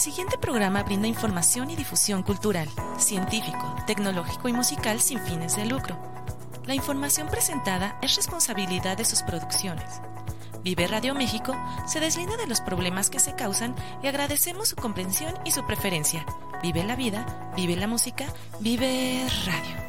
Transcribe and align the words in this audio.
siguiente 0.00 0.38
programa 0.38 0.82
brinda 0.82 1.06
información 1.06 1.70
y 1.70 1.76
difusión 1.76 2.22
cultural, 2.22 2.68
científico, 2.98 3.76
tecnológico 3.86 4.48
y 4.48 4.52
musical 4.54 4.98
sin 4.98 5.20
fines 5.20 5.56
de 5.56 5.66
lucro. 5.66 5.98
La 6.64 6.74
información 6.74 7.28
presentada 7.28 7.98
es 8.00 8.16
responsabilidad 8.16 8.96
de 8.96 9.04
sus 9.04 9.22
producciones. 9.22 10.00
Vive 10.64 10.86
Radio 10.86 11.14
México 11.14 11.54
se 11.86 12.00
deslinda 12.00 12.38
de 12.38 12.46
los 12.46 12.62
problemas 12.62 13.10
que 13.10 13.20
se 13.20 13.34
causan 13.34 13.74
y 14.02 14.06
agradecemos 14.06 14.70
su 14.70 14.76
comprensión 14.76 15.34
y 15.44 15.50
su 15.50 15.66
preferencia. 15.66 16.24
Vive 16.62 16.82
la 16.82 16.96
vida, 16.96 17.52
vive 17.54 17.76
la 17.76 17.86
música, 17.86 18.24
vive 18.58 19.26
radio. 19.44 19.79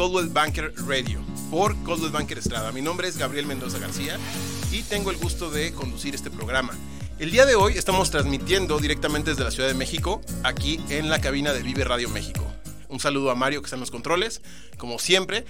Coldwell 0.00 0.28
Banker 0.28 0.72
Radio 0.88 1.20
por 1.50 1.76
Coldwell 1.82 2.10
Banker 2.10 2.38
Estrada. 2.38 2.72
Mi 2.72 2.80
nombre 2.80 3.06
es 3.06 3.18
Gabriel 3.18 3.44
Mendoza 3.44 3.78
García 3.78 4.16
y 4.72 4.80
tengo 4.80 5.10
el 5.10 5.18
gusto 5.18 5.50
de 5.50 5.74
conducir 5.74 6.14
este 6.14 6.30
programa. 6.30 6.72
El 7.18 7.30
día 7.30 7.44
de 7.44 7.54
hoy 7.54 7.74
estamos 7.76 8.10
transmitiendo 8.10 8.78
directamente 8.78 9.28
desde 9.28 9.44
la 9.44 9.50
Ciudad 9.50 9.68
de 9.68 9.74
México, 9.74 10.22
aquí 10.42 10.80
en 10.88 11.10
la 11.10 11.20
cabina 11.20 11.52
de 11.52 11.62
Vive 11.62 11.84
Radio 11.84 12.08
México. 12.08 12.50
Un 12.88 12.98
saludo 12.98 13.30
a 13.30 13.34
Mario 13.34 13.60
que 13.60 13.66
está 13.66 13.76
en 13.76 13.80
los 13.80 13.90
controles, 13.90 14.40
como 14.78 14.98
siempre. 14.98 15.44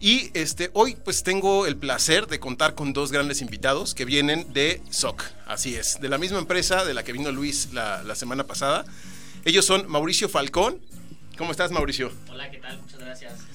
Y 0.00 0.30
este, 0.32 0.70
hoy 0.72 0.96
pues 0.96 1.22
tengo 1.22 1.66
el 1.66 1.76
placer 1.76 2.26
de 2.26 2.40
contar 2.40 2.74
con 2.74 2.94
dos 2.94 3.12
grandes 3.12 3.42
invitados 3.42 3.94
que 3.94 4.06
vienen 4.06 4.50
de 4.54 4.80
SOC. 4.88 5.24
Así 5.46 5.74
es, 5.74 6.00
de 6.00 6.08
la 6.08 6.16
misma 6.16 6.38
empresa 6.38 6.86
de 6.86 6.94
la 6.94 7.02
que 7.02 7.12
vino 7.12 7.30
Luis 7.32 7.74
la, 7.74 8.02
la 8.02 8.14
semana 8.14 8.46
pasada. 8.46 8.86
Ellos 9.44 9.66
son 9.66 9.86
Mauricio 9.90 10.30
Falcón 10.30 10.80
¿Cómo 11.40 11.52
estás, 11.52 11.70
Mauricio? 11.70 12.12
Hola, 12.28 12.50
¿qué 12.50 12.58
tal? 12.58 12.78
Muchas 12.82 13.00
gracias. 13.00 13.49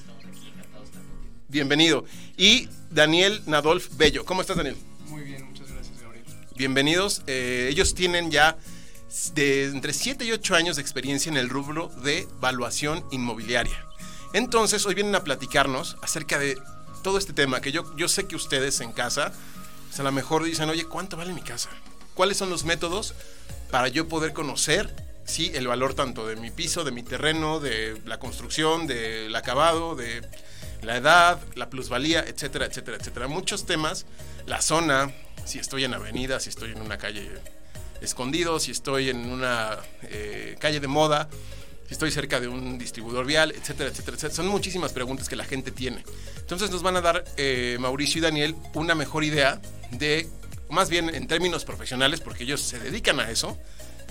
Bienvenido. 1.56 2.04
Y 2.36 2.68
Daniel 2.92 3.42
Nadolf 3.46 3.96
Bello. 3.96 4.26
¿Cómo 4.26 4.42
estás, 4.42 4.58
Daniel? 4.58 4.76
Muy 5.08 5.24
bien, 5.24 5.46
muchas 5.46 5.72
gracias, 5.72 6.02
Gabriel. 6.02 6.26
Bienvenidos. 6.58 7.22
Eh, 7.28 7.70
ellos 7.72 7.96
tienen 7.96 8.30
ya 8.30 8.58
de 9.36 9.64
entre 9.68 9.94
7 9.94 10.26
y 10.26 10.34
8 10.34 10.54
años 10.54 10.76
de 10.76 10.82
experiencia 10.82 11.30
en 11.30 11.38
el 11.38 11.48
rubro 11.48 11.88
de 12.04 12.28
valuación 12.42 13.06
inmobiliaria. 13.10 13.86
Entonces, 14.34 14.86
hoy 14.86 14.96
vienen 14.96 15.16
a 15.16 15.24
platicarnos 15.24 15.96
acerca 16.02 16.38
de 16.40 16.58
todo 17.04 17.18
este 17.18 17.32
tema 17.32 17.62
que 17.62 17.72
yo, 17.72 17.96
yo 17.96 18.10
sé 18.10 18.28
que 18.28 18.36
ustedes 18.36 18.82
en 18.82 18.92
casa, 18.92 19.32
pues, 19.88 19.98
a 20.02 20.04
lo 20.04 20.12
mejor 20.12 20.44
dicen, 20.44 20.70
oye, 20.70 20.84
¿cuánto 20.84 21.16
vale 21.16 21.32
mi 21.32 21.42
casa? 21.42 21.70
¿Cuáles 22.16 22.36
son 22.36 22.50
los 22.50 22.66
métodos 22.66 23.14
para 23.72 23.88
yo 23.88 24.10
poder 24.10 24.34
conocer 24.34 24.94
sí, 25.26 25.52
el 25.54 25.68
valor 25.68 25.94
tanto 25.94 26.28
de 26.28 26.36
mi 26.36 26.52
piso, 26.52 26.84
de 26.84 26.92
mi 26.92 27.04
terreno, 27.04 27.60
de 27.60 28.02
la 28.06 28.20
construcción, 28.20 28.88
del 28.88 29.36
acabado, 29.36 29.96
de 29.96 30.22
la 30.82 30.98
edad, 30.98 31.40
la 31.56 31.70
plusvalía, 31.70 32.22
etcétera, 32.22 32.66
etcétera, 32.66 32.98
etcétera. 32.98 33.28
Muchos 33.28 33.66
temas, 33.66 34.06
la 34.46 34.62
zona, 34.62 35.12
si 35.46 35.60
estoy 35.60 35.84
en 35.84 35.94
avenida, 35.94 36.40
si 36.40 36.50
estoy 36.50 36.72
en 36.72 36.82
una 36.82 36.98
calle 36.98 37.30
escondido, 38.02 38.60
si 38.60 38.72
estoy 38.72 39.10
en 39.10 39.30
una 39.30 39.78
eh, 40.04 40.56
calle 40.60 40.80
de 40.80 40.88
moda, 40.88 41.30
si 41.88 41.94
estoy 41.94 42.12
cerca 42.12 42.40
de 42.40 42.48
un 42.48 42.78
distribuidor 42.78 43.26
vial, 43.26 43.52
etcétera, 43.52 43.90
etcétera, 43.90 44.16
etcétera. 44.18 44.36
Son 44.36 44.48
muchísimas 44.48 44.92
preguntas 44.92 45.30
que 45.30 45.36
la 45.36 45.46
gente 45.46 45.72
tiene. 45.72 46.04
Entonces 46.40 46.72
nos 46.72 46.82
van 46.82 46.96
a 46.96 47.02
dar 47.02 47.24
eh, 47.38 47.78
Mauricio 47.80 48.20
y 48.20 48.22
Daniel 48.22 48.56
una 48.74 48.96
mejor 48.96 49.24
idea 49.24 49.62
de, 49.92 50.28
más 50.70 50.90
bien 50.90 51.14
en 51.14 51.28
términos 51.28 51.66
profesionales, 51.66 52.22
porque 52.22 52.44
ellos 52.44 52.62
se 52.62 52.80
dedican 52.80 53.20
a 53.20 53.30
eso, 53.30 53.58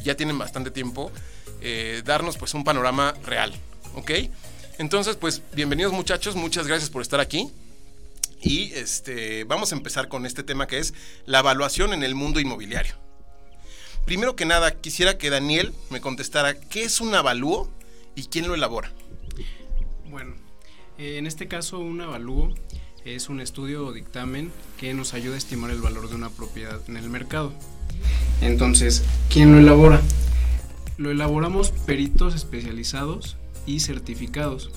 ya 0.03 0.17
tienen 0.17 0.39
bastante 0.39 0.71
tiempo, 0.71 1.11
eh, 1.61 2.03
darnos 2.05 2.37
pues 2.37 2.55
un 2.55 2.65
panorama 2.65 3.15
real, 3.25 3.53
¿ok? 3.95 4.11
Entonces, 4.79 5.17
pues 5.17 5.41
bienvenidos 5.55 5.93
muchachos, 5.93 6.35
muchas 6.35 6.67
gracias 6.67 6.91
por 6.91 7.01
estar 7.01 7.21
aquí. 7.21 7.51
Y 8.43 8.73
este, 8.73 9.45
vamos 9.45 9.73
a 9.73 9.77
empezar 9.77 10.09
con 10.09 10.27
este 10.27 10.43
tema 10.43 10.67
que 10.67 10.79
es 10.79 10.95
la 11.27 11.39
evaluación 11.39 11.93
en 11.93 12.03
el 12.03 12.15
mundo 12.15 12.41
inmobiliario. 12.41 12.95
Primero 14.05 14.35
que 14.35 14.45
nada, 14.45 14.73
quisiera 14.73 15.17
que 15.17 15.31
Daniel 15.31 15.73
me 15.91 16.01
contestara 16.01 16.59
qué 16.59 16.83
es 16.83 17.01
un 17.01 17.15
avalúo 17.15 17.71
y 18.17 18.25
quién 18.25 18.49
lo 18.49 18.55
elabora. 18.55 18.93
Bueno, 20.11 20.35
eh, 20.99 21.19
en 21.19 21.27
este 21.27 21.47
caso 21.47 21.79
un 21.79 22.01
avalúo 22.01 22.53
es 23.05 23.29
un 23.29 23.41
estudio 23.41 23.87
o 23.87 23.93
dictamen 23.93 24.51
que 24.79 24.93
nos 24.93 25.15
ayuda 25.15 25.37
a 25.37 25.39
estimar 25.39 25.71
el 25.71 25.81
valor 25.81 26.09
de 26.09 26.17
una 26.17 26.31
propiedad 26.31 26.81
en 26.89 26.97
el 26.97 27.09
mercado. 27.09 27.53
Entonces, 28.41 29.05
¿quién 29.31 29.53
lo 29.53 29.59
elabora? 29.59 30.03
Lo 30.99 31.13
elaboramos 31.13 31.71
peritos 31.71 32.35
especializados 32.35 33.37
y 33.67 33.81
certificados, 33.81 34.71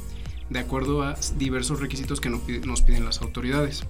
de 0.50 0.60
acuerdo 0.60 1.04
a 1.04 1.16
diversos 1.38 1.80
requisitos 1.80 2.22
que 2.22 2.30
nos 2.30 2.82
piden 2.82 3.06
las 3.06 3.22
autoridades. 3.22 3.84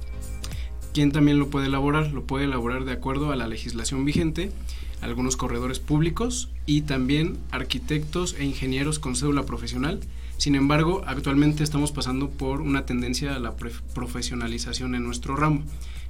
¿Quién 0.93 1.11
también 1.11 1.37
lo 1.37 1.49
puede 1.49 1.67
elaborar? 1.67 2.11
Lo 2.11 2.23
puede 2.23 2.45
elaborar 2.45 2.83
de 2.83 2.93
acuerdo 2.93 3.31
a 3.31 3.35
la 3.35 3.47
legislación 3.47 4.03
vigente, 4.03 4.51
algunos 5.01 5.37
corredores 5.37 5.79
públicos 5.79 6.49
y 6.65 6.81
también 6.81 7.37
arquitectos 7.51 8.35
e 8.39 8.45
ingenieros 8.45 8.97
con 8.97 9.15
cédula 9.15 9.45
profesional. 9.45 9.99
Sin 10.37 10.55
embargo, 10.55 11.03
actualmente 11.05 11.63
estamos 11.63 11.91
pasando 11.91 12.29
por 12.31 12.61
una 12.61 12.87
tendencia 12.87 13.35
a 13.35 13.39
la 13.39 13.55
profesionalización 13.55 14.95
en 14.95 15.03
nuestro 15.03 15.35
ramo. 15.35 15.63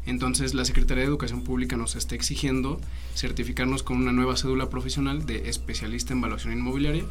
Entonces 0.05 0.53
la 0.53 0.63
Secretaría 0.63 1.03
de 1.03 1.09
Educación 1.09 1.43
Pública 1.43 1.75
nos 1.75 1.97
está 1.97 2.15
exigiendo 2.15 2.79
certificarnos 3.13 3.83
con 3.83 3.97
una 3.97 4.13
nueva 4.13 4.37
cédula 4.37 4.69
profesional 4.69 5.25
de 5.25 5.49
especialista 5.49 6.13
en 6.13 6.19
evaluación 6.19 6.53
inmobiliaria 6.53 7.03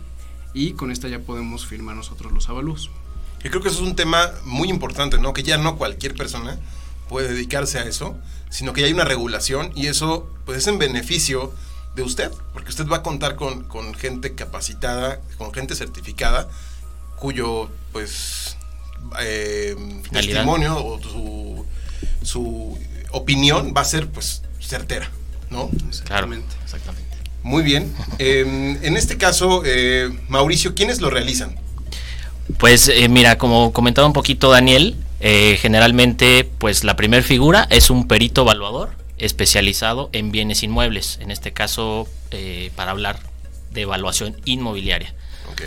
y 0.56 0.72
con 0.72 0.90
esta 0.90 1.06
ya 1.08 1.18
podemos 1.18 1.66
firmar 1.66 1.94
nosotros 1.96 2.32
los 2.32 2.48
avalúos. 2.48 2.90
Yo 3.44 3.50
creo 3.50 3.62
que 3.62 3.68
eso 3.68 3.82
es 3.82 3.86
un 3.86 3.94
tema 3.94 4.32
muy 4.44 4.70
importante, 4.70 5.18
¿no? 5.18 5.34
Que 5.34 5.42
ya 5.42 5.58
no 5.58 5.76
cualquier 5.76 6.14
persona 6.14 6.58
puede 7.10 7.28
dedicarse 7.28 7.78
a 7.78 7.84
eso, 7.84 8.16
sino 8.48 8.72
que 8.72 8.80
ya 8.80 8.86
hay 8.86 8.94
una 8.94 9.04
regulación 9.04 9.70
y 9.76 9.86
eso 9.86 10.28
pues 10.46 10.58
es 10.58 10.66
en 10.66 10.78
beneficio 10.78 11.52
de 11.94 12.02
usted, 12.02 12.32
porque 12.54 12.70
usted 12.70 12.88
va 12.88 12.98
a 12.98 13.02
contar 13.02 13.36
con, 13.36 13.64
con 13.64 13.94
gente 13.94 14.34
capacitada, 14.34 15.20
con 15.36 15.52
gente 15.52 15.74
certificada, 15.74 16.48
cuyo 17.16 17.70
pues 17.92 18.56
eh, 19.20 19.76
testimonio 20.10 20.84
o 20.84 21.00
su 21.02 21.66
su 22.22 22.78
opinión 23.12 23.74
va 23.76 23.82
a 23.82 23.84
ser 23.84 24.08
pues 24.08 24.42
certera, 24.60 25.10
¿no? 25.50 25.70
Exactamente. 25.88 26.54
exactamente. 26.64 27.15
Muy 27.46 27.62
bien. 27.62 27.94
Em, 28.18 28.76
en 28.82 28.96
este 28.96 29.16
caso, 29.18 29.62
eh, 29.64 30.10
Mauricio, 30.26 30.74
¿quiénes 30.74 31.00
lo 31.00 31.10
realizan? 31.10 31.54
Pues 32.58 32.88
eh, 32.88 33.08
mira, 33.08 33.38
como 33.38 33.72
comentaba 33.72 34.04
un 34.04 34.12
poquito 34.12 34.50
Daniel, 34.50 34.96
eh, 35.20 35.56
generalmente 35.60 36.42
pues 36.58 36.82
la 36.82 36.96
primer 36.96 37.22
figura 37.22 37.68
es 37.70 37.88
un 37.88 38.08
perito 38.08 38.42
evaluador 38.42 38.90
especializado 39.16 40.10
en 40.12 40.32
bienes 40.32 40.64
inmuebles, 40.64 41.20
en 41.22 41.30
este 41.30 41.52
caso 41.52 42.08
para 42.74 42.90
hablar 42.90 43.20
de 43.70 43.82
evaluación 43.82 44.36
inmobiliaria. 44.44 45.14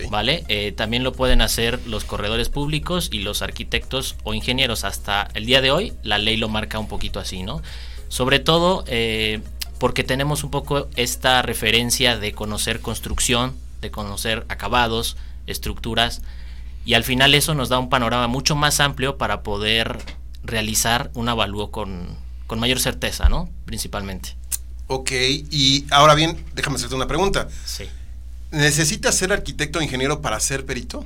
¿Vale? 0.10 0.44
Eh, 0.50 0.74
también 0.76 1.04
lo 1.04 1.14
pueden 1.14 1.42
hacer 1.42 1.80
los 1.88 2.04
corredores 2.04 2.50
públicos 2.50 3.10
y 3.14 3.20
los 3.20 3.42
arquitectos 3.42 4.18
o 4.24 4.34
ingenieros. 4.34 4.84
Hasta 4.84 5.30
el 5.34 5.46
día 5.46 5.62
de 5.62 5.72
hoy 5.72 5.94
la 6.04 6.18
ley 6.18 6.36
lo 6.36 6.50
marca 6.50 6.78
un 6.78 6.90
poquito 6.90 7.22
así, 7.22 7.44
¿no? 7.44 7.62
Sobre 8.10 8.40
todo 8.40 8.84
eh, 8.88 9.40
porque 9.80 10.04
tenemos 10.04 10.44
un 10.44 10.52
poco 10.52 10.88
esta 10.96 11.42
referencia 11.42 12.18
de 12.18 12.34
conocer 12.34 12.82
construcción, 12.82 13.56
de 13.82 13.92
conocer 13.92 14.46
acabados, 14.50 15.18
estructuras, 15.48 16.22
y 16.86 16.94
al 16.94 17.04
final 17.04 17.34
eso 17.34 17.56
nos 17.56 17.70
da 17.70 17.80
un 17.80 17.90
panorama 17.90 18.28
mucho 18.28 18.56
más 18.56 18.80
amplio 18.80 19.18
para 19.18 19.42
poder 19.42 19.98
realizar 20.44 21.12
un 21.14 21.30
avalúo 21.30 21.72
con, 21.72 22.18
con 22.48 22.60
mayor 22.60 22.80
certeza, 22.80 23.30
¿no? 23.30 23.50
Principalmente. 23.66 24.36
Ok, 24.88 25.12
y 25.52 25.86
ahora 25.92 26.16
bien, 26.16 26.44
déjame 26.56 26.78
hacerte 26.78 26.96
una 26.96 27.08
pregunta. 27.08 27.48
Sí. 27.66 27.86
¿Necesitas 28.52 29.16
ser 29.16 29.32
arquitecto 29.32 29.80
o 29.80 29.82
ingeniero 29.82 30.22
para 30.22 30.40
ser 30.40 30.66
perito? 30.66 31.06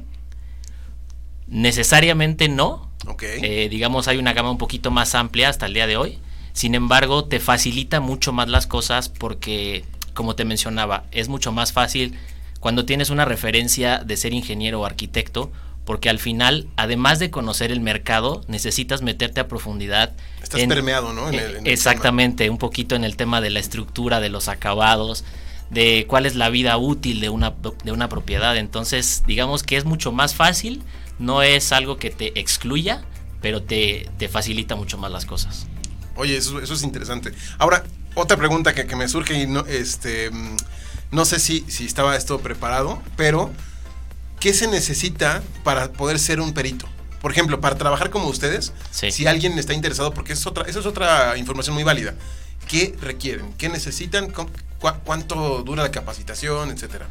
Necesariamente 1.48 2.48
no. 2.48 2.90
Ok. 3.08 3.24
Eh, 3.24 3.68
digamos, 3.70 4.08
hay 4.08 4.18
una 4.18 4.32
gama 4.34 4.52
un 4.52 4.58
poquito 4.58 4.90
más 4.90 5.14
amplia 5.16 5.50
hasta 5.50 5.66
el 5.66 5.74
día 5.74 5.88
de 5.88 5.98
hoy. 5.98 6.20
Sin 6.54 6.76
embargo, 6.76 7.26
te 7.26 7.40
facilita 7.40 8.00
mucho 8.00 8.32
más 8.32 8.48
las 8.48 8.68
cosas 8.68 9.10
porque, 9.10 9.84
como 10.14 10.36
te 10.36 10.46
mencionaba, 10.46 11.06
es 11.12 11.28
mucho 11.28 11.52
más 11.52 11.74
fácil 11.74 12.18
cuando 12.60 12.86
tienes 12.86 13.10
una 13.10 13.26
referencia 13.26 14.00
de 14.00 14.16
ser 14.16 14.34
ingeniero 14.34 14.82
o 14.82 14.86
arquitecto, 14.86 15.52
porque 15.84 16.10
al 16.10 16.20
final, 16.20 16.68
además 16.78 17.20
de 17.20 17.30
conocer 17.30 17.72
el 17.72 17.82
mercado, 17.82 18.42
necesitas 18.48 19.02
meterte 19.02 19.42
a 19.42 19.50
profundidad. 19.50 20.14
Estás 20.42 20.62
permeado, 20.68 21.12
¿no? 21.12 21.30
exactamente, 21.66 22.50
un 22.50 22.58
poquito 22.58 22.96
en 22.96 23.04
el 23.04 23.18
tema 23.18 23.42
de 23.42 23.50
la 23.50 23.60
estructura, 23.60 24.22
de 24.22 24.30
los 24.30 24.48
acabados, 24.48 25.26
de 25.72 26.06
cuál 26.08 26.26
es 26.26 26.36
la 26.36 26.50
vida 26.50 26.78
útil 26.78 27.20
de 27.20 27.28
una, 27.28 27.54
de 27.84 27.92
una 27.92 28.08
propiedad. 28.08 28.56
Entonces, 28.56 29.24
digamos 29.28 29.64
que 29.64 29.76
es 29.76 29.84
mucho 29.84 30.14
más 30.14 30.36
fácil 30.36 30.84
no 31.20 31.42
es 31.42 31.72
algo 31.72 31.98
que 31.98 32.10
te 32.10 32.40
excluya, 32.40 33.04
pero 33.42 33.64
te, 33.64 34.10
te 34.18 34.28
facilita 34.30 34.76
mucho 34.76 34.98
más 34.98 35.12
las 35.12 35.26
cosas. 35.26 35.68
Oye, 36.16 36.38
eso, 36.38 36.60
eso 36.60 36.74
es 36.74 36.84
interesante. 36.84 37.32
Ahora, 37.58 37.84
otra 38.16 38.38
pregunta 38.38 38.74
que, 38.74 38.86
que, 38.86 38.96
me 38.96 39.08
surge 39.08 39.34
y 39.34 39.48
no, 39.48 39.66
este, 39.66 40.30
mm, 40.30 40.58
no 41.12 41.26
sé 41.26 41.40
si, 41.40 41.66
si 41.68 41.86
estaba 41.86 42.16
esto 42.16 42.40
preparado, 42.40 43.02
pero 43.16 43.52
¿qué 44.40 44.54
se 44.54 44.68
necesita 44.68 45.42
para 45.64 45.92
poder 45.92 46.20
ser 46.20 46.40
un 46.40 46.54
perito? 46.54 46.88
Por 47.22 47.32
ejemplo, 47.32 47.62
para 47.62 47.78
trabajar 47.78 48.10
como 48.10 48.28
ustedes, 48.28 48.74
sí. 48.92 49.12
si 49.12 49.28
alguien 49.28 49.58
está 49.58 49.74
interesado, 49.74 50.14
porque 50.14 50.34
es 50.34 50.46
otra, 50.46 50.66
eso 50.68 50.82
es 50.82 50.86
otra 50.86 51.38
información 51.38 51.74
muy 51.74 51.84
válida. 51.84 52.16
¿Qué 52.68 52.96
requieren? 53.02 53.54
¿Qué 53.58 53.70
necesitan? 53.70 54.30
¿Cu 54.30 54.48
¿Cuánto 55.06 55.64
dura 55.64 55.84
la 55.84 55.92
capacitación? 55.92 56.70
Etcétera. 56.72 57.08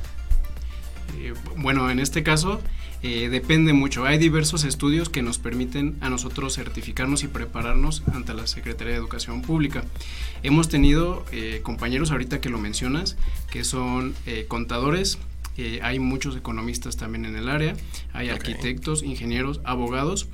Eh, 1.18 1.32
bueno, 1.56 1.90
en 1.90 2.00
este 2.00 2.22
caso 2.22 2.60
eh, 3.02 3.28
depende 3.28 3.72
mucho. 3.72 4.04
Hay 4.04 4.18
diversos 4.18 4.64
estudios 4.64 5.08
que 5.08 5.22
nos 5.22 5.38
permiten 5.38 5.96
a 6.00 6.08
nosotros 6.08 6.54
certificarnos 6.54 7.24
y 7.24 7.28
prepararnos 7.28 8.02
ante 8.12 8.34
la 8.34 8.46
Secretaría 8.46 8.92
de 8.92 8.98
Educación 8.98 9.42
Pública. 9.42 9.84
Hemos 10.42 10.68
tenido 10.68 11.24
eh, 11.32 11.60
compañeros 11.62 12.10
ahorita 12.10 12.40
que 12.40 12.48
lo 12.48 12.58
mencionas, 12.58 13.16
que 13.50 13.64
son 13.64 14.14
eh, 14.26 14.46
contadores, 14.48 15.18
eh, 15.58 15.80
hay 15.82 15.98
muchos 15.98 16.36
economistas 16.36 16.96
también 16.96 17.26
en 17.26 17.36
el 17.36 17.48
área, 17.48 17.76
hay 18.12 18.30
okay. 18.30 18.38
arquitectos, 18.38 19.02
ingenieros, 19.02 19.60
abogados. 19.64 20.28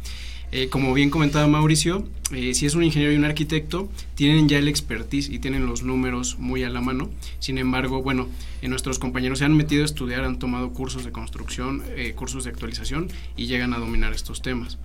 Eh, 0.50 0.68
como 0.68 0.94
bien 0.94 1.10
comentaba 1.10 1.46
Mauricio, 1.46 2.08
eh, 2.32 2.54
si 2.54 2.66
es 2.66 2.74
un 2.74 2.84
ingeniero 2.84 3.12
y 3.12 3.16
un 3.16 3.24
arquitecto, 3.24 3.88
tienen 4.14 4.48
ya 4.48 4.58
el 4.58 4.68
expertise 4.68 5.28
y 5.28 5.38
tienen 5.38 5.66
los 5.66 5.82
números 5.82 6.38
muy 6.38 6.62
a 6.64 6.70
la 6.70 6.80
mano. 6.80 7.10
Sin 7.38 7.58
embargo, 7.58 8.02
bueno, 8.02 8.28
eh, 8.60 8.68
nuestros 8.68 8.98
compañeros 8.98 9.38
se 9.38 9.44
han 9.44 9.56
metido 9.56 9.82
a 9.82 9.86
estudiar, 9.86 10.24
han 10.24 10.38
tomado 10.38 10.72
cursos 10.72 11.04
de 11.04 11.12
construcción, 11.12 11.82
eh, 11.96 12.12
cursos 12.14 12.44
de 12.44 12.50
actualización 12.50 13.08
y 13.36 13.46
llegan 13.46 13.72
a 13.72 13.78
dominar 13.78 14.12
estos 14.12 14.42
temas. 14.42 14.78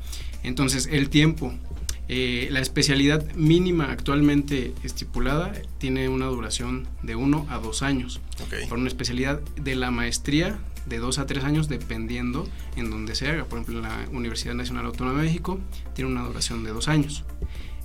Entonces, 0.44 0.88
el 0.92 1.10
tiempo, 1.10 1.54
eh, 2.08 2.48
la 2.52 2.60
especialidad 2.60 3.26
mínima 3.34 3.92
actualmente 3.92 4.74
estipulada 4.84 5.54
tiene 5.80 6.10
una 6.10 6.28
duración 6.28 6.88
de 7.02 7.16
uno 7.16 7.46
a 7.50 7.58
dos 7.58 7.82
años. 7.82 8.22
Okay. 8.46 8.68
Por 8.68 8.78
una 8.78 8.88
especialidad 8.88 9.40
de 9.56 9.76
la 9.76 9.92
maestría 9.92 10.60
de 10.86 10.98
dos 10.98 11.20
a 11.20 11.26
tres 11.26 11.44
años 11.44 11.68
dependiendo 11.68 12.48
en 12.76 12.90
donde 12.90 13.16
se 13.16 13.28
haga. 13.28 13.46
Por 13.46 13.60
ejemplo, 13.60 13.78
en 13.78 13.84
la 13.84 14.10
Universidad 14.12 14.54
Nacional 14.54 14.86
Autónoma 14.86 15.20
de 15.20 15.28
México 15.28 15.60
tiene 15.94 16.12
una 16.12 16.24
duración 16.24 16.64
de 16.64 16.72
dos 16.72 16.88
años. 16.88 17.24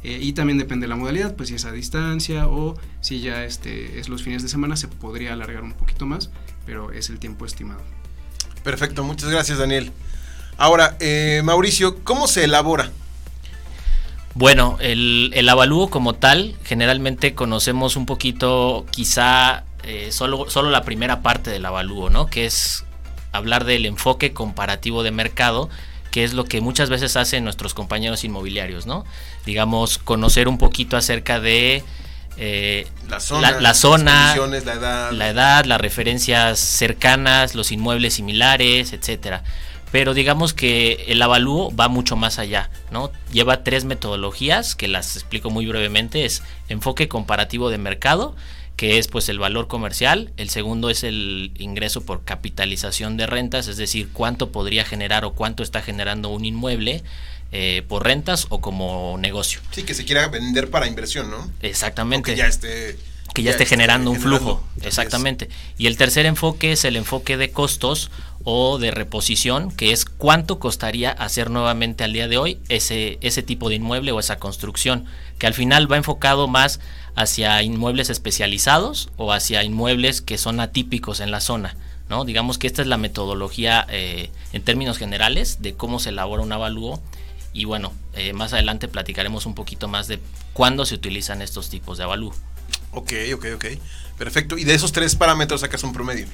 Eh, 0.05 0.19
y 0.23 0.33
también 0.33 0.59
depende 0.59 0.85
de 0.85 0.89
la 0.89 0.97
modalidad, 0.97 1.35
pues 1.35 1.49
si 1.49 1.57
es 1.57 1.65
a 1.65 1.73
distancia 1.73 2.47
o 2.47 2.77
si 3.01 3.21
ya 3.21 3.45
este, 3.45 3.99
es 3.99 4.09
los 4.09 4.23
fines 4.23 4.43
de 4.43 4.49
semana, 4.49 4.77
se 4.77 4.87
podría 4.87 5.33
alargar 5.33 5.65
un 5.65 5.73
poquito 5.73 6.07
más, 6.07 6.31
pero 6.67 6.93
es 6.93 7.11
el 7.11 7.19
tiempo 7.19 7.45
estimado. 7.45 7.81
Perfecto, 8.63 9.03
muchas 9.03 9.31
gracias 9.31 9.59
Daniel. 9.59 9.91
Ahora, 10.57 10.97
eh, 11.01 11.43
Mauricio, 11.45 12.05
¿cómo 12.05 12.29
se 12.29 12.45
elabora? 12.45 12.93
Bueno, 14.35 14.77
el, 14.81 15.33
el, 15.35 15.49
avalúo 15.49 15.91
como 15.91 16.15
tal, 16.15 16.55
generalmente 16.63 17.35
conocemos 17.35 17.97
un 17.97 18.07
poquito, 18.07 18.87
quizá 18.91 19.65
eh, 19.83 20.13
solo, 20.13 20.49
solo 20.51 20.71
la 20.71 20.83
primera 20.83 21.23
parte 21.23 21.51
del 21.51 21.65
avalúo, 21.65 22.11
¿no? 22.11 22.27
Que 22.27 22.47
es 22.47 22.85
hablar 23.33 23.65
del 23.65 23.87
enfoque 23.87 24.33
comparativo 24.33 25.03
de 25.03 25.11
mercado, 25.11 25.69
que 26.11 26.25
es 26.25 26.33
lo 26.33 26.45
que 26.45 26.61
muchas 26.61 26.89
veces 26.89 27.17
hacen 27.17 27.45
nuestros 27.45 27.75
compañeros 27.75 28.25
inmobiliarios, 28.25 28.87
¿no? 28.87 29.05
Digamos, 29.45 29.99
conocer 29.99 30.49
un 30.49 30.59
poquito 30.59 30.97
acerca 30.97 31.41
de 31.41 31.85
eh, 32.37 32.87
la 33.09 33.21
zona, 33.21 33.51
la, 33.53 33.61
la, 33.61 33.75
zona 33.75 34.37
la, 34.37 34.57
edad. 34.73 35.13
la 35.13 35.29
edad, 35.29 35.65
las 35.65 35.81
referencias 35.81 36.59
cercanas, 36.59 37.55
los 37.55 37.73
inmuebles 37.73 38.15
similares, 38.15 38.93
etcétera 38.93 39.43
pero 39.91 40.15
digamos 40.15 40.53
que 40.53 41.07
el 41.09 41.23
avalúo 41.23 41.75
va 41.75 41.89
mucho 41.89 42.17
más 42.17 42.39
allá, 42.39 42.71
¿no? 42.91 43.11
Lleva 43.33 43.65
tres 43.65 43.85
metodologías 43.85 44.75
que 44.75 44.89
las 44.89 45.17
explico 45.17 45.51
muy 45.51 45.67
brevemente, 45.67 46.25
es 46.25 46.43
enfoque 46.69 47.09
comparativo 47.09 47.71
de 47.71 47.79
mercado, 47.79 48.37
que 48.79 48.99
es 48.99 49.09
pues 49.09 49.29
el 49.29 49.41
valor 49.41 49.67
comercial, 49.67 50.31
el 50.37 50.51
segundo 50.51 50.89
es 50.89 51.03
el 51.03 51.51
ingreso 51.59 52.03
por 52.03 52.23
capitalización 52.23 53.17
de 53.17 53.27
rentas, 53.27 53.67
es 53.67 53.77
decir, 53.77 54.09
cuánto 54.13 54.53
podría 54.53 54.85
generar 54.85 55.25
o 55.25 55.33
cuánto 55.33 55.65
está 55.65 55.83
generando 55.83 56.29
un 56.29 56.45
inmueble 56.45 57.03
eh, 57.51 57.83
por 57.89 58.05
rentas 58.05 58.47
o 58.51 58.61
como 58.61 59.17
negocio. 59.19 59.61
Sí, 59.73 59.83
que 59.83 59.95
se 59.95 60.05
quiera 60.05 60.29
vender 60.29 60.71
para 60.71 60.87
inversión, 60.87 61.29
¿no? 61.29 61.51
Exactamente. 61.61 62.31
O 62.31 62.35
que 62.35 62.39
ya 62.39 62.47
esté 62.47 62.97
que 63.35 63.43
ya, 63.43 63.47
ya 63.47 63.51
esté 63.51 63.67
generando 63.67 64.13
un 64.13 64.21
flujo. 64.21 64.65
Exactamente. 64.83 65.49
Y 65.77 65.89
el 65.89 65.97
tercer 65.97 66.25
enfoque 66.25 66.71
es 66.71 66.85
el 66.85 66.95
enfoque 66.95 67.37
de 67.37 67.51
costos 67.51 68.13
o 68.45 68.79
de 68.79 68.93
reposición, 68.93 69.73
que 69.73 69.91
es 69.91 70.05
cuánto 70.05 70.61
costaría 70.61 71.11
hacer 71.11 71.51
nuevamente 71.51 72.05
al 72.05 72.13
día 72.13 72.29
de 72.29 72.39
hoy 72.39 72.61
ese, 72.69 73.19
ese 73.23 73.43
tipo 73.43 73.69
de 73.71 73.75
inmueble 73.75 74.13
o 74.13 74.21
esa 74.21 74.39
construcción, 74.39 75.07
que 75.39 75.49
al 75.49 75.55
final 75.55 75.91
va 75.91 75.97
enfocado 75.97 76.47
más 76.47 76.79
hacia 77.19 77.63
inmuebles 77.65 78.11
especializados 78.11 79.11
o 79.17 79.33
hacia 79.33 79.65
inmuebles 79.65 80.21
que 80.21 80.39
son 80.39 80.61
atípicos 80.61 81.19
en 81.19 81.33
la 81.33 81.41
zona. 81.41 81.77
¿no? 82.09 82.25
Digamos 82.25 82.59
que 82.59 82.69
esta 82.69 82.81
es 82.81 82.89
la 82.89 82.97
metodología 82.97 83.87
eh, 83.91 84.31
en 84.53 84.63
términos 84.63 84.99
generales 84.99 85.61
de 85.61 85.75
cómo 85.75 85.99
se 85.99 86.11
elabora 86.11 86.45
un 86.45 86.53
avalúo 86.53 87.03
y 87.53 87.65
bueno, 87.65 87.93
eh, 88.15 88.33
más 88.35 88.53
adelante 88.53 88.87
platicaremos 88.87 89.47
un 89.47 89.57
poquito 89.57 89.89
más 89.89 90.07
de 90.07 90.21
cuándo 90.53 90.87
se 90.87 90.95
utilizan 90.95 91.43
estos 91.43 91.71
tipos 91.71 91.99
de 91.99 92.05
avalúo. 92.05 92.33
Ok, 92.93 93.13
ok, 93.35 93.47
ok. 93.57 93.65
Perfecto. 94.17 94.57
Y 94.57 94.63
de 94.63 94.75
esos 94.75 94.93
tres 94.93 95.17
parámetros 95.17 95.63
sacas 95.63 95.83
un 95.83 95.93
promedio. 95.93 96.27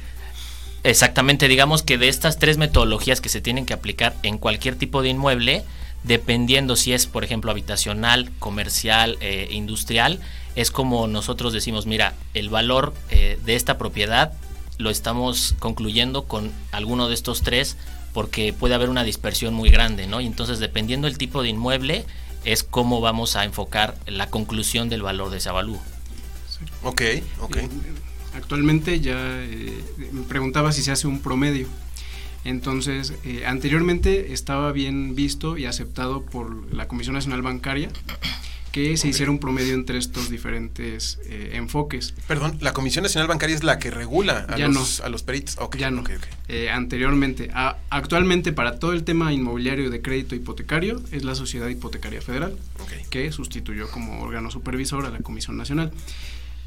Exactamente, 0.82 1.48
digamos 1.48 1.82
que 1.82 1.96
de 1.96 2.08
estas 2.08 2.38
tres 2.38 2.58
metodologías 2.58 3.22
que 3.22 3.30
se 3.30 3.40
tienen 3.40 3.64
que 3.64 3.72
aplicar 3.72 4.14
en 4.22 4.36
cualquier 4.36 4.76
tipo 4.76 5.00
de 5.00 5.08
inmueble, 5.08 5.64
dependiendo 6.04 6.76
si 6.76 6.92
es, 6.92 7.06
por 7.06 7.24
ejemplo, 7.24 7.50
habitacional, 7.50 8.30
comercial, 8.38 9.18
eh, 9.20 9.48
industrial, 9.50 10.20
es 10.54 10.70
como 10.70 11.06
nosotros 11.08 11.52
decimos, 11.52 11.86
mira, 11.86 12.14
el 12.34 12.48
valor 12.48 12.94
eh, 13.10 13.38
de 13.44 13.56
esta 13.56 13.76
propiedad 13.76 14.32
lo 14.78 14.90
estamos 14.90 15.54
concluyendo 15.58 16.24
con 16.24 16.52
alguno 16.72 17.08
de 17.08 17.14
estos 17.14 17.42
tres 17.42 17.76
porque 18.12 18.52
puede 18.52 18.74
haber 18.74 18.90
una 18.90 19.02
dispersión 19.02 19.54
muy 19.54 19.70
grande, 19.70 20.06
¿no? 20.06 20.20
Y 20.20 20.26
entonces, 20.26 20.60
dependiendo 20.60 21.08
del 21.08 21.18
tipo 21.18 21.42
de 21.42 21.48
inmueble, 21.48 22.04
es 22.44 22.62
cómo 22.62 23.00
vamos 23.00 23.34
a 23.34 23.44
enfocar 23.44 23.96
la 24.06 24.28
conclusión 24.30 24.88
del 24.88 25.02
valor 25.02 25.30
de 25.30 25.38
ese 25.38 25.48
avalúo. 25.48 25.80
Ok, 26.82 27.02
ok. 27.40 27.56
Eh, 27.56 27.68
actualmente 28.34 29.00
ya 29.00 29.16
eh, 29.18 29.84
me 30.12 30.22
preguntaba 30.22 30.70
si 30.72 30.82
se 30.82 30.92
hace 30.92 31.08
un 31.08 31.20
promedio. 31.20 31.66
Entonces, 32.44 33.14
eh, 33.24 33.44
anteriormente 33.46 34.32
estaba 34.32 34.72
bien 34.72 35.14
visto 35.14 35.56
y 35.56 35.66
aceptado 35.66 36.22
por 36.22 36.72
la 36.72 36.88
Comisión 36.88 37.14
Nacional 37.14 37.42
Bancaria 37.42 37.90
que 38.74 38.96
se 38.96 39.06
hiciera 39.06 39.30
un 39.30 39.38
promedio 39.38 39.72
entre 39.72 39.98
estos 39.98 40.30
diferentes 40.30 41.20
eh, 41.26 41.52
enfoques. 41.52 42.12
Perdón, 42.26 42.58
la 42.60 42.72
Comisión 42.72 43.04
Nacional 43.04 43.28
Bancaria 43.28 43.54
es 43.54 43.62
la 43.62 43.78
que 43.78 43.92
regula 43.92 44.46
a, 44.48 44.58
ya 44.58 44.66
los, 44.66 44.98
no. 44.98 45.06
a 45.06 45.08
los 45.10 45.22
peritos. 45.22 45.56
Okay, 45.60 45.80
ya 45.80 45.92
no. 45.92 46.00
Okay, 46.00 46.16
okay. 46.16 46.28
Eh, 46.48 46.70
anteriormente, 46.70 47.50
a, 47.54 47.76
actualmente 47.88 48.52
para 48.52 48.80
todo 48.80 48.92
el 48.92 49.04
tema 49.04 49.32
inmobiliario 49.32 49.90
de 49.90 50.02
crédito 50.02 50.34
hipotecario 50.34 51.00
es 51.12 51.22
la 51.22 51.36
Sociedad 51.36 51.68
Hipotecaria 51.68 52.20
Federal, 52.20 52.58
que 53.10 53.30
sustituyó 53.30 53.88
como 53.92 54.20
órgano 54.20 54.50
supervisor 54.50 55.06
a 55.06 55.10
la 55.10 55.20
Comisión 55.20 55.56
Nacional. 55.56 55.92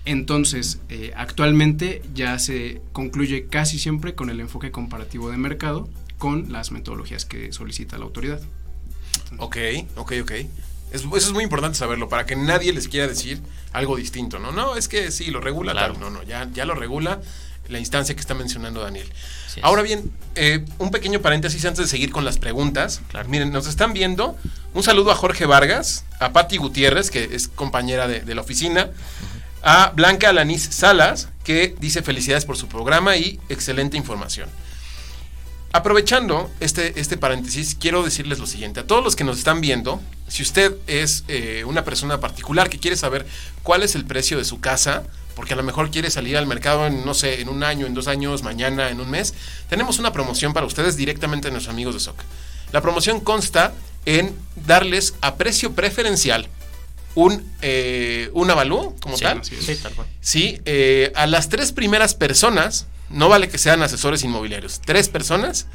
Entonces, 0.08 0.80
eh, 0.88 1.12
actualmente 1.18 2.02
ya 2.14 2.40
se 2.40 2.82
concluye 2.94 3.48
casi 3.48 3.78
siempre 3.78 4.16
con 4.16 4.30
el 4.30 4.40
enfoque 4.40 4.72
comparativo 4.72 5.30
de 5.30 5.36
mercado 5.36 5.90
con 6.18 6.50
las 6.50 6.72
metodologías 6.72 7.26
que 7.26 7.52
solicita 7.52 7.98
la 7.98 8.06
autoridad. 8.06 8.40
Entonces, 9.32 9.38
ok, 9.38 9.58
ok, 9.98 10.14
ok. 10.22 10.32
Es, 10.94 11.02
eso 11.04 11.18
es 11.18 11.34
muy 11.34 11.44
importante 11.44 11.78
saberlo 11.78 12.08
para 12.08 12.26
que 12.26 12.38
nadie 12.38 12.72
les 12.72 12.88
quiera 12.88 13.06
decir 13.06 13.42
algo 13.74 13.98
distinto, 13.98 14.40
¿no? 14.40 14.54
No, 14.54 14.78
es 14.78 14.88
que 14.88 15.12
sí, 15.12 15.26
lo 15.26 15.42
regula 15.42 15.74
claro. 15.74 15.96
tal. 15.96 16.02
No, 16.02 16.10
no, 16.10 16.24
ya, 16.24 16.50
ya 16.54 16.64
lo 16.64 16.74
regula 16.74 17.20
la 17.68 17.78
instancia 17.78 18.16
que 18.16 18.22
está 18.22 18.34
mencionando 18.34 18.82
Daniel. 18.82 19.12
Sí, 19.54 19.60
Ahora 19.62 19.82
bien, 19.82 20.10
eh, 20.36 20.64
un 20.78 20.90
pequeño 20.90 21.20
paréntesis 21.20 21.66
antes 21.66 21.80
de 21.80 21.88
seguir 21.90 22.14
con 22.14 22.24
las 22.24 22.38
preguntas. 22.38 23.02
Claro. 23.10 23.28
Miren, 23.28 23.52
nos 23.52 23.68
están 23.68 23.92
viendo. 23.92 24.38
Un 24.74 24.84
saludo 24.84 25.12
a 25.12 25.16
Jorge 25.16 25.46
Vargas, 25.46 26.06
a 26.22 26.32
Patti 26.32 26.56
Gutiérrez, 26.56 27.12
que 27.12 27.26
es 27.26 27.50
compañera 27.50 28.08
de, 28.08 28.22
de 28.22 28.36
la 28.36 28.40
oficina. 28.40 28.86
Uh 28.86 28.88
-huh 28.88 29.37
a 29.70 29.92
Blanca 29.94 30.30
Alanis 30.30 30.64
Salas, 30.64 31.28
que 31.44 31.76
dice 31.78 32.02
felicidades 32.02 32.46
por 32.46 32.56
su 32.56 32.70
programa 32.70 33.18
y 33.18 33.38
excelente 33.50 33.98
información. 33.98 34.48
Aprovechando 35.74 36.50
este, 36.62 36.98
este 36.98 37.18
paréntesis, 37.18 37.76
quiero 37.76 38.02
decirles 38.02 38.40
lo 38.40 38.48
siguiente. 38.48 38.80
A 38.80 38.88
todos 38.88 39.04
los 39.04 39.18
que 39.18 39.26
nos 39.26 39.38
están 39.38 39.60
viendo, 39.60 40.02
si 40.30 40.42
usted 40.42 40.78
es 40.88 41.26
eh, 41.28 41.66
una 41.66 41.84
persona 41.84 42.22
particular 42.22 42.70
que 42.70 42.80
quiere 42.80 42.96
saber 42.96 43.28
cuál 43.62 43.84
es 43.84 43.96
el 43.96 44.06
precio 44.06 44.38
de 44.38 44.46
su 44.46 44.62
casa, 44.62 45.04
porque 45.36 45.54
a 45.54 45.58
lo 45.58 45.64
mejor 45.64 45.92
quiere 45.92 46.12
salir 46.12 46.38
al 46.38 46.48
mercado 46.48 46.88
en, 46.88 47.04
no 47.04 47.14
sé, 47.14 47.42
en 47.42 47.50
un 47.50 47.62
año, 47.62 47.88
en 47.88 47.94
dos 47.94 48.08
años, 48.08 48.44
mañana, 48.44 48.90
en 48.90 49.02
un 49.02 49.12
mes, 49.12 49.34
tenemos 49.68 50.00
una 50.00 50.14
promoción 50.14 50.54
para 50.54 50.66
ustedes 50.66 50.96
directamente 50.96 51.50
a 51.50 51.52
nuestros 51.52 51.74
amigos 51.74 51.94
de 51.94 52.00
SOC. 52.00 52.16
La 52.72 52.80
promoción 52.80 53.20
consta 53.20 53.74
en 54.06 54.34
darles 54.66 55.16
a 55.20 55.36
precio 55.36 55.74
preferencial 55.74 56.48
un, 57.18 57.44
eh, 57.64 58.30
un 58.34 58.50
avalúo 58.52 58.96
como 59.02 59.18
sí, 59.18 59.24
tal. 59.24 59.44
Sí, 59.44 59.56
tal 59.82 59.94
cual. 59.94 60.08
Sí, 60.22 60.62
eh, 60.66 61.12
a 61.16 61.26
las 61.26 61.50
tres 61.50 61.72
primeras 61.72 62.14
personas, 62.14 62.86
no 63.10 63.28
vale 63.28 63.50
que 63.50 63.58
sean 63.58 63.82
asesores 63.82 64.24
inmobiliarios, 64.24 64.82
tres 64.86 65.10
personas 65.10 65.66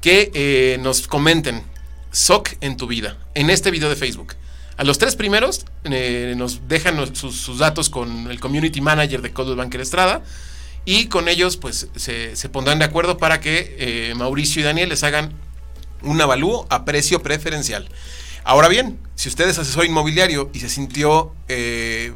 que 0.00 0.30
eh, 0.34 0.78
nos 0.80 1.08
comenten 1.08 1.64
SOC 2.12 2.50
en 2.60 2.76
tu 2.76 2.86
vida, 2.86 3.16
en 3.34 3.50
este 3.50 3.72
video 3.72 3.88
de 3.88 3.96
Facebook. 3.96 4.34
A 4.76 4.84
los 4.84 4.98
tres 4.98 5.16
primeros 5.16 5.64
eh, 5.84 6.34
nos 6.36 6.68
dejan 6.68 6.96
los- 6.96 7.18
sus, 7.18 7.34
sus 7.36 7.58
datos 7.58 7.90
con 7.90 8.30
el 8.30 8.38
community 8.38 8.80
manager 8.80 9.22
de 9.22 9.32
Coldwell 9.32 9.56
Banker 9.56 9.80
Estrada 9.80 10.22
y 10.84 11.06
con 11.06 11.28
ellos 11.28 11.56
pues 11.56 11.88
se, 11.96 12.36
se 12.36 12.48
pondrán 12.48 12.78
de 12.78 12.84
acuerdo 12.84 13.18
para 13.18 13.40
que 13.40 13.74
eh, 13.80 14.14
Mauricio 14.14 14.60
y 14.60 14.64
Daniel 14.64 14.90
les 14.90 15.02
hagan 15.02 15.32
un 16.02 16.20
avalúo 16.20 16.66
a 16.70 16.84
precio 16.84 17.22
preferencial. 17.22 17.88
Ahora 18.46 18.68
bien, 18.68 18.96
si 19.16 19.28
usted 19.28 19.48
es 19.48 19.58
asesor 19.58 19.86
inmobiliario 19.86 20.50
y 20.54 20.60
se 20.60 20.68
sintió 20.68 21.34
eh, 21.48 22.12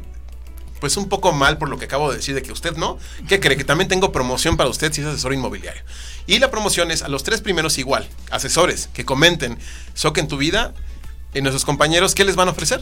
pues 0.79 0.95
un 0.95 1.09
poco 1.09 1.33
mal 1.33 1.57
por 1.57 1.67
lo 1.67 1.77
que 1.77 1.83
acabo 1.83 2.09
de 2.09 2.15
decir 2.15 2.33
de 2.33 2.41
que 2.41 2.53
usted 2.53 2.77
no, 2.77 2.97
¿qué 3.27 3.41
cree? 3.41 3.57
Que 3.57 3.65
también 3.65 3.89
tengo 3.89 4.13
promoción 4.13 4.55
para 4.55 4.69
usted 4.69 4.93
si 4.93 5.01
es 5.01 5.07
asesor 5.07 5.33
inmobiliario. 5.33 5.83
Y 6.27 6.39
la 6.39 6.49
promoción 6.49 6.89
es 6.89 7.01
a 7.01 7.09
los 7.09 7.23
tres 7.23 7.41
primeros 7.41 7.77
igual, 7.77 8.07
asesores 8.31 8.87
que 8.93 9.03
comenten 9.03 9.57
SOC 9.93 10.19
en 10.19 10.29
tu 10.29 10.37
vida, 10.37 10.73
en 11.33 11.43
nuestros 11.43 11.65
compañeros, 11.65 12.15
¿qué 12.15 12.23
les 12.23 12.37
van 12.37 12.47
a 12.47 12.51
ofrecer? 12.51 12.81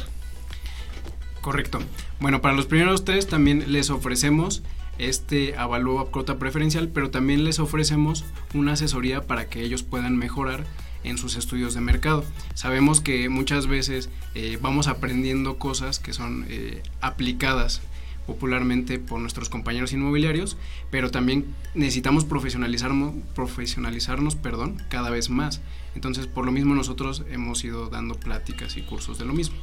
Correcto. 1.42 1.80
Bueno, 2.20 2.44
para 2.44 2.54
los 2.54 2.68
primeros 2.68 3.04
tres 3.04 3.26
también 3.26 3.72
les 3.72 3.90
ofrecemos 3.90 4.62
este 5.00 5.58
avalúo 5.58 6.02
a 6.02 6.12
cuota 6.12 6.38
preferencial, 6.38 6.90
pero 6.90 7.10
también 7.10 7.46
les 7.46 7.58
ofrecemos 7.58 8.26
una 8.54 8.74
asesoría 8.74 9.26
para 9.26 9.50
que 9.50 9.64
ellos 9.64 9.82
puedan 9.82 10.18
mejorar 10.18 10.66
en 11.04 11.18
sus 11.18 11.36
estudios 11.36 11.74
de 11.74 11.82
mercado. 11.82 12.26
Sabemos 12.54 13.02
que 13.02 13.30
muchas 13.30 13.68
veces 13.68 14.10
eh, 14.36 14.58
vamos 14.62 14.88
aprendiendo 14.88 15.58
cosas 15.58 16.00
que 16.00 16.14
son 16.14 16.46
eh, 16.50 16.84
aplicadas 17.02 17.82
popularmente 18.30 19.00
por 19.00 19.20
nuestros 19.20 19.50
compañeros 19.50 19.92
inmobiliarios, 19.92 20.56
pero 20.92 21.10
también 21.10 21.56
necesitamos 21.74 22.26
profesionalizarnos, 22.26 23.16
profesionalizarnos 23.34 24.36
perdón, 24.36 24.84
cada 24.90 25.10
vez 25.10 25.32
más. 25.32 25.62
Entonces, 25.96 26.28
por 26.28 26.46
lo 26.46 26.52
mismo 26.52 26.76
nosotros 26.76 27.24
hemos 27.32 27.64
ido 27.64 27.90
dando 27.90 28.14
pláticas 28.14 28.78
y 28.78 28.84
cursos 28.84 29.18
de 29.18 29.26
lo 29.26 29.34
mismo. 29.34 29.58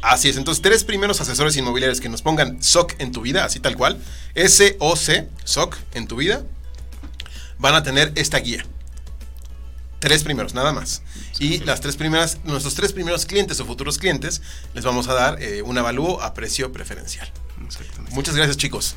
Así 0.00 0.28
es, 0.28 0.36
entonces 0.36 0.62
tres 0.62 0.84
primeros 0.84 1.20
asesores 1.20 1.56
inmobiliarios 1.56 2.00
que 2.00 2.08
nos 2.08 2.22
pongan 2.22 2.62
SOC 2.62 2.94
en 3.00 3.10
tu 3.10 3.22
vida, 3.22 3.44
así 3.44 3.58
tal 3.58 3.74
cual, 3.74 4.00
S-O-C, 4.34 5.28
SOC 5.44 5.76
en 5.94 6.06
tu 6.06 6.16
vida, 6.16 6.44
van 7.58 7.74
a 7.74 7.82
tener 7.82 8.12
esta 8.14 8.38
guía. 8.38 8.64
Tres 10.04 10.22
primeros, 10.22 10.52
nada 10.52 10.70
más. 10.74 11.00
Y 11.38 11.60
las 11.60 11.80
tres 11.80 11.96
primeras, 11.96 12.38
nuestros 12.44 12.74
tres 12.74 12.92
primeros 12.92 13.24
clientes 13.24 13.58
o 13.60 13.64
futuros 13.64 13.96
clientes, 13.96 14.42
les 14.74 14.84
vamos 14.84 15.08
a 15.08 15.14
dar 15.14 15.42
eh, 15.42 15.62
un 15.62 15.78
avalúo 15.78 16.20
a 16.20 16.34
precio 16.34 16.70
preferencial. 16.72 17.32
Exactamente. 17.64 18.14
Muchas 18.14 18.36
gracias, 18.36 18.58
chicos. 18.58 18.96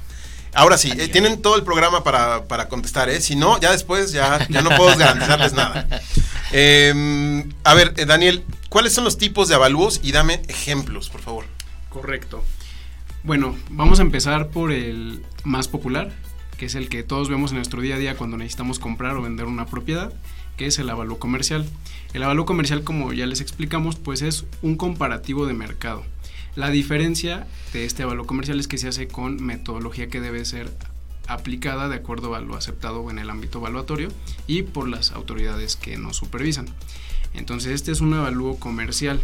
Ahora 0.54 0.78
sí, 0.78 0.92
eh, 0.98 1.08
tienen 1.08 1.42
todo 1.42 1.56
el 1.56 1.64
programa 1.64 2.04
para, 2.04 2.44
para 2.44 2.68
contestar, 2.68 3.08
¿eh? 3.10 3.22
Si 3.22 3.38
no, 3.38 3.58
ya 3.62 3.72
después 3.72 4.12
ya, 4.12 4.46
ya 4.50 4.62
no 4.62 4.70
puedo 4.76 4.98
garantizarles 4.98 5.54
nada. 5.54 5.88
Eh, 6.54 7.44
a 7.66 7.74
ver, 7.74 7.94
eh, 7.98 8.06
Daniel, 8.06 8.46
¿cuáles 8.70 8.94
son 8.94 9.04
los 9.04 9.18
tipos 9.18 9.50
de 9.50 9.56
avalúos? 9.56 10.00
Y 10.02 10.14
dame 10.14 10.42
ejemplos, 10.48 11.10
por 11.10 11.20
favor. 11.20 11.44
Correcto. 11.90 12.42
Bueno, 13.24 13.58
vamos 13.70 14.00
a 14.00 14.04
empezar 14.04 14.48
por 14.48 14.72
el 14.72 15.26
más 15.44 15.68
popular, 15.68 16.10
que 16.58 16.68
es 16.68 16.76
el 16.76 16.88
que 16.88 17.04
todos 17.04 17.28
vemos 17.28 17.52
en 17.52 17.58
nuestro 17.58 17.82
día 17.82 17.96
a 17.96 17.98
día 17.98 18.16
cuando 18.16 18.38
necesitamos 18.38 18.80
comprar 18.80 19.18
o 19.18 19.22
vender 19.22 19.46
una 19.46 19.66
propiedad, 19.66 20.14
que 20.58 20.66
es 20.66 20.80
el 20.80 20.90
avalúo 20.90 21.20
comercial. 21.20 21.66
El 22.14 22.24
avalúo 22.24 22.46
comercial, 22.46 22.84
como 22.84 23.14
ya 23.14 23.26
les 23.26 23.40
explicamos, 23.40 23.96
pues 23.96 24.22
es 24.22 24.46
un 24.62 24.76
comparativo 24.76 25.46
de 25.46 25.54
mercado. 25.54 26.04
La 26.56 26.70
diferencia 26.72 27.48
de 27.72 27.86
este 27.86 28.04
avalúo 28.04 28.26
comercial 28.26 28.60
es 28.60 28.68
que 28.68 28.80
se 28.80 28.88
hace 28.88 29.08
con 29.08 29.42
metodología 29.44 30.10
que 30.10 30.20
debe 30.20 30.44
ser 30.44 30.72
aplicada 31.28 31.88
de 31.88 31.96
acuerdo 31.96 32.34
a 32.36 32.42
lo 32.42 32.56
aceptado 32.56 33.10
en 33.12 33.20
el 33.20 33.30
ámbito 33.30 33.60
evaluatorio 33.60 34.10
y 34.48 34.64
por 34.64 34.88
las 34.88 35.12
autoridades 35.12 35.76
que 35.76 35.98
nos 35.98 36.18
supervisan. 36.18 36.68
Entonces, 37.34 37.74
este 37.74 37.92
es 37.92 38.02
un 38.02 38.14
avalúo 38.14 38.58
comercial. 38.60 39.22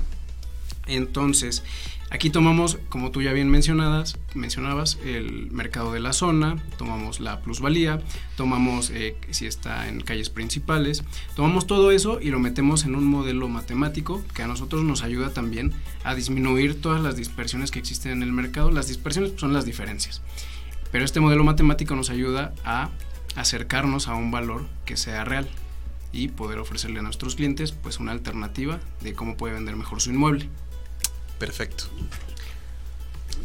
Entonces, 0.85 1.63
aquí 2.09 2.29
tomamos, 2.29 2.77
como 2.89 3.11
tú 3.11 3.21
ya 3.21 3.31
bien 3.31 3.49
mencionadas, 3.49 4.17
mencionabas, 4.33 4.99
el 5.05 5.49
mercado 5.51 5.93
de 5.93 5.99
la 5.99 6.13
zona, 6.13 6.61
tomamos 6.77 7.19
la 7.19 7.41
plusvalía, 7.41 8.01
tomamos 8.35 8.89
eh, 8.89 9.15
si 9.31 9.45
está 9.45 9.87
en 9.87 10.01
calles 10.01 10.29
principales, 10.29 11.03
tomamos 11.35 11.67
todo 11.67 11.91
eso 11.91 12.19
y 12.21 12.29
lo 12.29 12.39
metemos 12.39 12.85
en 12.85 12.95
un 12.95 13.05
modelo 13.05 13.47
matemático 13.47 14.23
que 14.33 14.43
a 14.43 14.47
nosotros 14.47 14.83
nos 14.83 15.03
ayuda 15.03 15.31
también 15.31 15.71
a 16.03 16.15
disminuir 16.15 16.81
todas 16.81 17.01
las 17.01 17.15
dispersiones 17.15 17.71
que 17.71 17.79
existen 17.79 18.11
en 18.11 18.23
el 18.23 18.31
mercado. 18.31 18.71
Las 18.71 18.87
dispersiones 18.87 19.33
son 19.37 19.53
las 19.53 19.65
diferencias, 19.65 20.21
pero 20.91 21.05
este 21.05 21.19
modelo 21.19 21.43
matemático 21.43 21.95
nos 21.95 22.09
ayuda 22.09 22.53
a 22.65 22.89
acercarnos 23.35 24.07
a 24.07 24.15
un 24.15 24.31
valor 24.31 24.67
que 24.85 24.97
sea 24.97 25.23
real 25.23 25.47
y 26.11 26.27
poder 26.27 26.59
ofrecerle 26.59 26.99
a 26.99 27.01
nuestros 27.01 27.35
clientes 27.35 27.71
pues 27.71 27.99
una 27.99 28.11
alternativa 28.11 28.79
de 29.01 29.13
cómo 29.13 29.35
puede 29.35 29.55
vender 29.55 29.75
mejor 29.75 29.99
su 29.99 30.11
inmueble. 30.11 30.47
Perfecto. 31.39 31.85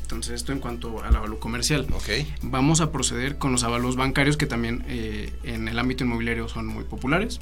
Entonces 0.03 0.35
esto 0.37 0.53
en 0.53 0.61
cuanto 0.61 1.03
al 1.03 1.15
avalúo 1.15 1.39
comercial. 1.39 1.87
Ok. 1.93 2.09
Vamos 2.43 2.81
a 2.81 2.91
proceder 2.93 3.37
con 3.39 3.53
los 3.53 3.63
avalos 3.63 3.97
bancarios 3.97 4.37
que 4.37 4.47
también 4.47 4.85
eh, 4.89 5.33
en 5.43 5.69
el 5.69 5.79
ámbito 5.79 6.05
inmobiliario 6.05 6.49
son 6.49 6.67
muy 6.67 6.85
populares. 6.85 7.41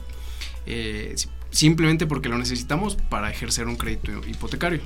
Eh, 0.66 1.12
si- 1.16 1.28
simplemente 1.50 2.06
porque 2.08 2.28
lo 2.28 2.36
necesitamos 2.38 2.96
para 2.96 3.30
ejercer 3.30 3.68
un 3.68 3.76
crédito 3.76 4.10
hipotecario. 4.26 4.80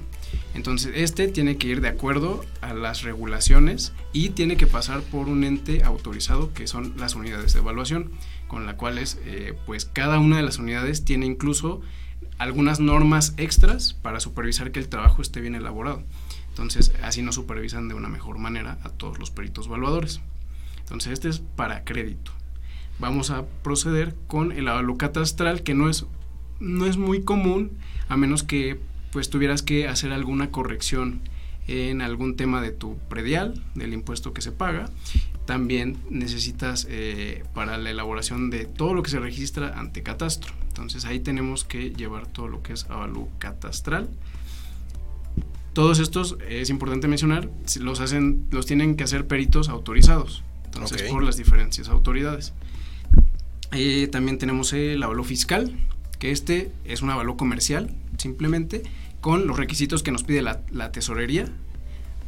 Entonces 0.54 0.92
este 0.94 1.26
tiene 1.28 1.56
que 1.56 1.68
ir 1.68 1.80
de 1.80 1.88
acuerdo 1.88 2.44
a 2.60 2.74
las 2.74 3.02
regulaciones 3.02 3.92
y 4.12 4.30
tiene 4.30 4.58
que 4.58 4.66
pasar 4.66 5.00
por 5.00 5.28
un 5.28 5.42
ente 5.42 5.82
autorizado 5.82 6.52
que 6.52 6.66
son 6.66 6.94
las 6.98 7.14
unidades 7.14 7.54
de 7.54 7.60
evaluación, 7.60 8.10
con 8.46 8.66
las 8.66 8.74
cuales 8.74 9.18
eh, 9.24 9.54
pues 9.64 9.86
cada 9.86 10.18
una 10.18 10.36
de 10.36 10.42
las 10.42 10.58
unidades 10.58 11.04
tiene 11.06 11.24
incluso 11.24 11.80
algunas 12.40 12.80
normas 12.80 13.34
extras 13.36 13.92
para 13.92 14.18
supervisar 14.18 14.72
que 14.72 14.78
el 14.80 14.88
trabajo 14.88 15.20
esté 15.20 15.42
bien 15.42 15.54
elaborado. 15.54 16.02
Entonces, 16.48 16.90
así 17.02 17.20
nos 17.20 17.34
supervisan 17.34 17.88
de 17.88 17.94
una 17.94 18.08
mejor 18.08 18.38
manera 18.38 18.78
a 18.82 18.88
todos 18.88 19.18
los 19.18 19.30
peritos 19.30 19.66
evaluadores. 19.66 20.22
Entonces, 20.78 21.12
este 21.12 21.28
es 21.28 21.40
para 21.40 21.84
crédito. 21.84 22.32
Vamos 22.98 23.30
a 23.30 23.44
proceder 23.62 24.16
con 24.26 24.52
el 24.52 24.68
avalúo 24.68 24.96
catastral, 24.96 25.62
que 25.62 25.74
no 25.74 25.90
es, 25.90 26.06
no 26.60 26.86
es 26.86 26.96
muy 26.96 27.22
común, 27.24 27.72
a 28.08 28.16
menos 28.16 28.42
que 28.42 28.80
pues 29.12 29.28
tuvieras 29.28 29.62
que 29.62 29.86
hacer 29.86 30.10
alguna 30.10 30.50
corrección 30.50 31.20
en 31.68 32.00
algún 32.00 32.36
tema 32.36 32.62
de 32.62 32.72
tu 32.72 32.96
predial, 33.10 33.62
del 33.74 33.92
impuesto 33.92 34.32
que 34.32 34.40
se 34.40 34.50
paga. 34.50 34.88
También 35.44 35.98
necesitas 36.08 36.86
eh, 36.88 37.44
para 37.52 37.76
la 37.76 37.90
elaboración 37.90 38.48
de 38.48 38.64
todo 38.64 38.94
lo 38.94 39.02
que 39.02 39.10
se 39.10 39.20
registra 39.20 39.78
ante 39.78 40.02
catastro. 40.02 40.54
Entonces 40.80 41.04
ahí 41.04 41.20
tenemos 41.20 41.64
que 41.64 41.90
llevar 41.90 42.26
todo 42.26 42.48
lo 42.48 42.62
que 42.62 42.72
es 42.72 42.88
avalúo 42.88 43.28
catastral. 43.38 44.08
Todos 45.74 45.98
estos, 45.98 46.38
es 46.48 46.70
importante 46.70 47.06
mencionar, 47.06 47.50
los, 47.80 48.00
hacen, 48.00 48.46
los 48.50 48.64
tienen 48.64 48.96
que 48.96 49.04
hacer 49.04 49.26
peritos 49.26 49.68
autorizados. 49.68 50.42
Entonces, 50.64 51.02
por 51.02 51.22
las 51.22 51.36
diferentes 51.36 51.88
autoridades. 51.90 52.54
Eh, 53.72 54.08
también 54.10 54.38
tenemos 54.38 54.72
el 54.72 55.02
avalúo 55.02 55.24
fiscal, 55.24 55.76
que 56.18 56.30
este 56.32 56.72
es 56.86 57.02
un 57.02 57.10
avalúo 57.10 57.36
comercial, 57.36 57.94
simplemente, 58.16 58.82
con 59.20 59.46
los 59.46 59.58
requisitos 59.58 60.02
que 60.02 60.12
nos 60.12 60.24
pide 60.24 60.40
la, 60.40 60.62
la 60.72 60.92
tesorería, 60.92 61.44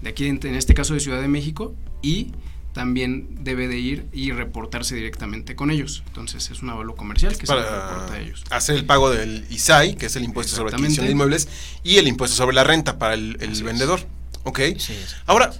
de 0.02 0.10
aquí 0.10 0.26
en, 0.26 0.38
en 0.46 0.56
este 0.56 0.74
caso 0.74 0.92
de 0.92 1.00
Ciudad 1.00 1.22
de 1.22 1.28
México, 1.28 1.74
y 2.02 2.32
también 2.72 3.28
debe 3.44 3.68
de 3.68 3.78
ir 3.78 4.06
y 4.12 4.32
reportarse 4.32 4.94
directamente 4.94 5.54
con 5.54 5.70
ellos. 5.70 6.02
Entonces 6.06 6.50
es 6.50 6.62
un 6.62 6.70
avalúo 6.70 6.94
comercial 6.96 7.36
que 7.36 7.46
se 7.46 7.54
le 7.54 7.62
reporta 7.62 8.06
Para 8.06 8.14
a 8.14 8.20
ellos. 8.20 8.44
hacer 8.50 8.76
el 8.76 8.84
pago 8.86 9.10
del 9.10 9.46
ISAI, 9.50 9.94
que 9.96 10.06
es 10.06 10.16
el 10.16 10.24
impuesto 10.24 10.56
sobre 10.56 10.68
Exactamente. 10.68 10.86
adquisición 10.86 11.06
de 11.06 11.12
inmuebles, 11.12 11.48
y 11.84 11.96
el 11.98 12.08
impuesto 12.08 12.36
sobre 12.36 12.54
la 12.54 12.64
renta 12.64 12.98
para 12.98 13.14
el, 13.14 13.36
el 13.40 13.50
Así 13.50 13.52
es. 13.52 13.62
vendedor. 13.62 14.00
Ok. 14.44 14.60
Sí, 14.78 14.96
Ahora, 15.26 15.52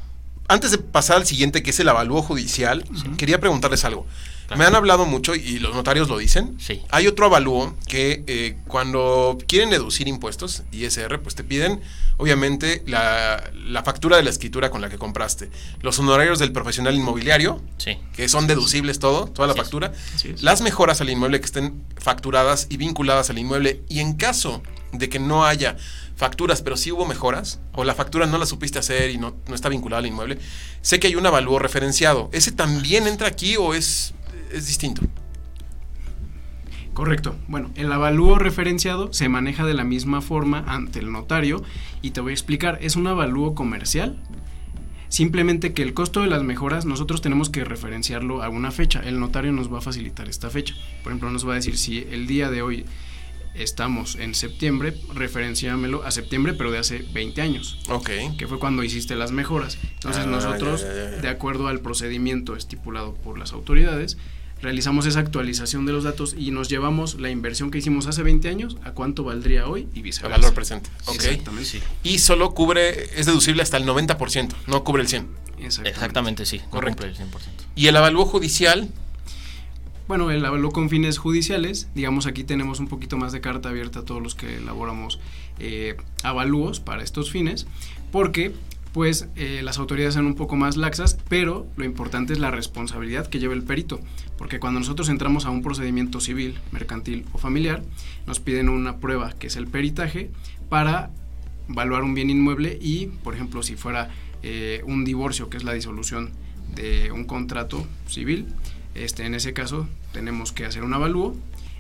antes 0.53 0.71
de 0.71 0.79
pasar 0.79 1.17
al 1.17 1.27
siguiente, 1.27 1.63
que 1.63 1.71
es 1.71 1.81
el 1.81 1.89
avalúo 1.89 2.23
judicial, 2.23 2.85
quería 3.17 3.41
preguntarles 3.41 3.85
algo. 3.85 4.07
Me 4.57 4.67
han 4.67 4.75
hablado 4.75 5.07
mucho 5.07 5.35
y 5.35 5.59
los 5.61 5.75
notarios 5.75 6.11
lo 6.11 6.19
dicen. 6.19 6.57
Sí. 6.61 6.83
Hay 6.91 7.07
otro 7.07 7.25
avalúo 7.25 7.75
que 7.89 8.23
eh, 8.27 8.59
cuando 8.67 9.39
quieren 9.49 9.71
deducir 9.71 10.09
impuestos, 10.09 10.63
ISR, 10.73 11.21
pues 11.21 11.35
te 11.35 11.43
piden, 11.43 11.81
obviamente, 12.19 12.83
la, 12.87 13.51
la 13.67 13.83
factura 13.83 14.19
de 14.19 14.23
la 14.23 14.29
escritura 14.29 14.71
con 14.71 14.83
la 14.83 14.91
que 14.91 14.99
compraste, 14.99 15.51
los 15.81 15.99
honorarios 15.99 16.39
del 16.39 16.53
profesional 16.53 16.95
inmobiliario, 16.95 17.63
sí. 17.79 17.97
que 18.13 18.29
son 18.29 18.47
deducibles 18.47 18.99
todo, 18.99 19.27
toda 19.27 19.49
la 19.49 19.55
Así 19.55 19.63
factura, 19.63 19.93
las 20.43 20.61
mejoras 20.61 21.01
al 21.01 21.09
inmueble 21.09 21.41
que 21.41 21.47
estén 21.47 21.83
facturadas 21.97 22.67
y 22.69 22.77
vinculadas 22.77 23.31
al 23.31 23.39
inmueble, 23.39 23.81
y 23.89 24.01
en 24.01 24.15
caso 24.15 24.63
de 24.93 25.09
que 25.09 25.19
no 25.19 25.47
haya 25.47 25.77
facturas, 26.17 26.63
pero 26.63 26.77
sí 26.77 26.93
hubo 26.93 27.07
mejoras, 27.07 27.61
o 27.73 27.85
la 27.85 27.95
factura 27.95 28.27
no 28.27 28.39
la 28.39 28.47
supiste 28.47 28.79
hacer 28.79 29.11
y 29.11 29.19
no, 29.19 29.35
no 29.49 29.55
está 29.55 29.69
vinculada 29.69 30.01
al 30.01 30.07
inmueble, 30.07 30.39
sé 30.81 31.01
que 31.01 31.09
hay 31.09 31.15
un 31.15 31.27
avalúo 31.27 31.59
referenciado. 31.59 32.29
¿Ese 32.33 32.53
también 32.53 33.07
entra 33.07 33.29
aquí 33.29 33.57
o 33.57 33.75
es, 33.75 34.15
es 34.53 34.67
distinto? 34.67 35.03
Correcto. 36.95 37.37
Bueno, 37.49 37.71
el 37.75 37.91
avalúo 37.91 38.39
referenciado 38.39 39.13
se 39.13 39.29
maneja 39.29 39.65
de 39.65 39.75
la 39.75 39.85
misma 39.85 40.21
forma 40.21 40.63
ante 40.67 40.99
el 40.99 41.11
notario 41.11 41.63
y 42.03 42.11
te 42.11 42.21
voy 42.21 42.33
a 42.33 42.35
explicar. 42.35 42.79
Es 42.83 42.97
un 42.97 43.07
avalúo 43.07 43.55
comercial. 43.55 44.23
Simplemente 45.09 45.73
que 45.73 45.83
el 45.83 45.95
costo 45.95 46.21
de 46.21 46.27
las 46.27 46.43
mejoras 46.43 46.85
nosotros 46.85 47.21
tenemos 47.23 47.51
que 47.51 47.65
referenciarlo 47.65 48.43
a 48.43 48.49
una 48.49 48.71
fecha. 48.71 49.01
El 49.05 49.21
notario 49.21 49.53
nos 49.53 49.73
va 49.73 49.79
a 49.79 49.83
facilitar 49.83 50.29
esta 50.29 50.51
fecha. 50.51 50.75
Por 51.03 51.13
ejemplo, 51.13 51.31
nos 51.31 51.47
va 51.47 51.53
a 51.53 51.57
decir 51.57 51.79
si 51.79 52.07
el 52.11 52.27
día 52.27 52.51
de 52.51 52.63
hoy 52.63 52.85
estamos 53.55 54.17
en 54.17 54.35
septiembre, 54.35 54.95
referenciámelo 55.15 56.05
a 56.05 56.11
septiembre, 56.11 56.53
pero 56.55 56.71
de 56.71 56.79
hace 56.79 56.99
20 57.13 57.41
años. 57.43 57.79
Ok. 57.89 58.11
Que 58.39 58.47
fue 58.47 58.59
cuando 58.59 58.83
hiciste 58.83 59.15
las 59.17 59.33
mejoras. 59.33 59.79
Entonces 59.95 60.25
Ah, 60.25 60.27
nosotros, 60.27 60.83
ya, 60.83 60.89
ya, 60.89 60.95
ya. 60.95 61.17
de 61.23 61.29
acuerdo 61.29 61.69
al 61.69 61.81
procedimiento 61.81 62.57
estipulado 62.57 63.15
por 63.15 63.39
las 63.39 63.53
autoridades, 63.53 64.17
realizamos 64.61 65.07
esa 65.07 65.19
actualización 65.21 65.87
de 65.87 65.93
los 65.93 66.05
datos 66.05 66.35
y 66.39 66.51
nos 66.53 66.69
llevamos 66.69 67.17
la 67.21 67.31
inversión 67.31 67.71
que 67.71 67.79
hicimos 67.79 68.07
hace 68.07 68.23
20 68.23 68.49
años 68.49 68.77
a 68.85 68.93
cuánto 68.93 69.25
valdría 69.25 69.67
hoy 69.67 69.89
y 69.93 69.99
El 69.99 70.03
viceversa. 70.05 70.37
valor 70.39 70.55
presente. 70.55 70.89
Ok. 71.07 71.17
Exactamente. 71.17 71.69
Sí. 71.69 71.81
Y 72.05 72.19
solo 72.21 72.55
cubre, 72.55 73.19
es 73.19 73.27
deducible 73.27 73.63
hasta 73.63 73.77
el 73.77 73.85
90%, 73.85 74.55
no 74.69 74.85
cubre 74.85 75.03
el 75.03 75.09
100%. 75.09 75.27
Exactamente. 75.59 75.91
Exactamente, 75.91 76.47
sí. 76.47 76.59
no 76.59 76.71
Correcto. 76.71 77.03
cumple 77.05 77.25
el 77.25 77.31
100%. 77.31 77.33
Y 77.77 77.87
el 77.89 77.97
avalúo 77.97 78.25
judicial, 78.25 78.89
Bueno, 80.09 80.31
el 80.31 80.45
avalúo 80.45 80.73
con 80.73 80.91
fines 80.91 81.19
judiciales, 81.19 81.89
digamos 81.95 82.27
aquí 82.27 82.43
tenemos 82.43 82.81
un 82.81 82.89
poquito 82.89 83.17
más 83.17 83.33
de 83.33 83.41
carta 83.41 83.69
abierta 83.69 84.01
a 84.01 84.05
todos 84.05 84.21
los 84.21 84.35
que 84.35 84.57
elaboramos 84.57 85.21
eh, 85.59 85.97
avalúos 86.25 86.81
para 86.81 87.03
estos 87.05 87.31
fines, 87.31 87.67
porque 88.11 88.53
pues 88.93 89.29
eh, 89.37 89.63
las 89.63 89.79
autoridades 89.79 90.15
son 90.15 90.27
un 90.27 90.35
poco 90.35 90.57
más 90.57 90.77
laxas, 90.77 91.19
pero 91.29 91.67
lo 91.77 91.85
importante 91.85 92.33
es 92.33 92.41
la 92.41 92.51
responsabilidad 92.51 93.29
que 93.29 93.39
lleva 93.39 93.55
el 93.55 93.63
perito, 93.63 94.01
porque 94.37 94.59
cuando 94.61 94.81
nosotros 94.81 95.09
entramos 95.09 95.47
a 95.47 95.51
un 95.51 95.63
procedimiento 95.63 96.21
civil, 96.21 96.59
mercantil 96.73 97.25
o 97.33 97.39
familiar, 97.39 97.83
nos 98.27 98.41
piden 98.41 98.69
una 98.69 98.99
prueba 98.99 99.33
que 99.33 99.47
es 99.47 99.57
el 99.57 99.67
peritaje 99.67 100.31
para 100.69 101.11
evaluar 101.71 102.03
un 102.03 102.13
bien 102.13 102.29
inmueble 102.29 102.77
y, 102.83 103.07
por 103.07 103.35
ejemplo, 103.35 103.63
si 103.63 103.77
fuera 103.77 104.11
eh, 104.43 104.83
un 104.85 105.05
divorcio, 105.05 105.49
que 105.49 105.57
es 105.57 105.65
la 105.65 105.73
disolución 105.73 106.31
de 106.75 107.13
un 107.13 107.25
contrato 107.25 107.87
civil, 108.09 108.47
este, 108.95 109.25
en 109.27 109.35
ese 109.35 109.53
caso 109.53 109.89
tenemos 110.13 110.53
que 110.53 110.65
hacer 110.67 110.83
un 110.85 110.95
avalúo 110.95 111.37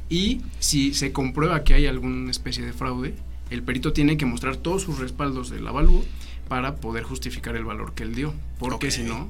y 0.08 0.40
si 0.58 0.94
se 0.94 1.12
comprueba 1.12 1.64
que 1.64 1.74
hay 1.74 1.86
alguna 1.86 2.30
especie 2.30 2.64
de 2.64 2.72
fraude, 2.72 3.14
el 3.50 3.62
perito 3.62 3.92
tiene 3.92 4.16
que 4.16 4.26
mostrar 4.26 4.56
todos 4.56 4.82
sus 4.82 4.98
respaldos 4.98 5.50
del 5.50 5.66
avalúo 5.66 6.04
para 6.48 6.76
poder 6.76 7.04
justificar 7.04 7.56
el 7.56 7.64
valor 7.64 7.94
que 7.94 8.02
él 8.02 8.14
dio, 8.14 8.34
porque 8.58 8.90
si 8.90 9.02
no, 9.04 9.28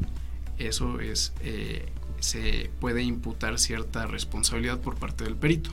eso 0.58 1.00
es, 1.00 1.32
eh, 1.42 1.86
se 2.20 2.70
puede 2.80 3.02
imputar 3.02 3.58
cierta 3.58 4.06
responsabilidad 4.06 4.80
por 4.80 4.96
parte 4.96 5.24
del 5.24 5.34
perito. 5.36 5.70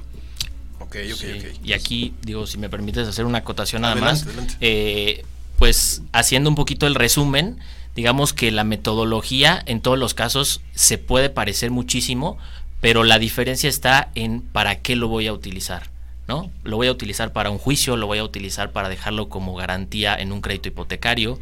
ok, 0.80 0.96
ok, 1.12 1.16
Sí, 1.18 1.28
ok. 1.32 1.66
Y 1.66 1.74
aquí, 1.74 2.14
digo, 2.24 2.46
si 2.48 2.58
me 2.58 2.70
permites 2.70 3.08
hacer 3.08 3.26
una 3.26 3.40
acotación 3.40 3.82
nada 3.84 3.94
Adelante, 3.94 4.26
más, 4.26 4.28
adelante. 4.28 4.56
eh, 4.62 5.26
pues 5.58 6.02
haciendo 6.14 6.50
un 6.50 6.56
poquito 6.56 6.88
el 6.88 6.96
resumen, 6.96 7.58
digamos 8.00 8.32
que 8.32 8.50
la 8.50 8.64
metodología 8.64 9.62
en 9.66 9.82
todos 9.82 10.00
los 10.00 10.14
casos 10.14 10.62
se 10.74 10.98
puede 10.98 11.30
parecer 11.30 11.70
muchísimo, 11.70 12.38
pero 12.80 13.04
la 13.04 13.20
diferencia 13.20 13.68
está 13.68 14.10
en 14.16 14.40
para 14.40 14.78
qué 14.78 14.96
lo 14.96 15.10
voy 15.10 15.28
a 15.28 15.34
utilizar. 15.34 15.90
¿no? 16.26 16.50
Lo 16.64 16.78
voy 16.78 16.88
a 16.88 16.94
utilizar 16.94 17.34
para 17.34 17.50
un 17.50 17.58
juicio, 17.58 17.98
lo 17.98 18.08
voy 18.08 18.20
a 18.20 18.24
utilizar 18.24 18.72
para 18.72 18.88
dejarlo 18.88 19.28
como 19.28 19.54
garantía 19.54 20.16
en 20.16 20.32
un 20.32 20.40
crédito 20.40 20.70
hipotecario, 20.70 21.40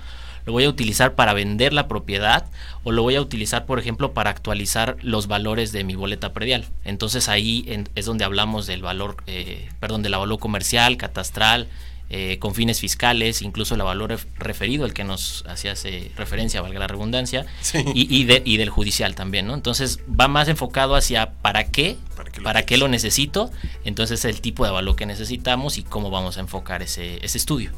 lo 0.48 0.52
voy 0.54 0.64
a 0.64 0.70
utilizar 0.70 1.14
para 1.14 1.34
vender 1.34 1.74
la 1.74 1.88
propiedad 1.88 2.48
o 2.84 2.92
lo 2.92 3.04
voy 3.04 3.14
a 3.18 3.22
utilizar, 3.22 3.68
por 3.68 3.78
ejemplo, 3.78 4.14
para 4.14 4.32
actualizar 4.32 4.98
los 5.04 5.28
valores 5.28 5.72
de 5.72 5.84
mi 5.84 5.94
boleta 5.94 6.34
predial. 6.34 6.66
Entonces 6.86 7.30
ahí 7.30 7.66
en- 7.68 7.88
es 7.94 8.06
donde 8.06 8.26
hablamos 8.26 8.66
del 8.66 8.82
valor, 8.82 9.18
eh, 9.28 9.70
perdón, 9.80 10.02
del 10.02 10.16
avalúo 10.16 10.40
comercial, 10.40 10.98
catastral, 10.98 11.68
eh, 12.10 12.38
con 12.40 12.56
fines 12.56 12.80
fiscales, 12.80 13.42
incluso 13.42 13.76
el 13.76 13.82
valor 13.82 14.12
ref- 14.12 14.28
referido, 14.38 14.86
el 14.86 14.94
que 14.94 15.04
nos 15.04 15.44
hacías 15.48 15.84
eh, 15.86 16.12
referencia, 16.16 16.62
valga 16.62 16.80
la 16.80 16.88
redundancia, 16.88 17.46
Sí. 17.62 17.84
y, 17.94 18.16
y 18.16 18.24
de- 18.26 18.42
y 18.46 18.58
del 18.58 18.70
judicial 18.70 19.14
también, 19.16 19.46
¿no? 19.48 19.54
Entonces 19.54 20.00
va 20.10 20.28
más 20.28 20.48
enfocado 20.48 20.96
hacia 20.96 21.32
para 21.42 21.66
qué, 21.66 21.98
¿Para 22.16 22.32
qué 22.32 22.38
lo 22.40 22.44
para 22.46 22.62
qué 22.62 22.66
quieres? 22.68 22.82
lo 22.82 22.88
necesito, 22.88 23.52
entonces 23.84 24.24
el 24.26 24.40
tipo 24.42 24.64
de 24.64 24.70
avalúo 24.70 24.96
que 24.96 25.06
necesitamos 25.06 25.78
y 25.78 25.84
cómo 25.84 26.10
vamos 26.10 26.38
a 26.38 26.40
enfocar 26.40 26.82
ese, 26.82 27.24
ese 27.26 27.38
estudio. 27.38 27.72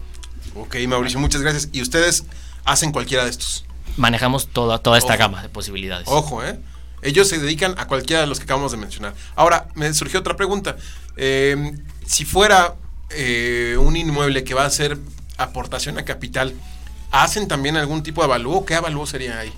Ok, 0.55 0.75
Mauricio, 0.87 1.19
muchas 1.19 1.41
gracias. 1.41 1.69
¿Y 1.71 1.81
ustedes 1.81 2.25
hacen 2.65 2.91
cualquiera 2.91 3.23
de 3.23 3.29
estos? 3.31 3.65
Manejamos 3.97 4.47
toda, 4.47 4.77
toda 4.79 4.97
esta 4.97 5.13
Ojo. 5.13 5.19
gama 5.19 5.41
de 5.41 5.49
posibilidades. 5.49 6.07
Ojo, 6.07 6.43
¿eh? 6.43 6.59
Ellos 7.01 7.27
se 7.29 7.37
dedican 7.39 7.75
a 7.77 7.87
cualquiera 7.87 8.21
de 8.21 8.27
los 8.27 8.39
que 8.39 8.43
acabamos 8.43 8.71
de 8.71 8.77
mencionar. 8.77 9.13
Ahora, 9.35 9.67
me 9.75 9.93
surgió 9.93 10.19
otra 10.19 10.35
pregunta. 10.35 10.75
Eh, 11.17 11.71
si 12.05 12.25
fuera 12.25 12.75
eh, 13.11 13.75
un 13.79 13.95
inmueble 13.97 14.43
que 14.43 14.53
va 14.53 14.65
a 14.65 14.69
ser 14.69 14.97
aportación 15.37 15.97
a 15.97 16.05
capital, 16.05 16.53
¿hacen 17.11 17.47
también 17.47 17.77
algún 17.77 18.03
tipo 18.03 18.21
de 18.21 18.25
avalúo? 18.25 18.65
¿Qué 18.65 18.75
avalúo 18.75 19.05
sería 19.05 19.39
ahí? 19.39 19.51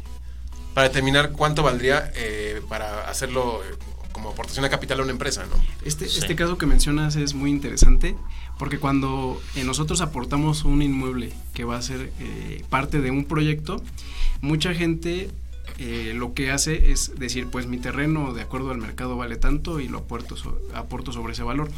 Para 0.73 0.87
determinar 0.87 1.31
cuánto 1.31 1.63
valdría 1.63 2.11
eh, 2.15 2.61
para 2.69 3.09
hacerlo 3.09 3.61
eh, 3.63 3.75
como 4.13 4.29
aportación 4.29 4.63
a 4.65 4.69
capital 4.69 4.99
a 4.99 5.03
una 5.03 5.11
empresa, 5.11 5.45
¿no? 5.45 5.61
Este, 5.83 6.07
Sí. 6.07 6.19
este 6.19 6.35
caso 6.35 6.57
que 6.57 6.65
mencionas 6.65 7.15
es 7.15 7.33
muy 7.33 7.49
interesante 7.49 8.15
porque 8.57 8.77
cuando 8.77 9.41
eh, 9.55 9.63
nosotros 9.63 10.01
aportamos 10.01 10.63
un 10.63 10.81
inmueble 10.81 11.33
que 11.53 11.63
va 11.63 11.77
a 11.77 11.81
ser 11.81 12.11
eh, 12.19 12.63
parte 12.69 13.01
de 13.01 13.09
un 13.11 13.25
proyecto, 13.25 13.81
mucha 14.41 14.73
gente 14.73 15.31
eh, 15.77 16.13
lo 16.15 16.33
que 16.33 16.51
hace 16.51 16.91
es 16.91 17.13
decir, 17.17 17.47
pues 17.47 17.65
mi 17.65 17.77
terreno 17.77 18.33
de 18.33 18.41
acuerdo 18.41 18.71
al 18.71 18.77
mercado 18.77 19.17
vale 19.17 19.35
tanto 19.37 19.79
y 19.79 19.87
lo 19.87 19.99
aporto, 19.99 20.37
so- 20.37 20.61
aporto 20.75 21.11
sobre 21.11 21.33
ese 21.33 21.43
valor. 21.43 21.69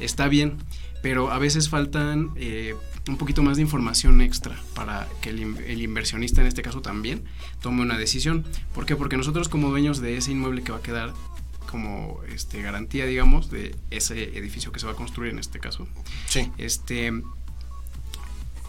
Está 0.00 0.26
bien, 0.28 0.56
pero 1.02 1.30
a 1.30 1.38
veces 1.38 1.68
faltan 1.68 2.30
eh, 2.36 2.74
un 3.08 3.18
poquito 3.18 3.42
más 3.42 3.56
de 3.56 3.62
información 3.62 4.20
extra 4.20 4.56
para 4.74 5.08
que 5.20 5.30
el, 5.30 5.58
el 5.58 5.82
inversionista 5.82 6.40
en 6.40 6.46
este 6.46 6.62
caso 6.62 6.80
también 6.80 7.24
tome 7.60 7.82
una 7.82 7.98
decisión. 7.98 8.44
¿Por 8.74 8.86
qué? 8.86 8.96
Porque 8.96 9.16
nosotros 9.16 9.48
como 9.48 9.70
dueños 9.70 10.00
de 10.00 10.16
ese 10.16 10.32
inmueble 10.32 10.62
que 10.62 10.72
va 10.72 10.78
a 10.78 10.82
quedar 10.82 11.12
como 11.72 12.20
este, 12.30 12.60
garantía, 12.60 13.06
digamos, 13.06 13.50
de 13.50 13.74
ese 13.90 14.36
edificio 14.36 14.72
que 14.72 14.78
se 14.78 14.84
va 14.84 14.92
a 14.92 14.94
construir 14.94 15.32
en 15.32 15.38
este 15.38 15.58
caso. 15.58 15.88
Sí. 16.28 16.52
Este, 16.58 17.10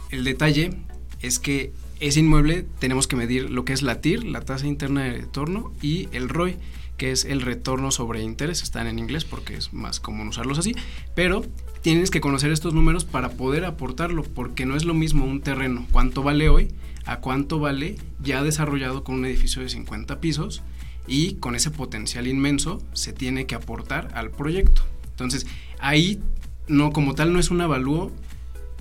el 0.09 0.23
detalle 0.23 0.71
es 1.21 1.37
que 1.37 1.73
ese 1.99 2.21
inmueble 2.21 2.65
tenemos 2.79 3.07
que 3.07 3.17
medir 3.17 3.49
lo 3.49 3.65
que 3.65 3.73
es 3.73 3.81
la 3.81 3.99
TIR, 3.99 4.23
la 4.23 4.39
tasa 4.41 4.67
interna 4.67 5.03
de 5.03 5.11
retorno, 5.11 5.73
y 5.81 6.07
el 6.13 6.29
ROI, 6.29 6.57
que 6.95 7.11
es 7.11 7.25
el 7.25 7.41
retorno 7.41 7.91
sobre 7.91 8.21
interés. 8.21 8.63
Están 8.63 8.87
en 8.87 8.97
inglés 8.99 9.25
porque 9.25 9.57
es 9.57 9.73
más 9.73 9.99
común 9.99 10.29
usarlos 10.29 10.57
así, 10.57 10.73
pero 11.13 11.45
tienes 11.83 12.09
que 12.09 12.21
conocer 12.21 12.51
estos 12.51 12.73
números 12.73 13.03
para 13.03 13.31
poder 13.31 13.65
aportarlo, 13.65 14.23
porque 14.23 14.65
no 14.65 14.75
es 14.75 14.85
lo 14.85 14.93
mismo 14.93 15.25
un 15.25 15.41
terreno, 15.41 15.85
cuánto 15.91 16.23
vale 16.23 16.47
hoy, 16.47 16.69
a 17.05 17.17
cuánto 17.17 17.59
vale 17.59 17.97
ya 18.21 18.41
desarrollado 18.41 19.03
con 19.03 19.15
un 19.15 19.25
edificio 19.25 19.61
de 19.61 19.69
50 19.69 20.21
pisos 20.21 20.63
y 21.07 21.35
con 21.35 21.55
ese 21.55 21.71
potencial 21.71 22.25
inmenso 22.27 22.81
se 22.93 23.11
tiene 23.11 23.45
que 23.45 23.55
aportar 23.55 24.09
al 24.15 24.31
proyecto. 24.31 24.81
Entonces, 25.09 25.45
ahí 25.77 26.21
no 26.67 26.93
como 26.93 27.15
tal 27.15 27.33
no 27.33 27.39
es 27.39 27.51
un 27.51 27.59
avalúo 27.59 28.13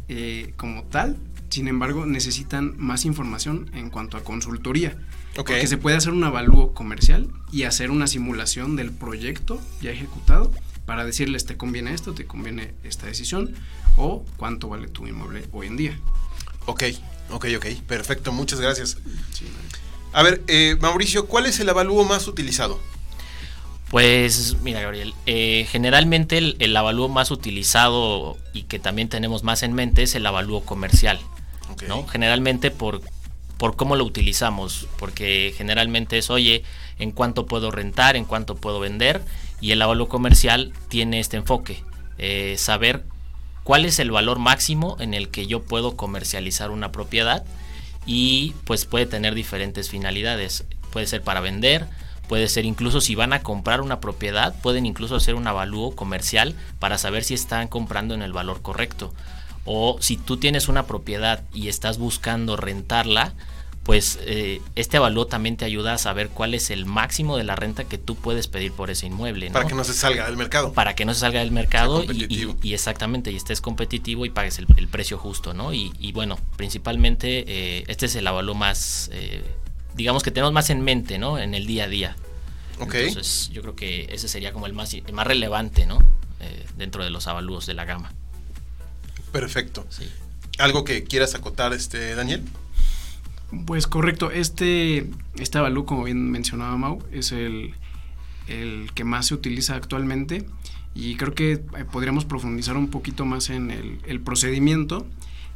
eh, 0.09 0.55
como 0.57 0.85
tal, 0.85 1.17
sin 1.51 1.67
embargo 1.67 2.07
necesitan 2.07 2.75
más 2.79 3.05
información 3.05 3.69
en 3.75 3.91
cuanto 3.91 4.17
a 4.17 4.23
consultoría. 4.23 4.97
Ok. 5.37 5.49
Porque 5.49 5.67
se 5.67 5.77
puede 5.77 5.97
hacer 5.97 6.13
un 6.13 6.23
avalúo 6.23 6.73
comercial 6.73 7.29
y 7.51 7.65
hacer 7.65 7.91
una 7.91 8.07
simulación 8.07 8.77
del 8.77 8.93
proyecto 8.93 9.61
ya 9.81 9.91
ejecutado 9.91 10.53
para 10.87 11.05
decirles 11.05 11.45
te 11.47 11.57
conviene 11.57 11.95
esto, 11.95 12.13
te 12.15 12.27
conviene 12.27 12.75
esta 12.83 13.07
decisión 13.07 13.55
o 13.97 14.25
cuánto 14.37 14.69
vale 14.69 14.89
tu 14.89 15.07
inmueble 15.07 15.45
hoy 15.53 15.67
en 15.69 15.77
día. 15.77 15.99
Ok, 16.67 16.85
ok, 17.31 17.47
ok. 17.57 17.67
Perfecto, 17.87 18.33
muchas 18.33 18.61
gracias. 18.61 18.99
Sí, 19.33 19.45
A 20.13 20.23
ver, 20.23 20.43
eh, 20.49 20.77
Mauricio, 20.81 21.27
¿cuál 21.27 21.47
es 21.47 21.59
el 21.61 21.69
avalúo 21.69 22.05
más 22.05 22.27
utilizado? 22.29 22.81
Pues 23.91 24.57
mira, 24.63 24.81
Gabriel, 24.81 25.15
eh, 25.27 25.67
generalmente 25.71 26.39
el, 26.39 26.57
el 26.61 26.75
avalúo 26.77 27.09
más 27.09 27.31
utilizado 27.31 28.39
y 28.55 28.63
que 28.63 28.79
también 28.79 29.09
tenemos 29.11 29.43
más 29.43 29.63
en 29.63 29.75
mente 29.75 30.03
es 30.03 30.15
el 30.15 30.25
avalúo 30.25 30.65
comercial, 30.65 31.21
Ok. 31.71 31.83
¿no? 31.89 32.07
Generalmente 32.07 32.71
por, 32.71 33.03
por 33.63 33.77
cómo 33.77 33.95
lo 33.95 34.05
utilizamos, 34.05 34.89
porque 34.99 35.55
generalmente 35.57 36.19
es, 36.19 36.31
oye, 36.31 36.65
en 36.99 37.13
cuánto 37.13 37.47
puedo 37.47 37.71
rentar, 37.71 38.17
en 38.17 38.25
cuánto 38.25 38.57
puedo 38.57 38.81
vender, 38.81 39.23
y 39.61 39.71
el 39.71 39.81
avalúo 39.81 40.09
comercial 40.09 40.73
tiene 40.89 41.21
este 41.21 41.37
enfoque, 41.37 41.85
eh, 42.19 42.57
saber 42.59 43.05
cuál 43.63 43.85
es 43.85 44.01
el 44.01 44.11
valor 44.11 44.41
máximo 44.41 44.97
en 44.99 45.15
el 45.15 45.29
que 45.29 45.47
yo 45.47 45.63
puedo 45.63 45.97
comercializar 45.97 46.73
una 46.73 46.91
propiedad 46.91 47.45
y 48.05 48.53
pues 48.65 48.85
puede 48.85 49.07
tener 49.07 49.33
diferentes 49.33 49.89
finalidades. 49.89 50.65
Puede 50.91 51.07
ser 51.07 51.23
para 51.23 51.39
vender, 51.39 51.87
puede 52.27 52.49
ser 52.49 52.65
incluso 52.65 53.01
si 53.01 53.15
van 53.15 53.33
a 53.33 53.45
comprar 53.45 53.81
una 53.81 54.01
propiedad, 54.01 54.57
pueden 54.61 54.87
incluso 54.87 55.15
hacer 55.15 55.37
un 55.37 55.47
avalúo 55.47 55.95
comercial 55.95 56.57
para 56.81 56.99
saber 56.99 57.23
si 57.23 57.35
están 57.35 57.69
comprando 57.69 58.13
en 58.15 58.23
el 58.23 58.33
valor 58.33 58.61
correcto. 58.61 59.15
O 59.65 59.97
si 60.01 60.17
tú 60.17 60.37
tienes 60.39 60.69
una 60.69 60.87
propiedad 60.87 61.45
y 61.55 61.69
estás 61.69 61.99
buscando 61.99 62.57
rentarla, 62.57 63.33
pues 63.85 64.19
eh, 64.23 64.61
este 64.77 64.97
avalúo 64.97 65.27
también 65.27 65.57
te 65.57 65.65
ayuda 65.65 65.95
a 65.95 65.99
saber 65.99 66.29
cuál 66.29 66.55
es 66.55 66.71
el 66.71 66.87
máximo 66.87 67.37
de 67.37 67.43
la 67.45 67.57
renta 67.57 67.83
que 67.85 67.99
tú 67.99 68.15
puedes 68.15 68.47
pedir 68.47 68.73
por 68.73 68.91
ese 68.91 69.07
inmueble. 69.07 69.49
¿no? 69.49 69.53
Para 69.55 69.67
que 69.67 69.75
no 69.75 69.83
se 69.85 69.93
salga 69.93 70.27
del 70.27 70.37
mercado. 70.37 70.73
para 70.73 70.95
que 70.95 71.05
no 71.05 71.15
se 71.15 71.21
salga 71.21 71.41
del 71.41 71.51
mercado 71.51 72.03
y, 72.03 72.07
competitivo. 72.07 72.57
y- 72.63 72.69
y 72.69 72.75
exactamente 72.75 73.33
y 73.33 73.37
estés 73.37 73.61
competitivo 73.61 74.25
y 74.25 74.31
pagues 74.31 74.59
el, 74.59 74.67
el 74.77 74.87
precio 74.89 75.19
justo, 75.19 75.53
¿no? 75.53 75.73
Y, 75.75 75.93
y 75.99 76.13
bueno, 76.13 76.39
principalmente 76.57 77.45
eh, 77.47 77.85
este 77.89 78.07
es 78.07 78.15
el 78.17 78.27
avalúo 78.27 78.55
más 78.55 79.11
eh, 79.13 79.43
digamos 79.95 80.23
que 80.23 80.31
tenemos 80.31 80.53
más 80.53 80.71
en 80.71 80.81
mente, 80.83 81.19
¿no? 81.19 81.39
En 81.39 81.55
el 81.55 81.67
día 81.67 81.85
a 81.85 81.89
día. 81.89 82.17
Ok. 82.81 82.95
Entonces, 82.95 83.51
yo 83.53 83.63
creo 83.63 83.77
que 83.77 84.07
ese 84.11 84.27
sería 84.29 84.53
como 84.53 84.67
el 84.67 84.73
más, 84.73 84.95
el 84.95 85.13
más 85.13 85.27
relevante, 85.27 85.87
¿no? 85.87 85.99
Eh, 86.41 86.67
dentro 86.77 87.05
de 87.05 87.11
los 87.11 87.27
avalúos 87.27 87.67
de 87.67 87.75
la 87.75 87.85
gama. 87.85 88.13
Perfecto. 89.33 89.87
Sí. 89.89 90.05
¿Algo 90.59 90.85
que 90.85 91.05
quieras 91.05 91.35
acotar, 91.35 91.73
este, 91.73 92.15
Daniel? 92.15 92.43
Pues 93.67 93.87
correcto, 93.87 94.31
este, 94.31 95.11
este 95.39 95.59
avalú, 95.59 95.85
como 95.85 96.05
bien 96.05 96.31
mencionaba 96.31 96.77
Mau, 96.77 97.03
es 97.13 97.33
el, 97.33 97.75
el 98.47 98.91
que 98.95 99.05
más 99.05 99.27
se 99.27 99.35
utiliza 99.35 99.75
actualmente 99.75 100.47
y 100.95 101.17
creo 101.17 101.35
que 101.35 101.53
eh, 101.53 101.61
podríamos 101.91 102.25
profundizar 102.25 102.77
un 102.77 102.89
poquito 102.89 103.25
más 103.25 103.51
en 103.51 103.71
el, 103.71 103.99
el 104.07 104.21
procedimiento. 104.21 105.07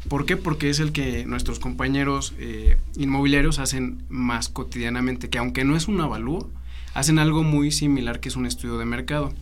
¿Por 0.08 0.24
qué? 0.24 0.36
Porque 0.36 0.70
es 0.70 0.78
el 0.78 0.92
que 0.92 1.24
nuestros 1.26 1.58
compañeros 1.58 2.34
eh, 2.38 2.76
inmobiliarios 2.96 3.58
hacen 3.58 4.02
más 4.08 4.48
cotidianamente, 4.48 5.30
que 5.30 5.38
aunque 5.38 5.64
no 5.64 5.76
es 5.76 5.88
un 5.88 6.00
avalúo, 6.00 6.50
hacen 6.94 7.18
algo 7.18 7.42
muy 7.42 7.72
similar 7.72 8.20
que 8.20 8.28
es 8.28 8.36
un 8.36 8.46
estudio 8.46 8.78
de 8.78 8.84
mercado. 8.84 9.32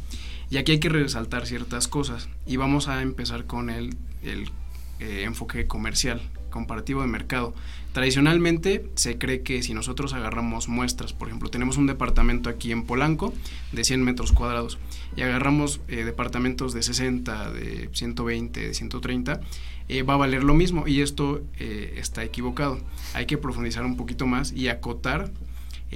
Y 0.50 0.56
aquí 0.56 0.72
hay 0.72 0.80
que 0.80 0.88
resaltar 0.88 1.46
ciertas 1.46 1.88
cosas 1.88 2.28
y 2.46 2.56
vamos 2.56 2.88
a 2.88 3.02
empezar 3.02 3.46
con 3.46 3.70
el, 3.70 3.96
el 4.22 4.50
eh, 5.00 5.22
enfoque 5.24 5.66
comercial, 5.66 6.20
comparativo 6.50 7.02
de 7.02 7.08
mercado. 7.08 7.54
Tradicionalmente 7.92 8.90
se 8.96 9.18
cree 9.18 9.42
que 9.42 9.62
si 9.62 9.72
nosotros 9.72 10.14
agarramos 10.14 10.68
muestras, 10.68 11.12
por 11.12 11.28
ejemplo, 11.28 11.48
tenemos 11.48 11.76
un 11.76 11.86
departamento 11.86 12.50
aquí 12.50 12.72
en 12.72 12.84
Polanco 12.84 13.32
de 13.70 13.84
100 13.84 14.02
metros 14.02 14.32
cuadrados 14.32 14.78
y 15.16 15.22
agarramos 15.22 15.80
eh, 15.86 16.04
departamentos 16.04 16.74
de 16.74 16.82
60, 16.82 17.52
de 17.52 17.88
120, 17.92 18.68
de 18.68 18.74
130, 18.74 19.40
eh, 19.88 20.02
va 20.02 20.14
a 20.14 20.16
valer 20.16 20.42
lo 20.42 20.54
mismo 20.54 20.88
y 20.88 21.02
esto 21.02 21.42
eh, 21.58 21.94
está 21.98 22.24
equivocado. 22.24 22.80
Hay 23.12 23.26
que 23.26 23.38
profundizar 23.38 23.84
un 23.84 23.96
poquito 23.96 24.26
más 24.26 24.52
y 24.52 24.68
acotar 24.68 25.30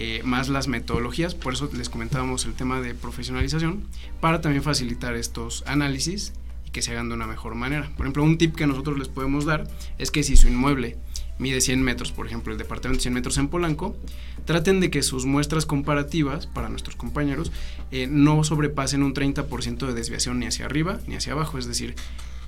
eh, 0.00 0.22
más 0.22 0.48
las 0.48 0.68
metodologías, 0.68 1.34
por 1.34 1.54
eso 1.54 1.68
les 1.76 1.88
comentábamos 1.88 2.44
el 2.46 2.54
tema 2.54 2.80
de 2.80 2.94
profesionalización, 2.94 3.82
para 4.20 4.40
también 4.40 4.62
facilitar 4.62 5.16
estos 5.16 5.64
análisis 5.66 6.32
y 6.64 6.70
que 6.70 6.82
se 6.82 6.92
hagan 6.92 7.08
de 7.08 7.16
una 7.16 7.26
mejor 7.26 7.56
manera. 7.56 7.90
Por 7.96 8.06
ejemplo, 8.06 8.22
un 8.22 8.38
tip 8.38 8.54
que 8.54 8.68
nosotros 8.68 8.96
les 8.96 9.08
podemos 9.08 9.44
dar 9.44 9.68
es 9.98 10.12
que 10.12 10.22
si 10.22 10.36
su 10.36 10.46
inmueble 10.46 10.96
mide 11.40 11.60
100 11.60 11.82
metros, 11.82 12.12
por 12.12 12.26
ejemplo, 12.26 12.52
el 12.52 12.58
departamento 12.58 12.98
de 12.98 13.02
100 13.02 13.14
metros 13.14 13.38
en 13.38 13.48
Polanco, 13.48 13.96
traten 14.44 14.78
de 14.78 14.88
que 14.88 15.02
sus 15.02 15.26
muestras 15.26 15.66
comparativas 15.66 16.46
para 16.46 16.68
nuestros 16.68 16.94
compañeros 16.94 17.50
eh, 17.90 18.06
no 18.08 18.44
sobrepasen 18.44 19.02
un 19.02 19.14
30% 19.14 19.84
de 19.84 19.94
desviación 19.94 20.38
ni 20.38 20.46
hacia 20.46 20.66
arriba 20.66 21.00
ni 21.08 21.16
hacia 21.16 21.32
abajo, 21.32 21.58
es 21.58 21.66
decir, 21.66 21.96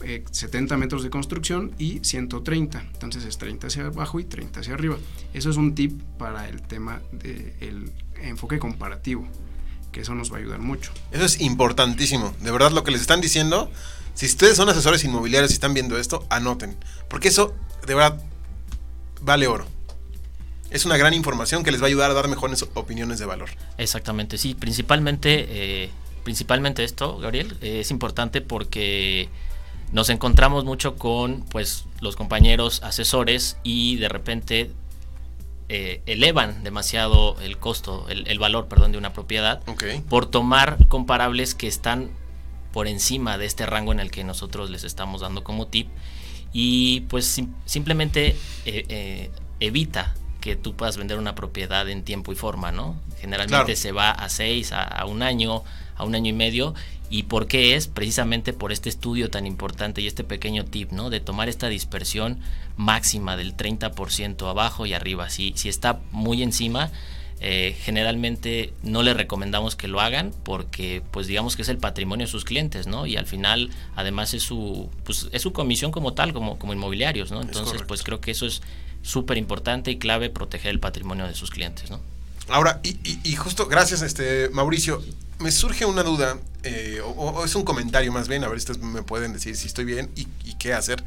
eh, 0.02 0.24
70 0.30 0.76
metros 0.76 1.02
de 1.02 1.10
construcción 1.10 1.72
y 1.78 2.00
130, 2.02 2.80
entonces 2.80 3.24
es 3.24 3.38
30 3.38 3.66
hacia 3.66 3.86
abajo 3.86 4.20
y 4.20 4.24
30 4.24 4.60
hacia 4.60 4.74
arriba. 4.74 4.96
Eso 5.34 5.50
es 5.50 5.56
un 5.56 5.74
tip 5.74 6.00
para 6.18 6.48
el 6.48 6.62
tema 6.62 7.00
del 7.12 7.92
enfoque 8.22 8.58
comparativo, 8.58 9.26
que 9.92 10.00
eso 10.00 10.14
nos 10.14 10.32
va 10.32 10.36
a 10.36 10.40
ayudar 10.40 10.60
mucho. 10.60 10.92
Eso 11.10 11.24
es 11.24 11.40
importantísimo. 11.40 12.34
De 12.40 12.50
verdad, 12.50 12.72
lo 12.72 12.84
que 12.84 12.92
les 12.92 13.00
están 13.00 13.20
diciendo, 13.20 13.70
si 14.14 14.26
ustedes 14.26 14.56
son 14.56 14.68
asesores 14.68 15.04
inmobiliarios 15.04 15.50
y 15.50 15.54
están 15.54 15.74
viendo 15.74 15.98
esto, 15.98 16.26
anoten. 16.30 16.76
Porque 17.08 17.28
eso, 17.28 17.54
de 17.86 17.94
verdad, 17.94 18.22
vale 19.20 19.46
oro. 19.46 19.66
Es 20.70 20.84
una 20.84 20.96
gran 20.96 21.14
información 21.14 21.64
que 21.64 21.72
les 21.72 21.80
va 21.80 21.86
a 21.86 21.88
ayudar 21.88 22.10
a 22.10 22.14
dar 22.14 22.28
mejores 22.28 22.64
opiniones 22.74 23.18
de 23.18 23.26
valor. 23.26 23.50
Exactamente, 23.76 24.38
sí, 24.38 24.54
principalmente, 24.54 25.46
eh, 25.48 25.90
principalmente 26.22 26.84
esto, 26.84 27.18
Gabriel, 27.18 27.56
eh, 27.60 27.80
es 27.80 27.90
importante 27.90 28.40
porque 28.40 29.28
nos 29.92 30.08
encontramos 30.08 30.64
mucho 30.64 30.96
con 30.96 31.44
pues 31.50 31.84
los 32.00 32.16
compañeros 32.16 32.82
asesores 32.82 33.56
y 33.62 33.96
de 33.96 34.08
repente 34.08 34.70
eh, 35.68 36.02
elevan 36.06 36.62
demasiado 36.64 37.36
el 37.40 37.58
costo, 37.58 38.06
el, 38.08 38.26
el, 38.28 38.38
valor, 38.38 38.66
perdón, 38.66 38.92
de 38.92 38.98
una 38.98 39.12
propiedad 39.12 39.62
por 40.08 40.26
tomar 40.26 40.86
comparables 40.88 41.54
que 41.54 41.68
están 41.68 42.10
por 42.72 42.86
encima 42.88 43.38
de 43.38 43.46
este 43.46 43.66
rango 43.66 43.92
en 43.92 44.00
el 44.00 44.10
que 44.10 44.24
nosotros 44.24 44.70
les 44.70 44.84
estamos 44.84 45.20
dando 45.20 45.42
como 45.44 45.66
tip 45.66 45.88
y 46.52 47.02
pues 47.02 47.26
sim 47.26 47.52
simplemente 47.64 48.36
eh, 48.64 48.84
eh, 48.88 49.30
evita 49.60 50.14
que 50.40 50.56
tú 50.56 50.74
puedas 50.74 50.96
vender 50.96 51.18
una 51.18 51.34
propiedad 51.34 51.88
en 51.88 52.02
tiempo 52.02 52.32
y 52.32 52.34
forma, 52.34 52.72
¿no? 52.72 52.96
Generalmente 53.20 53.64
Claro. 53.74 53.76
se 53.80 53.92
va 53.92 54.10
a 54.10 54.28
seis, 54.28 54.72
a, 54.72 54.82
a 54.82 55.04
un 55.04 55.22
año, 55.22 55.62
a 55.96 56.04
un 56.04 56.14
año 56.14 56.30
y 56.30 56.32
medio. 56.32 56.74
¿Y 57.10 57.24
por 57.24 57.48
qué 57.48 57.74
es? 57.74 57.88
Precisamente 57.88 58.52
por 58.52 58.70
este 58.72 58.88
estudio 58.88 59.30
tan 59.30 59.44
importante 59.46 60.00
y 60.00 60.06
este 60.06 60.22
pequeño 60.24 60.64
tip, 60.64 60.92
¿no? 60.92 61.10
De 61.10 61.18
tomar 61.20 61.48
esta 61.48 61.68
dispersión 61.68 62.38
máxima 62.76 63.36
del 63.36 63.56
30% 63.56 64.48
abajo 64.48 64.86
y 64.86 64.92
arriba. 64.94 65.28
Si, 65.28 65.52
si 65.56 65.68
está 65.68 65.98
muy 66.12 66.42
encima, 66.42 66.90
eh, 67.40 67.74
generalmente 67.82 68.72
no 68.82 69.02
les 69.02 69.16
recomendamos 69.16 69.74
que 69.74 69.88
lo 69.88 70.00
hagan 70.00 70.32
porque 70.44 71.02
pues 71.10 71.26
digamos 71.26 71.56
que 71.56 71.62
es 71.62 71.68
el 71.68 71.78
patrimonio 71.78 72.26
de 72.26 72.30
sus 72.30 72.44
clientes, 72.44 72.86
¿no? 72.86 73.06
Y 73.06 73.16
al 73.16 73.26
final 73.26 73.70
además 73.96 74.32
es 74.34 74.42
su, 74.44 74.88
pues, 75.04 75.28
es 75.32 75.42
su 75.42 75.52
comisión 75.52 75.90
como 75.90 76.12
tal, 76.12 76.32
como, 76.32 76.58
como 76.58 76.72
inmobiliarios, 76.74 77.30
¿no? 77.32 77.40
Entonces 77.40 77.72
pues 77.88 78.02
creo 78.02 78.20
que 78.20 78.30
eso 78.30 78.46
es 78.46 78.62
súper 79.02 79.36
importante 79.38 79.90
y 79.90 79.98
clave 79.98 80.28
proteger 80.30 80.70
el 80.70 80.80
patrimonio 80.80 81.26
de 81.26 81.34
sus 81.34 81.50
clientes, 81.50 81.90
¿no? 81.90 82.00
Ahora, 82.48 82.80
y, 82.84 82.90
y- 83.08 83.20
y 83.24 83.34
justo, 83.36 83.66
gracias, 83.66 84.02
este 84.02 84.48
Mauricio. 84.50 85.02
Me 85.40 85.50
surge 85.50 85.84
una 85.84 86.02
duda, 86.02 86.38
eh, 86.62 87.00
o, 87.04 87.08
o 87.08 87.44
es 87.44 87.54
un 87.54 87.64
comentario 87.64 88.12
más 88.12 88.28
bien, 88.28 88.44
a 88.44 88.48
ver 88.48 88.60
si 88.60 88.70
ustedes 88.70 88.86
me 88.86 89.02
pueden 89.02 89.32
decir 89.32 89.56
si 89.56 89.66
estoy 89.66 89.84
bien 89.84 90.10
y, 90.14 90.28
y 90.44 90.54
qué 90.54 90.72
hacer. 90.74 91.02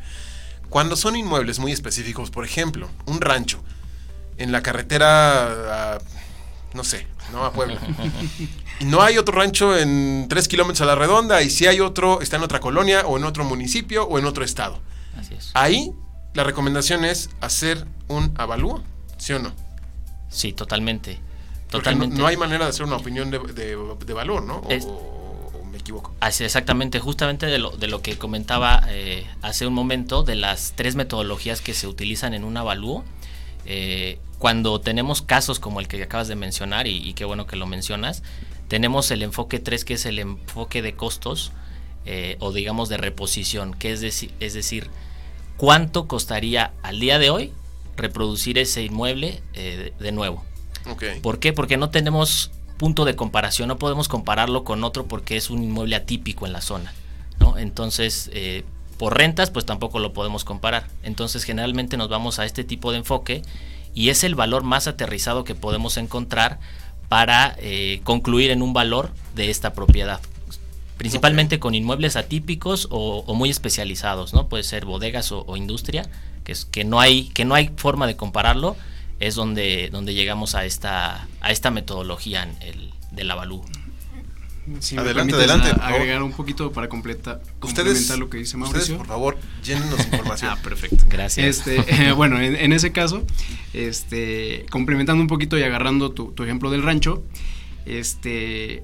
Cuando 0.69 0.95
son 0.95 1.15
inmuebles 1.15 1.59
muy 1.59 1.71
específicos, 1.71 2.31
por 2.31 2.43
ejemplo, 2.43 2.89
un 3.05 3.21
rancho 3.21 3.63
en 4.37 4.51
la 4.51 4.61
carretera, 4.61 5.93
a, 5.95 5.99
no 6.73 6.83
sé, 6.83 7.05
no 7.31 7.45
a 7.45 7.53
Puebla. 7.53 7.79
Y 8.79 8.85
no 8.85 9.01
hay 9.01 9.17
otro 9.17 9.37
rancho 9.37 9.77
en 9.77 10.27
tres 10.29 10.47
kilómetros 10.47 10.81
a 10.81 10.85
la 10.85 10.95
redonda 10.95 11.41
y 11.41 11.49
si 11.49 11.67
hay 11.67 11.79
otro, 11.79 12.21
está 12.21 12.37
en 12.37 12.43
otra 12.43 12.59
colonia 12.59 13.01
o 13.05 13.17
en 13.17 13.23
otro 13.23 13.43
municipio 13.43 14.05
o 14.05 14.17
en 14.17 14.25
otro 14.25 14.43
estado. 14.43 14.79
Así 15.17 15.35
es. 15.35 15.51
Ahí 15.53 15.93
la 16.33 16.43
recomendación 16.43 17.05
es 17.05 17.29
hacer 17.41 17.85
un 18.07 18.33
avalúo, 18.35 18.83
¿sí 19.17 19.33
o 19.33 19.39
no? 19.39 19.53
Sí, 20.29 20.53
totalmente. 20.53 21.19
Totalmente. 21.79 22.15
No, 22.15 22.21
no 22.23 22.27
hay 22.27 22.37
manera 22.37 22.65
de 22.65 22.69
hacer 22.69 22.85
una 22.85 22.95
opinión 22.97 23.29
de, 23.31 23.39
de- 23.39 23.77
de 24.05 24.13
valor, 24.13 24.43
¿no? 24.43 24.57
O, 24.57 24.69
Es- 24.71 24.85
o 24.85 25.63
me 25.71 25.77
equivoco. 25.79 26.13
Así, 26.19 26.43
exactamente, 26.43 26.99
justamente 26.99 27.45
de 27.47 27.57
lo, 27.57 27.71
de 27.71 27.87
lo 27.87 28.01
que 28.01 28.17
comentaba 28.17 28.83
eh, 28.89 29.25
hace 29.41 29.65
un 29.67 29.73
momento, 29.73 30.23
de 30.23 30.35
las 30.35 30.73
tres 30.75 30.95
metodologías 30.95 31.61
que 31.61 31.73
se 31.73 31.87
utilizan 31.87 32.33
en 32.33 32.43
un 32.43 32.57
avalúo. 32.57 33.03
eh, 33.65 34.19
cuando 34.39 34.81
tenemos 34.81 35.21
casos 35.21 35.59
como 35.59 35.79
el 35.79 35.87
que 35.87 36.03
acabas 36.03 36.27
de 36.27 36.35
mencionar, 36.35 36.85
y, 36.85 36.97
y 36.97 37.13
qué 37.13 37.23
bueno 37.23 37.47
que 37.47 37.55
lo 37.55 37.65
mencionas, 37.65 38.21
tenemos 38.67 39.09
el 39.11 39.23
enfoque 39.23 39.59
3, 39.59 39.85
que 39.85 39.93
es 39.93 40.05
el 40.05 40.19
enfoque 40.19 40.81
de 40.81 40.95
costos, 40.95 41.53
eh, 42.05 42.35
o 42.41 42.51
digamos 42.51 42.89
de 42.89 42.97
reposición, 42.97 43.73
que 43.73 43.93
es, 43.93 44.03
deci- 44.03 44.31
es 44.41 44.53
decir, 44.53 44.89
cuánto 45.55 46.07
costaría 46.09 46.73
al 46.83 46.99
día 46.99 47.19
de 47.19 47.29
hoy 47.29 47.53
reproducir 47.95 48.57
ese 48.57 48.83
inmueble 48.83 49.41
eh, 49.53 49.93
de 49.97 50.11
nuevo. 50.11 50.43
¿Por 51.21 51.39
qué? 51.39 51.53
Porque 51.53 51.77
no 51.77 51.89
tenemos 51.89 52.51
punto 52.77 53.05
de 53.05 53.15
comparación, 53.15 53.67
no 53.69 53.77
podemos 53.77 54.07
compararlo 54.07 54.63
con 54.63 54.83
otro 54.83 55.05
porque 55.05 55.37
es 55.37 55.49
un 55.49 55.63
inmueble 55.63 55.95
atípico 55.95 56.45
en 56.45 56.53
la 56.53 56.61
zona, 56.61 56.93
¿no? 57.39 57.57
Entonces, 57.57 58.29
eh, 58.33 58.65
por 58.97 59.17
rentas, 59.17 59.51
pues 59.51 59.65
tampoco 59.65 59.99
lo 59.99 60.13
podemos 60.13 60.43
comparar. 60.43 60.87
Entonces, 61.03 61.43
generalmente 61.43 61.97
nos 61.97 62.09
vamos 62.09 62.39
a 62.39 62.45
este 62.45 62.63
tipo 62.63 62.91
de 62.91 62.97
enfoque 62.99 63.41
y 63.93 64.09
es 64.09 64.23
el 64.23 64.35
valor 64.35 64.63
más 64.63 64.87
aterrizado 64.87 65.43
que 65.43 65.55
podemos 65.55 65.97
encontrar 65.97 66.59
para 67.09 67.55
eh, 67.59 68.01
concluir 68.03 68.51
en 68.51 68.61
un 68.61 68.73
valor 68.73 69.11
de 69.35 69.49
esta 69.49 69.73
propiedad. 69.73 70.19
Principalmente 70.97 71.59
con 71.59 71.75
inmuebles 71.75 72.15
atípicos 72.15 72.87
o, 72.91 73.23
o 73.25 73.33
muy 73.33 73.49
especializados, 73.49 74.33
¿no? 74.33 74.47
Puede 74.47 74.63
ser 74.63 74.85
bodegas 74.85 75.31
o, 75.31 75.43
o 75.47 75.57
industria, 75.57 76.09
que 76.43 76.51
es 76.51 76.65
que 76.65 76.83
no 76.83 76.99
hay, 76.99 77.25
que 77.29 77.45
no 77.45 77.55
hay 77.55 77.71
forma 77.75 78.07
de 78.07 78.15
compararlo, 78.15 78.75
es 79.27 79.35
donde, 79.35 79.89
donde 79.91 80.13
llegamos 80.13 80.55
a 80.55 80.65
esta, 80.65 81.27
a 81.41 81.51
esta 81.51 81.71
metodología 81.71 82.43
en 82.43 82.55
el, 82.61 82.93
del. 83.11 83.29
Si 84.79 84.95
me 84.95 85.01
Adelante, 85.01 85.35
adelante, 85.35 85.71
agregar 85.81 86.23
un 86.23 86.31
poquito 86.31 86.71
para 86.71 86.87
completar, 86.87 87.41
Ustedes, 87.61 87.85
complementar 87.85 88.17
lo 88.19 88.29
que 88.29 88.37
dice 88.37 88.55
ustedes, 88.55 88.71
Mauricio. 88.73 88.97
por 88.97 89.07
favor, 89.07 89.37
llénenos 89.61 89.99
información. 90.11 90.51
Ah, 90.53 90.57
perfecto. 90.63 91.03
Gracias. 91.09 91.67
Este, 91.67 92.11
bueno, 92.15 92.39
en, 92.39 92.55
en 92.55 92.71
ese 92.71 92.93
caso, 92.93 93.25
este, 93.73 94.65
complementando 94.69 95.21
un 95.21 95.27
poquito 95.27 95.57
y 95.57 95.63
agarrando 95.63 96.11
tu, 96.11 96.31
tu 96.31 96.43
ejemplo 96.43 96.69
del 96.71 96.81
rancho, 96.81 97.23
este, 97.85 98.83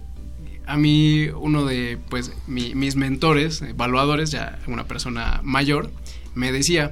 a 0.68 0.76
mí 0.76 1.28
uno 1.30 1.64
de, 1.66 1.98
pues, 2.10 2.34
mi- 2.46 2.76
mis 2.76 2.98
mentores, 2.98 3.62
evaluadores, 3.62 4.32
ya 4.32 4.60
una 4.68 4.86
persona 4.86 5.40
mayor, 5.44 5.92
me 6.36 6.52
decía, 6.52 6.92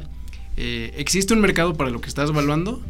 eh, 0.56 0.94
¿existe 0.98 1.34
un 1.34 1.42
mercado 1.42 1.76
para 1.76 1.90
lo 1.90 2.00
que 2.00 2.08
estás 2.08 2.30
evaluando? 2.30 2.82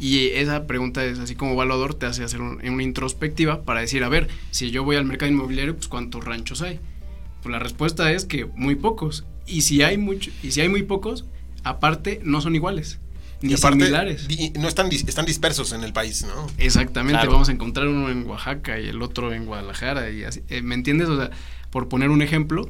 Y 0.00 0.28
esa 0.28 0.66
pregunta 0.66 1.04
es 1.04 1.18
así 1.18 1.34
como 1.34 1.52
evaluador 1.54 1.94
te 1.94 2.06
hace 2.06 2.22
hacer 2.22 2.40
un- 2.40 2.60
una 2.66 2.82
introspectiva 2.82 3.62
para 3.62 3.80
decir, 3.80 4.04
a 4.04 4.08
ver, 4.08 4.28
si 4.50 4.70
yo 4.70 4.84
voy 4.84 4.96
al 4.96 5.04
mercado 5.04 5.30
inmobiliario, 5.32 5.74
pues 5.74 5.88
¿cuántos 5.88 6.24
ranchos 6.24 6.62
hay? 6.62 6.78
Pues 7.42 7.50
la 7.52 7.58
respuesta 7.58 8.12
es 8.12 8.24
que 8.24 8.44
muy 8.56 8.74
pocos. 8.76 9.24
Y 9.46 9.62
si 9.62 9.82
hay 9.82 9.98
mucho, 9.98 10.30
y 10.42 10.50
si 10.52 10.60
hay 10.60 10.68
muy 10.68 10.82
pocos, 10.82 11.24
aparte 11.64 12.20
no 12.24 12.40
son 12.40 12.54
iguales. 12.54 12.98
ni 13.40 13.52
Y 13.52 13.54
aparte, 13.54 13.78
similares. 13.78 14.26
di- 14.26 14.50
no 14.58 14.66
están, 14.66 14.90
dis- 14.90 15.06
están 15.08 15.24
dispersos 15.24 15.72
en 15.72 15.84
el 15.84 15.92
país, 15.92 16.24
¿no? 16.24 16.48
Exactamente, 16.58 17.18
Claro. 17.20 17.30
vamos 17.32 17.48
a 17.48 17.52
encontrar 17.52 17.86
uno 17.86 18.10
en 18.10 18.26
Oaxaca 18.26 18.80
y 18.80 18.88
el 18.88 19.00
otro 19.00 19.32
en 19.32 19.46
Guadalajara 19.46 20.10
y 20.10 20.24
así, 20.24 20.40
eh, 20.48 20.60
¿me 20.60 20.74
entiendes? 20.74 21.08
O 21.08 21.16
sea, 21.16 21.30
por 21.70 21.88
poner 21.88 22.10
un 22.10 22.20
ejemplo, 22.20 22.68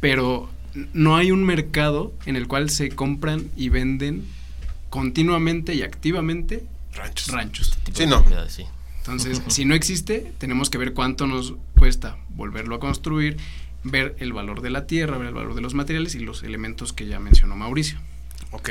pero 0.00 0.48
no 0.94 1.16
hay 1.16 1.32
un 1.32 1.44
mercado 1.44 2.14
en 2.24 2.36
el 2.36 2.48
cual 2.48 2.70
se 2.70 2.88
compran 2.88 3.48
y 3.58 3.68
venden 3.68 4.24
continuamente 4.90 5.74
y 5.74 5.82
activamente 5.82 6.64
Ranchos. 6.94 7.28
ranchos. 7.28 7.70
Tipo 7.84 7.96
Sí, 7.98 8.04
de 8.04 8.10
no. 8.10 8.18
propiedades, 8.20 8.52
sí. 8.52 8.64
Entonces, 8.98 9.42
si 9.48 9.64
no 9.64 9.74
existe, 9.74 10.32
tenemos 10.38 10.70
que 10.70 10.78
ver 10.78 10.92
cuánto 10.94 11.26
nos 11.26 11.54
cuesta 11.78 12.16
volverlo 12.30 12.74
a 12.76 12.80
construir, 12.80 13.36
ver 13.84 14.16
el 14.18 14.32
valor 14.32 14.62
de 14.62 14.70
la 14.70 14.86
tierra, 14.86 15.16
ver 15.18 15.28
el 15.28 15.34
valor 15.34 15.54
de 15.54 15.60
los 15.60 15.74
materiales 15.74 16.14
y 16.14 16.20
los 16.20 16.42
elementos 16.42 16.92
que 16.92 17.06
ya 17.06 17.20
mencionó 17.20 17.54
Mauricio. 17.56 17.98
Ok. 18.50 18.70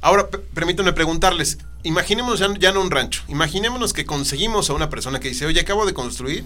Ahora, 0.00 0.28
permítanme 0.54 0.92
preguntarles, 0.92 1.58
imaginémonos 1.82 2.38
ya, 2.38 2.48
ya 2.58 2.72
no 2.72 2.80
un 2.80 2.90
rancho, 2.90 3.22
imaginémonos 3.26 3.92
que 3.92 4.04
conseguimos 4.04 4.70
a 4.70 4.74
una 4.74 4.88
persona 4.90 5.18
que 5.18 5.28
dice, 5.28 5.46
oye, 5.46 5.58
acabo 5.60 5.86
de 5.86 5.94
construir, 5.94 6.44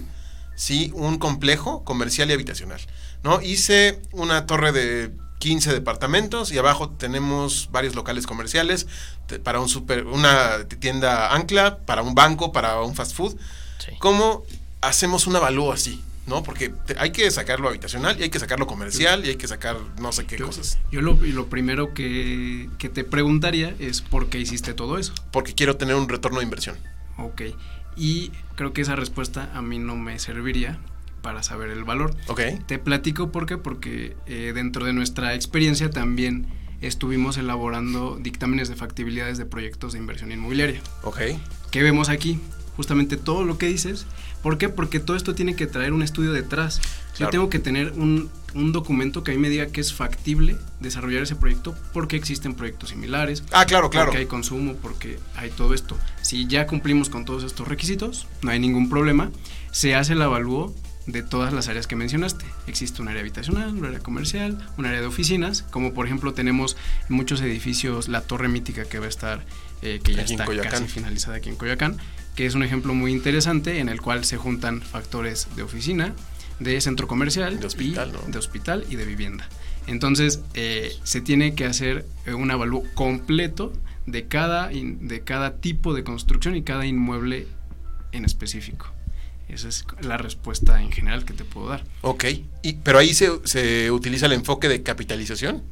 sí, 0.55 0.91
un 0.95 1.19
complejo 1.19 1.83
comercial 1.83 2.31
y 2.31 2.33
habitacional, 2.33 2.81
¿no? 3.23 3.41
Hice 3.41 4.01
una 4.11 4.47
torre 4.47 4.71
de 4.71 5.11
15 5.43 5.73
departamentos 5.73 6.53
y 6.53 6.57
abajo 6.57 6.89
tenemos 6.91 7.67
varios 7.69 7.95
locales 7.95 8.25
comerciales 8.25 8.87
te- 9.27 9.39
para 9.39 9.59
un 9.59 9.67
super, 9.67 10.05
una 10.05 10.65
tienda 10.79 11.35
ancla, 11.35 11.79
para 11.79 12.01
un 12.01 12.15
banco, 12.15 12.53
para 12.53 12.81
un 12.81 12.95
fast 12.95 13.13
food. 13.13 13.35
Sí. 13.77 13.91
¿Cómo 13.99 14.43
hacemos 14.79 15.27
un 15.27 15.35
avalúo 15.35 15.73
así? 15.73 16.01
¿No? 16.27 16.43
Porque 16.43 16.69
te- 16.69 16.95
hay 16.97 17.11
que 17.11 17.29
sacarlo 17.29 17.67
habitacional 17.67 18.17
y 18.17 18.23
hay 18.23 18.29
que 18.29 18.39
sacarlo 18.39 18.67
comercial 18.67 19.25
y 19.25 19.29
hay 19.31 19.35
que 19.35 19.49
sacar 19.49 19.75
no 19.99 20.13
sé 20.13 20.25
qué 20.25 20.37
Yo, 20.37 20.45
cosas. 20.45 20.77
yo 20.93 21.01
lo, 21.01 21.13
y 21.25 21.33
lo 21.33 21.47
primero 21.47 21.93
que, 21.93 22.69
que 22.77 22.87
te 22.87 23.03
preguntaría 23.03 23.75
es 23.79 23.99
por 24.01 24.29
qué 24.29 24.39
hiciste 24.39 24.73
todo 24.73 24.97
eso. 24.97 25.11
Porque 25.33 25.53
quiero 25.53 25.75
tener 25.75 25.95
un 25.95 26.07
retorno 26.07 26.37
de 26.39 26.45
inversión. 26.45 26.77
Ok. 27.17 27.41
Y 27.97 28.31
creo 28.55 28.71
que 28.71 28.79
esa 28.81 28.95
respuesta 28.95 29.49
a 29.53 29.61
mí 29.61 29.77
no 29.77 29.97
me 29.97 30.17
serviría 30.19 30.79
para 31.23 31.41
saber 31.41 31.71
el 31.71 31.83
valor. 31.83 32.15
¿Ok? 32.27 32.41
Te 32.67 32.77
platico 32.77 33.31
por 33.31 33.47
qué, 33.47 33.57
porque 33.57 34.15
eh, 34.27 34.51
dentro 34.53 34.85
de 34.85 34.93
nuestra 34.93 35.33
experiencia 35.33 35.89
también 35.89 36.45
estuvimos 36.81 37.37
elaborando 37.37 38.17
dictámenes 38.21 38.69
de 38.69 38.75
factibilidades 38.75 39.39
de 39.39 39.45
proyectos 39.45 39.93
de 39.93 39.99
inversión 39.99 40.31
inmobiliaria. 40.31 40.81
Ok. 41.01 41.19
¿Qué 41.71 41.81
vemos 41.81 42.09
aquí? 42.09 42.39
Justamente 42.75 43.17
todo 43.17 43.43
lo 43.45 43.57
que 43.57 43.67
dices. 43.67 44.05
¿Por 44.43 44.57
qué? 44.57 44.67
Porque 44.67 44.99
todo 44.99 45.15
esto 45.15 45.33
tiene 45.33 45.55
que 45.55 45.65
traer 45.65 45.93
un 45.93 46.03
estudio 46.03 46.33
detrás. 46.33 46.79
Claro. 47.15 47.17
Yo 47.19 47.29
tengo 47.29 47.49
que 47.49 47.59
tener 47.59 47.91
un, 47.93 48.29
un 48.55 48.71
documento 48.73 49.23
que 49.23 49.31
a 49.31 49.33
mí 49.35 49.39
me 49.39 49.49
diga 49.49 49.67
que 49.67 49.79
es 49.79 49.93
factible 49.93 50.57
desarrollar 50.81 51.21
ese 51.23 51.35
proyecto 51.37 51.73
porque 51.93 52.15
existen 52.17 52.53
proyectos 52.55 52.89
similares, 52.89 53.43
Ah, 53.51 53.65
claro, 53.65 53.89
claro. 53.89 54.07
porque 54.07 54.17
hay 54.19 54.25
consumo, 54.25 54.75
porque 54.81 55.19
hay 55.37 55.51
todo 55.51 55.73
esto. 55.73 55.97
Si 56.21 56.47
ya 56.47 56.67
cumplimos 56.67 57.09
con 57.09 57.23
todos 57.23 57.43
estos 57.43 57.67
requisitos, 57.67 58.27
no 58.41 58.51
hay 58.51 58.59
ningún 58.59 58.89
problema. 58.89 59.31
Se 59.71 59.95
hace 59.95 60.13
el 60.13 60.21
avalúo 60.21 60.73
de 61.05 61.23
todas 61.23 61.53
las 61.53 61.67
áreas 61.67 61.87
que 61.87 61.95
mencionaste. 61.95 62.45
Existe 62.67 63.01
un 63.01 63.07
área 63.07 63.21
habitacional, 63.21 63.75
un 63.75 63.85
área 63.85 63.99
comercial, 63.99 64.57
un 64.77 64.85
área 64.85 65.01
de 65.01 65.07
oficinas, 65.07 65.63
como 65.63 65.93
por 65.93 66.05
ejemplo 66.05 66.33
tenemos 66.33 66.77
en 67.09 67.15
muchos 67.15 67.41
edificios 67.41 68.07
la 68.07 68.21
torre 68.21 68.47
mítica 68.47 68.85
que 68.85 68.99
va 68.99 69.05
a 69.05 69.09
estar, 69.09 69.45
eh, 69.81 69.99
que 70.03 70.13
ya 70.13 70.23
Aquí 70.23 70.33
está 70.33 70.45
casi 70.45 70.87
finalizada 70.87 71.37
aquí 71.37 71.49
en 71.49 71.55
Coyoacán, 71.55 71.97
que 72.35 72.45
es 72.45 72.55
un 72.55 72.63
ejemplo 72.63 72.93
muy 72.93 73.11
interesante 73.11 73.79
en 73.79 73.89
el 73.89 74.01
cual 74.01 74.23
se 74.25 74.37
juntan 74.37 74.81
factores 74.81 75.47
de 75.55 75.63
oficina, 75.63 76.13
de 76.59 76.79
centro 76.81 77.07
comercial, 77.07 77.59
De 77.59 77.67
hospital, 77.67 78.09
y, 78.09 78.13
¿no? 78.13 78.31
de 78.31 78.37
hospital 78.37 78.85
y 78.89 78.95
de 78.95 79.05
vivienda. 79.05 79.47
Entonces, 79.87 80.41
eh, 80.53 80.95
se 81.03 81.19
tiene 81.19 81.55
que 81.55 81.65
hacer 81.65 82.05
eh, 82.25 82.33
un 82.33 82.51
avalúo 82.51 82.83
completo 82.93 83.73
de 84.05 84.27
cada, 84.27 84.69
de 84.69 85.21
cada 85.21 85.57
tipo 85.57 85.93
de 85.93 86.03
construcción 86.03 86.55
y 86.55 86.63
cada 86.63 86.85
inmueble 86.85 87.47
en 88.11 88.25
específico. 88.25 88.92
Esa 89.49 89.67
es 89.69 89.85
la 90.01 90.17
respuesta 90.17 90.81
en 90.81 90.91
general 90.91 91.25
que 91.25 91.33
te 91.33 91.43
puedo 91.43 91.69
dar. 91.69 91.83
Ok. 92.01 92.25
Y, 92.63 92.73
pero 92.73 92.97
ahí 92.99 93.13
se, 93.13 93.29
se 93.45 93.91
utiliza 93.91 94.25
el 94.25 94.33
enfoque 94.33 94.67
de 94.69 94.81
capitalización. 94.83 95.63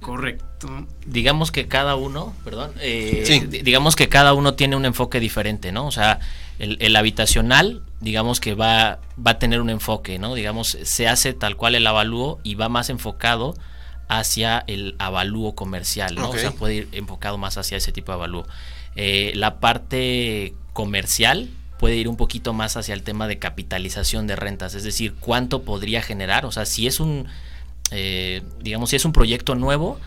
Correcto. 0.00 0.86
digamos 1.06 1.52
que 1.52 1.68
cada 1.68 1.94
uno, 1.94 2.34
perdón, 2.42 2.72
eh, 2.80 3.22
Sí. 3.26 3.40
di- 3.40 3.60
digamos 3.60 3.96
que 3.96 4.08
cada 4.08 4.32
uno 4.32 4.54
tiene 4.54 4.74
un 4.76 4.86
enfoque 4.86 5.20
diferente, 5.20 5.72
¿no? 5.72 5.86
O 5.86 5.90
sea, 5.90 6.20
el, 6.58 6.78
el 6.80 6.96
habitacional, 6.96 7.82
digamos 8.00 8.40
que 8.40 8.54
va, 8.54 8.98
va 9.24 9.32
a 9.32 9.38
tener 9.38 9.60
un 9.60 9.68
enfoque, 9.68 10.18
¿no? 10.18 10.34
Digamos, 10.34 10.78
se 10.82 11.06
hace 11.06 11.34
tal 11.34 11.56
cual 11.56 11.74
el 11.74 11.86
avalúo 11.86 12.40
y 12.42 12.54
va 12.54 12.70
más 12.70 12.88
enfocado 12.88 13.54
hacia 14.08 14.64
el 14.66 14.96
avalúo 14.98 15.54
comercial, 15.54 16.14
¿no? 16.14 16.30
O 16.30 16.36
sea, 16.36 16.52
puede 16.52 16.74
ir 16.76 16.88
enfocado 16.92 17.36
más 17.36 17.58
hacia 17.58 17.76
ese 17.76 17.92
tipo 17.92 18.10
de 18.10 18.16
avalúo. 18.16 18.46
Eh, 18.96 19.32
la 19.34 19.60
parte 19.60 20.54
comercial 20.72 21.50
puede 21.80 21.96
ir 21.96 22.06
un 22.08 22.16
poquito 22.16 22.52
más 22.52 22.76
hacia 22.76 22.92
el 22.94 23.02
tema 23.02 23.26
de 23.26 23.38
capitalización 23.38 24.26
de 24.26 24.36
rentas, 24.36 24.74
es 24.74 24.84
decir, 24.84 25.14
cuánto 25.18 25.62
podría 25.62 26.02
generar, 26.02 26.44
o 26.44 26.52
sea, 26.52 26.66
si 26.66 26.86
es 26.86 27.00
un, 27.00 27.26
eh, 27.90 28.42
digamos, 28.60 28.90
si 28.90 28.96
es 28.96 29.04
un 29.06 29.12
proyecto 29.12 29.54
nuevo, 29.54 29.98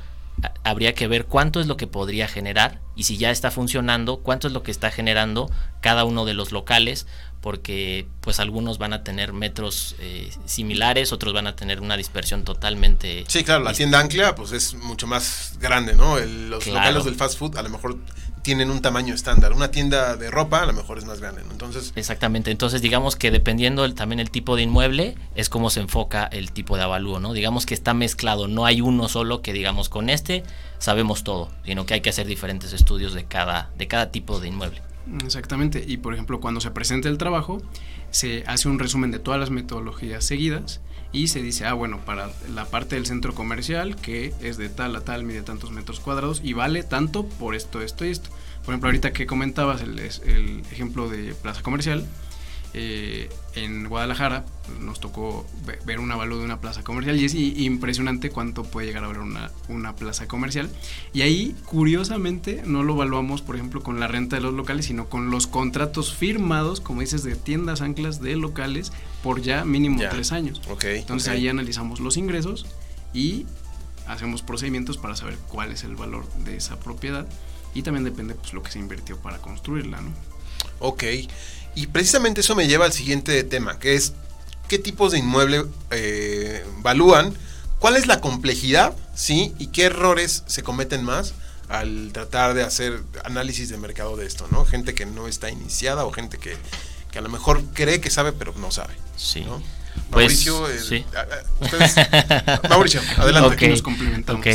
habría 0.64 0.94
que 0.94 1.08
ver 1.08 1.26
cuánto 1.26 1.60
es 1.60 1.68
lo 1.68 1.76
que 1.78 1.88
podría 1.88 2.28
generar 2.28 2.80
y 2.96 3.04
si 3.04 3.18
ya 3.18 3.32
está 3.32 3.50
funcionando, 3.52 4.18
cuánto 4.18 4.48
es 4.48 4.54
lo 4.54 4.62
que 4.64 4.72
está 4.72 4.92
generando 4.92 5.50
cada 5.82 6.06
uno 6.06 6.26
de 6.26 6.34
los 6.34 6.52
locales, 6.52 7.08
porque 7.42 8.08
pues 8.22 8.40
algunos 8.40 8.78
van 8.78 8.94
a 8.94 9.04
tener 9.04 9.34
metros 9.34 9.96
eh, 10.00 10.32
similares, 10.46 11.12
otros 11.12 11.34
van 11.34 11.46
a 11.48 11.56
tener 11.56 11.82
una 11.82 11.98
dispersión 11.98 12.44
totalmente... 12.46 13.26
Sí, 13.28 13.44
claro, 13.44 13.64
la 13.64 13.72
dis- 13.72 13.78
tienda 13.78 14.00
ancla 14.00 14.34
pues 14.36 14.52
es 14.54 14.76
mucho 14.76 15.08
más 15.08 15.58
grande, 15.60 15.94
¿no? 15.94 16.18
El- 16.18 16.50
los 16.50 16.64
Claro. 16.64 16.80
locales 16.80 17.06
del 17.06 17.16
fast 17.16 17.38
food 17.38 17.58
a 17.58 17.62
lo 17.64 17.70
mejor 17.70 17.98
tienen 18.44 18.70
un 18.70 18.82
tamaño 18.82 19.16
estándar. 19.16 19.54
Una 19.54 19.72
tienda 19.72 20.16
de 20.16 20.30
ropa 20.30 20.62
a 20.62 20.66
lo 20.68 20.74
mejor 20.74 20.98
es 21.00 21.06
más 21.06 21.20
grande, 21.20 21.42
¿no? 21.44 21.52
Entonces, 21.52 21.94
Exactamente, 21.96 22.52
entonces 22.52 22.82
digamos 22.82 23.16
que 23.16 23.32
dependiendo 23.32 23.86
el- 23.86 23.96
también 23.96 24.20
el 24.20 24.30
tipo 24.30 24.56
de 24.56 24.62
inmueble 24.64 25.16
es 25.36 25.50
como 25.50 25.70
se 25.70 25.80
enfoca 25.80 26.26
el 26.26 26.52
tipo 26.52 26.76
de 26.78 26.84
avalúo, 26.84 27.20
¿no? 27.20 27.34
Digamos 27.34 27.66
que 27.66 27.74
está 27.74 27.94
mezclado, 27.94 28.48
no 28.48 28.66
hay 28.66 28.82
uno 28.82 29.08
solo 29.08 29.42
que 29.42 29.54
digamos 29.54 29.90
con 29.90 30.10
este 30.10 30.44
sabemos 30.78 31.24
todo, 31.24 31.50
sino 31.66 31.86
que 31.86 31.96
hay 31.96 32.02
que 32.02 32.10
hacer 32.10 32.28
diferentes 32.28 32.74
estudios 32.74 33.14
de 33.14 33.24
cada, 33.26 33.72
de 33.78 33.88
cada 33.88 34.12
tipo 34.12 34.40
de 34.40 34.50
inmueble. 34.50 34.82
Exactamente. 35.26 35.84
Y 35.88 35.98
por 35.98 36.14
ejemplo, 36.14 36.40
cuando 36.40 36.62
se 36.62 36.72
presenta 36.72 37.10
el 37.10 37.18
trabajo, 37.18 37.62
se 38.12 38.44
hace 38.48 38.68
un 38.70 38.80
resumen 38.80 39.12
de 39.12 39.20
todas 39.20 39.40
las 39.40 39.50
metodologías 39.50 40.24
seguidas 40.24 40.82
y 41.13 41.28
se 41.28 41.41
dice, 41.41 41.65
ah, 41.65 41.73
bueno, 41.73 41.99
para 42.04 42.32
la 42.54 42.65
parte 42.65 42.95
del 42.95 43.06
centro 43.06 43.36
comercial, 43.36 43.95
que 43.95 44.34
es 44.41 44.58
de 44.58 44.67
tal 44.67 44.95
a 44.95 45.02
tal, 45.02 45.23
mide 45.23 45.43
tantos 45.43 45.71
metros 45.71 45.99
cuadrados 45.99 46.41
y 46.43 46.54
vale 46.54 46.84
tanto 46.84 47.26
por 47.26 47.54
esto, 47.54 47.82
esto 47.82 48.04
y 48.04 48.10
esto. 48.10 48.30
Por 48.65 48.73
ejemplo, 48.73 48.89
ahorita 48.89 49.13
que 49.13 49.28
comentabas 49.28 49.82
el, 49.82 49.99
el 49.99 50.63
ejemplo 50.71 51.08
de 51.10 51.36
plaza 51.36 51.62
comercial, 51.62 52.06
eh, 52.76 53.30
en 53.56 53.88
Guadalajara 53.88 54.46
nos 54.80 55.00
tocó 55.00 55.46
ve- 55.66 55.78
ver 55.86 56.00
un 56.00 56.12
avalúo 56.12 56.40
de 56.40 56.46
una 56.46 56.60
plaza 56.60 56.84
comercial 56.84 57.20
y 57.20 57.26
es 57.26 57.36
impresionante 57.36 58.30
cuánto 58.32 58.64
puede 58.64 58.88
llegar 58.88 59.04
a 59.04 59.08
valer 59.08 59.22
una, 59.22 59.52
una 59.68 59.96
plaza 59.96 60.28
comercial. 60.28 60.70
Y 61.14 61.22
ahí, 61.22 61.56
curiosamente, 61.66 62.64
no 62.66 62.82
lo 62.84 62.94
evaluamos, 62.94 63.42
por 63.42 63.56
ejemplo, 63.56 63.84
con 63.84 64.00
la 64.00 64.08
renta 64.08 64.38
de 64.38 64.42
los 64.42 64.54
locales, 64.54 64.86
sino 64.86 65.08
con 65.10 65.30
los 65.30 65.46
contratos 65.48 66.14
firmados, 66.16 66.82
como 66.82 67.02
dices, 67.02 67.24
de 67.24 67.36
tiendas 67.36 67.82
anclas 67.82 68.22
de 68.22 68.36
locales 68.36 68.92
por 69.22 69.42
ya 69.42 69.66
mínimo 69.66 70.02
Ya. 70.02 70.10
tres 70.10 70.32
años. 70.32 70.62
ok. 70.70 70.84
Entonces 70.86 71.28
ok. 71.30 71.36
ahí 71.36 71.48
analizamos 71.50 72.00
los 72.00 72.18
ingresos 72.18 72.66
y 73.14 73.46
hacemos 74.08 74.42
procedimientos 74.42 74.98
para 74.98 75.16
saber 75.16 75.38
cuál 75.48 75.72
es 75.72 75.84
el 75.84 75.96
valor 75.96 76.28
de 76.44 76.58
esa 76.58 76.80
propiedad 76.80 77.28
y 77.76 77.84
también 77.84 78.04
depende 78.04 78.34
pues 78.36 78.54
lo 78.54 78.64
que 78.64 78.72
se 78.72 78.80
invirtió 78.80 79.18
para 79.18 79.38
construirla, 79.38 80.02
¿no? 80.02 80.10
Ok. 80.80 81.04
Y 81.76 81.88
precisamente 81.88 82.42
eso 82.42 82.56
me 82.56 82.68
lleva 82.68 82.86
al 82.86 82.94
siguiente 82.94 83.44
tema, 83.44 83.80
que 83.80 83.96
es 83.96 84.14
qué 84.68 84.80
tipos 84.80 85.12
de 85.12 85.20
inmueble 85.20 85.66
eh, 85.92 86.66
evalúan, 86.80 87.34
cuál 87.80 87.96
es 87.96 88.08
la 88.08 88.22
complejidad, 88.22 88.94
¿sí? 89.16 89.54
Y 89.60 89.68
qué 89.68 89.86
errores 89.86 90.44
se 90.46 90.64
cometen 90.64 91.04
más 91.04 91.34
al 91.70 92.12
tratar 92.14 92.54
de 92.54 92.64
hacer 92.64 93.02
análisis 93.24 93.70
de 93.70 93.78
mercado 93.78 94.16
de 94.16 94.26
esto, 94.26 94.48
¿no? 94.52 94.66
Gente 94.66 94.94
que 94.94 95.06
no 95.06 95.28
está 95.28 95.50
iniciada 95.50 96.06
o 96.06 96.12
gente 96.12 96.38
que, 96.38 96.56
que 97.12 97.20
a 97.20 97.22
lo 97.22 97.30
mejor 97.30 97.64
cree 97.74 98.02
que 98.02 98.10
sabe, 98.10 98.32
pero 98.32 98.54
no 98.58 98.72
sabe. 98.72 98.94
Sí. 99.18 99.42
¿no? 99.42 99.62
Pues, 100.10 100.46
Mauricio, 100.48 100.70
eh, 100.70 100.80
sí. 100.80 101.06
ustedes- 101.60 101.96
Mauricio, 102.70 103.02
adelante. 103.18 103.48
Ok. 103.48 103.54
Aquí 103.54 103.68
nos 103.68 103.82
complementamos. 103.82 104.46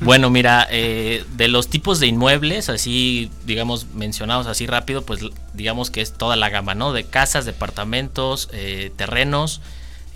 Bueno, 0.00 0.28
mira, 0.30 0.66
eh, 0.70 1.24
de 1.36 1.48
los 1.48 1.68
tipos 1.68 2.00
de 2.00 2.06
inmuebles, 2.08 2.68
así, 2.68 3.30
digamos, 3.46 3.86
mencionados 3.94 4.46
así 4.48 4.66
rápido, 4.66 5.02
pues 5.02 5.20
digamos 5.52 5.90
que 5.90 6.00
es 6.00 6.12
toda 6.12 6.34
la 6.36 6.48
gama, 6.48 6.74
¿no? 6.74 6.92
De 6.92 7.04
casas, 7.04 7.44
departamentos, 7.44 8.48
eh, 8.52 8.90
terrenos, 8.96 9.60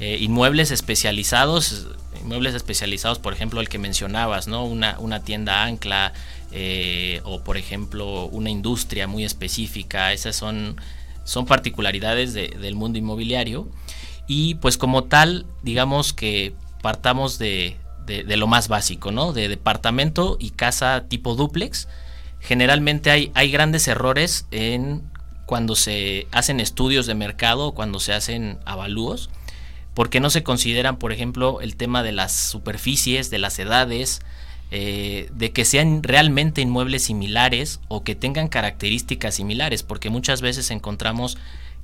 eh, 0.01 0.19
inmuebles 0.21 0.71
especializados, 0.73 1.87
inmuebles 2.23 2.55
especializados, 2.55 3.19
por 3.19 3.33
ejemplo, 3.33 3.61
el 3.61 3.69
que 3.69 3.79
mencionabas, 3.79 4.49
¿no? 4.49 4.65
Una, 4.65 4.99
una 4.99 5.23
tienda 5.23 5.65
ancla, 5.65 6.13
eh, 6.51 7.21
o 7.25 7.41
por 7.43 7.57
ejemplo, 7.57 8.25
una 8.27 8.51
industria 8.51 9.07
muy 9.07 9.25
específica, 9.25 10.13
esas 10.13 10.35
son, 10.35 10.81
son 11.25 11.47
particularidades 11.47 12.33
de- 12.35 12.49
del 12.49 12.75
mundo 12.75 12.99
inmobiliario. 12.99 13.69
Y 14.29 14.55
pues 14.57 14.77
como 14.79 15.05
tal, 15.05 15.47
digamos 15.63 16.13
que 16.13 16.53
partamos 16.83 17.39
de, 17.39 17.77
de- 18.07 18.23
de 18.23 18.37
lo 18.37 18.47
más 18.47 18.69
básico, 18.69 19.11
¿no? 19.11 19.33
De 19.33 19.49
departamento 19.49 20.37
y 20.39 20.51
casa 20.51 21.05
tipo 21.09 21.35
duplex. 21.35 21.89
generalmente 22.41 23.11
hay, 23.11 23.33
hay 23.35 23.51
grandes 23.51 23.89
errores 23.89 24.47
en 24.53 25.03
cuando 25.47 25.75
se 25.75 26.27
hacen 26.31 26.61
estudios 26.61 27.07
de 27.07 27.15
mercado 27.15 27.73
cuando 27.73 27.99
se 28.01 28.13
hacen 28.13 28.59
avalúos, 28.67 29.31
porque 29.95 30.21
no 30.21 30.31
se 30.31 30.43
consideran, 30.45 30.99
por 30.99 31.11
ejemplo, 31.11 31.61
el 31.63 31.75
tema 31.75 32.03
de 32.03 32.13
las 32.13 32.33
superficies, 32.33 33.31
de 33.31 33.39
las 33.39 33.59
edades, 33.59 34.21
eh, 34.71 35.31
de 35.33 35.51
que 35.51 35.65
sean 35.65 36.03
realmente 36.03 36.61
inmuebles 36.61 37.05
similares 37.05 37.81
o 37.89 38.05
que 38.05 38.15
tengan 38.15 38.49
características 38.49 39.35
similares, 39.37 39.83
porque 39.83 40.11
muchas 40.11 40.43
veces 40.43 40.71
encontramos 40.71 41.39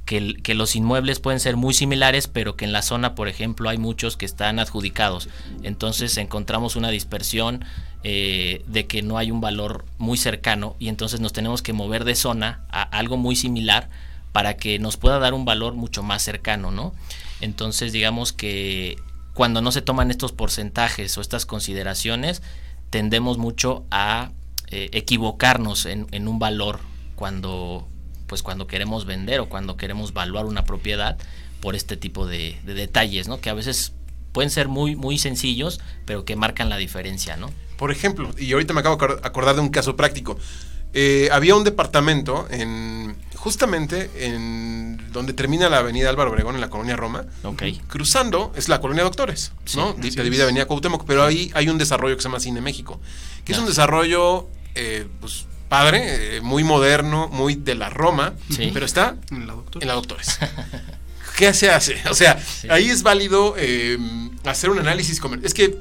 que, 0.04 0.54
los 0.54 0.76
inmuebles 0.76 1.18
pueden 1.18 1.40
ser 1.40 1.56
muy 1.56 1.74
similares, 1.74 2.28
pero 2.28 2.56
que 2.56 2.64
en 2.64 2.72
la 2.72 2.82
zona, 2.82 3.14
por 3.14 3.28
ejemplo, 3.28 3.68
hay 3.68 3.78
muchos 3.78 4.16
que 4.16 4.26
están 4.26 4.58
adjudicados. 4.58 5.28
Entonces 5.62 6.16
encontramos 6.18 6.76
una 6.76 6.90
dispersión 6.90 7.64
eh, 8.02 8.62
de 8.66 8.86
que 8.86 9.02
no 9.02 9.16
hay 9.16 9.30
un 9.30 9.40
valor 9.40 9.84
muy 9.98 10.18
cercano 10.18 10.76
y 10.78 10.88
entonces 10.88 11.20
nos 11.20 11.32
tenemos 11.32 11.62
que 11.62 11.72
mover 11.72 12.04
de 12.04 12.14
zona 12.14 12.60
a 12.70 12.82
algo 12.82 13.16
muy 13.16 13.34
similar 13.34 13.88
para 14.32 14.56
que 14.56 14.78
nos 14.78 14.96
pueda 14.96 15.18
dar 15.18 15.32
un 15.32 15.44
valor 15.44 15.74
mucho 15.74 16.02
más 16.02 16.22
cercano, 16.22 16.70
¿no? 16.70 16.92
Entonces 17.40 17.92
digamos 17.92 18.32
que 18.32 18.96
cuando 19.32 19.62
no 19.62 19.72
se 19.72 19.80
toman 19.80 20.10
estos 20.10 20.32
porcentajes 20.32 21.16
o 21.16 21.20
estas 21.20 21.46
consideraciones, 21.46 22.42
tendemos 22.90 23.38
mucho 23.38 23.84
a 23.90 24.32
eh, 24.68 24.90
equivocarnos 24.92 25.86
en, 25.86 26.06
en, 26.10 26.28
un 26.28 26.38
valor 26.38 26.80
cuando 27.16 27.88
pues 28.26 28.42
cuando 28.42 28.66
queremos 28.66 29.06
vender 29.06 29.40
o 29.40 29.48
cuando 29.48 29.76
queremos 29.76 30.12
valuar 30.12 30.46
una 30.46 30.64
propiedad 30.64 31.18
por 31.60 31.74
este 31.74 31.96
tipo 31.96 32.26
de, 32.26 32.58
de 32.64 32.74
detalles, 32.74 33.28
¿no? 33.28 33.40
Que 33.40 33.50
a 33.50 33.54
veces 33.54 33.92
pueden 34.32 34.50
ser 34.50 34.68
muy, 34.68 34.96
muy 34.96 35.18
sencillos, 35.18 35.80
pero 36.04 36.24
que 36.24 36.36
marcan 36.36 36.68
la 36.68 36.76
diferencia, 36.76 37.36
¿no? 37.36 37.50
Por 37.76 37.90
ejemplo, 37.90 38.30
y 38.38 38.52
ahorita 38.52 38.74
me 38.74 38.80
acabo 38.80 38.96
de 38.96 39.14
acordar 39.22 39.54
de 39.54 39.60
un 39.60 39.68
caso 39.68 39.96
práctico. 39.96 40.38
Eh, 40.92 41.28
había 41.32 41.56
un 41.56 41.64
departamento 41.64 42.46
en 42.50 43.16
justamente 43.34 44.10
en 44.14 45.12
donde 45.12 45.32
termina 45.32 45.68
la 45.68 45.78
avenida 45.78 46.08
Álvaro 46.08 46.30
Obregón 46.30 46.54
en 46.54 46.60
la 46.60 46.70
colonia 46.70 46.96
Roma. 46.96 47.26
Okay. 47.42 47.80
Cruzando 47.88 48.52
es 48.56 48.68
la 48.68 48.80
colonia 48.80 49.04
Doctores, 49.04 49.52
¿no? 49.76 49.94
Sí, 50.00 50.10
divide 50.10 50.44
Avenida 50.44 50.66
Cuauhtémoc, 50.66 51.04
pero 51.04 51.24
ahí 51.24 51.50
hay 51.54 51.68
un 51.68 51.76
desarrollo 51.76 52.16
que 52.16 52.22
se 52.22 52.28
llama 52.28 52.40
Cine 52.40 52.60
México, 52.60 53.00
que 53.44 53.52
es 53.52 53.58
un 53.58 53.66
desarrollo 53.66 54.48
eh, 54.74 55.06
pues 55.20 55.46
padre, 55.68 56.36
eh, 56.36 56.40
muy 56.40 56.64
moderno, 56.64 57.28
muy 57.28 57.54
de 57.54 57.74
la 57.74 57.90
Roma, 57.90 58.34
Sí. 58.50 58.70
pero 58.72 58.86
está 58.86 59.16
En 59.30 59.46
la 59.46 59.54
en 59.80 59.88
la 59.88 59.94
Doctores. 59.94 60.38
¿Qué 61.36 61.52
se 61.52 61.70
hace? 61.70 62.00
O 62.08 62.14
sea, 62.14 62.38
ahí 62.70 62.88
es 62.90 63.02
válido 63.02 63.54
eh, 63.58 63.98
hacer 64.44 64.70
un 64.70 64.78
análisis 64.78 65.18
comercial. 65.18 65.46
Es 65.46 65.54
que, 65.54 65.76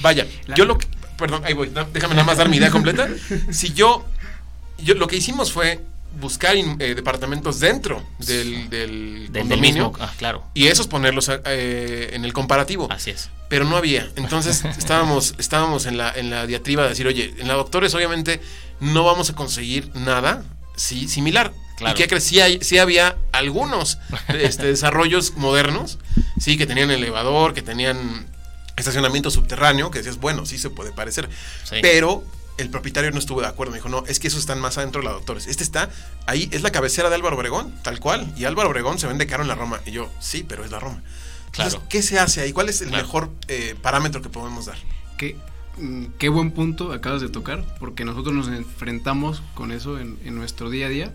vaya, 0.00 0.26
La- 0.46 0.54
yo 0.54 0.64
lo 0.64 0.78
que. 0.78 0.86
Perdón, 1.18 1.42
ahí 1.44 1.54
voy. 1.54 1.70
no, 1.70 1.84
déjame 1.86 2.14
nada 2.14 2.24
más 2.26 2.36
dar 2.38 2.48
mi 2.48 2.56
idea 2.58 2.70
completa. 2.70 3.08
Si 3.50 3.72
yo. 3.72 4.06
yo 4.78 4.94
lo 4.94 5.06
que 5.08 5.16
hicimos 5.16 5.52
fue 5.52 5.80
buscar 6.20 6.56
in- 6.56 6.76
eh, 6.80 6.94
departamentos 6.94 7.60
dentro 7.60 8.02
del, 8.18 8.68
del 8.70 8.70
Del, 8.70 9.32
del 9.32 9.40
condominio 9.42 9.90
mismo, 9.90 10.04
ah, 10.04 10.12
claro, 10.18 10.44
y 10.54 10.66
esos 10.68 10.86
ponerlos 10.86 11.30
eh, 11.44 12.10
en 12.12 12.24
el 12.24 12.32
comparativo. 12.32 12.88
así 12.90 13.10
es. 13.10 13.30
Pero 13.48 13.64
no 13.64 13.76
había. 13.76 14.08
Entonces 14.16 14.64
estábamos, 14.78 15.34
estábamos 15.38 15.86
en, 15.86 15.98
la, 15.98 16.10
en 16.12 16.30
la 16.30 16.46
diatriba 16.46 16.84
de 16.84 16.90
decir, 16.90 17.06
oye, 17.06 17.34
en 17.38 17.48
la 17.48 17.54
doctores 17.54 17.94
obviamente 17.94 18.40
no 18.80 19.04
vamos 19.04 19.30
a 19.30 19.34
conseguir 19.34 19.90
nada 19.94 20.42
sí, 20.76 21.08
similar. 21.08 21.52
Claro. 21.76 21.94
¿Y 21.94 21.98
qué 21.98 22.08
crees? 22.08 22.24
Sí, 22.24 22.40
hay- 22.40 22.58
sí 22.62 22.78
había 22.78 23.16
algunos 23.32 23.98
este, 24.28 24.66
desarrollos 24.68 25.34
modernos, 25.36 25.98
sí, 26.38 26.56
que 26.56 26.66
tenían 26.66 26.90
elevador, 26.90 27.54
que 27.54 27.62
tenían 27.62 28.26
estacionamiento 28.76 29.30
subterráneo, 29.30 29.90
que 29.90 29.98
decías, 29.98 30.16
bueno, 30.18 30.46
sí 30.46 30.58
se 30.58 30.70
puede 30.70 30.92
parecer. 30.92 31.28
Sí. 31.64 31.76
Pero 31.82 32.24
el 32.58 32.70
propietario 32.70 33.10
no 33.10 33.18
estuvo 33.18 33.40
de 33.40 33.46
acuerdo. 33.46 33.72
Me 33.72 33.78
dijo, 33.78 33.88
no, 33.88 34.04
es 34.06 34.18
que 34.20 34.28
esos 34.28 34.40
están 34.40 34.60
más 34.60 34.78
adentro 34.78 35.00
de 35.00 35.06
la 35.08 35.12
doctores. 35.14 35.46
Este 35.46 35.62
está 35.64 35.90
ahí, 36.26 36.48
es 36.52 36.62
la 36.62 36.70
cabecera 36.72 37.08
de 37.08 37.14
Álvaro 37.16 37.36
Obregón, 37.36 37.72
tal 37.82 37.98
cual. 38.00 38.32
Y 38.36 38.44
Álvaro 38.44 38.68
Obregón 38.70 38.98
se 38.98 39.06
vende 39.06 39.26
caro 39.26 39.42
en 39.42 39.48
la 39.48 39.54
Roma. 39.54 39.80
Y 39.86 39.90
yo, 39.92 40.10
sí, 40.20 40.44
pero 40.46 40.64
es 40.64 40.70
la 40.70 40.78
Roma. 40.80 41.02
Entonces, 41.46 41.74
Claro. 41.74 41.88
¿qué 41.90 42.02
se 42.02 42.18
hace 42.18 42.40
ahí? 42.40 42.52
¿Cuál 42.52 42.68
es 42.68 42.80
el 42.80 42.88
Claro. 42.88 43.04
mejor 43.04 43.30
eh, 43.48 43.74
parámetro 43.82 44.22
que 44.22 44.28
podemos 44.28 44.66
dar? 44.66 44.78
Qué, 45.18 45.36
mm, 45.78 46.04
qué 46.18 46.28
buen 46.28 46.50
punto 46.52 46.92
acabas 46.92 47.20
de 47.20 47.28
tocar, 47.28 47.64
porque 47.78 48.04
nosotros 48.04 48.34
nos 48.34 48.48
enfrentamos 48.48 49.42
con 49.54 49.70
eso 49.72 49.98
en, 49.98 50.18
en 50.24 50.34
nuestro 50.34 50.70
día 50.70 50.86
a 50.86 50.88
día. 50.88 51.12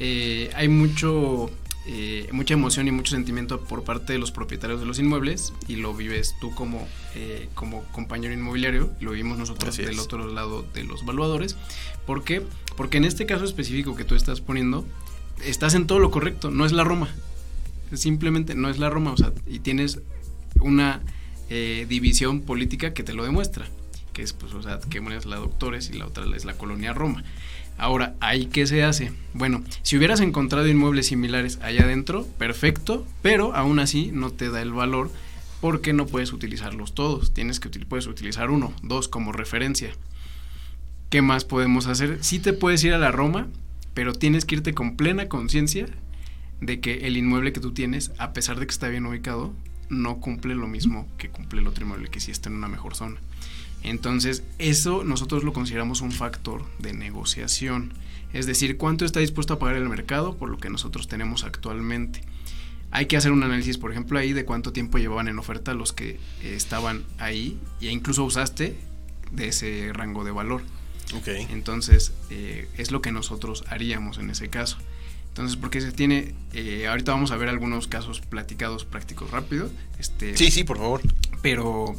Eh, 0.00 0.50
hay 0.56 0.68
mucho, 0.68 1.50
eh, 1.86 2.28
mucha 2.32 2.54
emoción 2.54 2.86
y 2.88 2.90
mucho 2.90 3.14
sentimiento 3.14 3.60
por 3.60 3.84
parte 3.84 4.12
de 4.12 4.18
los 4.18 4.32
propietarios 4.32 4.80
de 4.80 4.86
los 4.86 4.98
inmuebles 4.98 5.54
y 5.66 5.76
lo 5.76 5.94
vives 5.94 6.34
tú 6.40 6.54
como, 6.54 6.86
eh, 7.14 7.48
como 7.54 7.84
compañero 7.84 8.34
inmobiliario 8.34 8.92
lo 9.00 9.12
vivimos 9.12 9.38
nosotros 9.38 9.70
Así 9.74 9.82
del 9.82 9.94
es. 9.94 10.00
otro 10.00 10.26
lado 10.26 10.62
de 10.74 10.84
los 10.84 11.04
valuadores. 11.06 11.56
¿Por 12.06 12.22
qué? 12.22 12.42
Porque 12.76 12.98
en 12.98 13.04
este 13.04 13.24
caso 13.24 13.44
específico 13.44 13.96
que 13.96 14.04
tú 14.04 14.14
estás 14.14 14.40
poniendo, 14.40 14.86
estás 15.44 15.74
en 15.74 15.86
todo 15.86 15.98
lo 15.98 16.10
correcto, 16.10 16.50
no 16.50 16.66
es 16.66 16.72
la 16.72 16.84
Roma. 16.84 17.08
Simplemente 17.94 18.54
no 18.54 18.68
es 18.68 18.78
la 18.78 18.90
Roma, 18.90 19.12
o 19.12 19.16
sea, 19.16 19.32
y 19.46 19.60
tienes 19.60 20.00
una 20.60 21.00
eh, 21.48 21.86
división 21.88 22.42
política 22.42 22.92
que 22.94 23.02
te 23.02 23.14
lo 23.14 23.24
demuestra, 23.24 23.66
que 24.12 24.22
es, 24.22 24.32
pues, 24.32 24.52
o 24.52 24.62
sea, 24.62 24.78
que 24.78 25.00
una 25.00 25.16
es 25.16 25.26
la 25.26 25.36
Doctores 25.36 25.90
y 25.90 25.94
la 25.94 26.06
otra 26.06 26.24
es 26.36 26.44
la 26.44 26.54
Colonia 26.54 26.92
Roma. 26.92 27.24
Ahora, 27.78 28.14
¿ahí 28.20 28.46
qué 28.46 28.66
se 28.66 28.84
hace? 28.84 29.12
Bueno, 29.32 29.62
si 29.82 29.96
hubieras 29.96 30.20
encontrado 30.20 30.66
inmuebles 30.66 31.06
similares 31.06 31.58
allá 31.62 31.84
adentro, 31.84 32.26
perfecto, 32.38 33.06
pero 33.22 33.54
aún 33.54 33.78
así 33.78 34.10
no 34.12 34.30
te 34.30 34.50
da 34.50 34.60
el 34.60 34.72
valor 34.72 35.10
porque 35.60 35.92
no 35.92 36.06
puedes 36.06 36.32
utilizarlos 36.32 36.94
todos. 36.94 37.32
Tienes 37.32 37.60
que 37.60 37.68
puedes 37.68 38.06
utilizar 38.06 38.50
uno, 38.50 38.72
dos 38.82 39.08
como 39.08 39.32
referencia. 39.32 39.90
¿Qué 41.10 41.22
más 41.22 41.44
podemos 41.44 41.86
hacer? 41.86 42.18
Sí 42.22 42.38
te 42.38 42.52
puedes 42.52 42.84
ir 42.84 42.92
a 42.92 42.98
la 42.98 43.10
Roma, 43.10 43.48
pero 43.94 44.12
tienes 44.12 44.44
que 44.44 44.56
irte 44.56 44.74
con 44.74 44.96
plena 44.96 45.28
conciencia 45.28 45.86
de 46.60 46.80
que 46.80 47.06
el 47.06 47.16
inmueble 47.16 47.52
que 47.52 47.60
tú 47.60 47.72
tienes, 47.72 48.12
a 48.18 48.32
pesar 48.32 48.60
de 48.60 48.66
que 48.66 48.72
está 48.72 48.88
bien 48.88 49.06
ubicado, 49.06 49.52
no 49.88 50.20
cumple 50.20 50.54
lo 50.54 50.68
mismo 50.68 51.08
que 51.18 51.30
cumple 51.30 51.60
el 51.60 51.66
otro 51.66 51.84
inmueble 51.84 52.08
que 52.08 52.20
sí 52.20 52.30
está 52.30 52.48
en 52.48 52.56
una 52.56 52.68
mejor 52.68 52.94
zona. 52.94 53.18
Entonces, 53.82 54.42
eso 54.58 55.04
nosotros 55.04 55.44
lo 55.44 55.52
consideramos 55.52 56.00
un 56.00 56.12
factor 56.12 56.64
de 56.78 56.92
negociación. 56.92 57.92
Es 58.32 58.46
decir, 58.46 58.76
cuánto 58.76 59.04
está 59.04 59.20
dispuesto 59.20 59.54
a 59.54 59.58
pagar 59.58 59.76
el 59.76 59.88
mercado 59.88 60.36
por 60.36 60.50
lo 60.50 60.58
que 60.58 60.70
nosotros 60.70 61.08
tenemos 61.08 61.44
actualmente. 61.44 62.22
Hay 62.92 63.06
que 63.06 63.16
hacer 63.16 63.32
un 63.32 63.42
análisis, 63.42 63.78
por 63.78 63.92
ejemplo, 63.92 64.18
ahí 64.18 64.32
de 64.32 64.44
cuánto 64.44 64.72
tiempo 64.72 64.98
llevaban 64.98 65.28
en 65.28 65.38
oferta 65.38 65.74
los 65.74 65.92
que 65.92 66.10
eh, 66.42 66.54
estaban 66.54 67.04
ahí 67.18 67.58
e 67.80 67.86
incluso 67.86 68.24
usaste 68.24 68.76
de 69.30 69.48
ese 69.48 69.92
rango 69.92 70.24
de 70.24 70.32
valor. 70.32 70.62
Ok. 71.14 71.28
Entonces, 71.50 72.12
eh, 72.30 72.68
es 72.76 72.90
lo 72.90 73.00
que 73.00 73.12
nosotros 73.12 73.64
haríamos 73.68 74.18
en 74.18 74.30
ese 74.30 74.48
caso. 74.48 74.78
Entonces, 75.30 75.56
porque 75.56 75.80
se 75.80 75.92
tiene, 75.92 76.34
eh, 76.52 76.86
ahorita 76.88 77.12
vamos 77.12 77.30
a 77.30 77.36
ver 77.36 77.48
algunos 77.48 77.86
casos 77.86 78.20
platicados 78.20 78.84
prácticos 78.84 79.30
rápido, 79.30 79.70
este, 79.98 80.36
Sí, 80.36 80.50
sí, 80.50 80.64
por 80.64 80.78
favor. 80.78 81.00
pero 81.40 81.94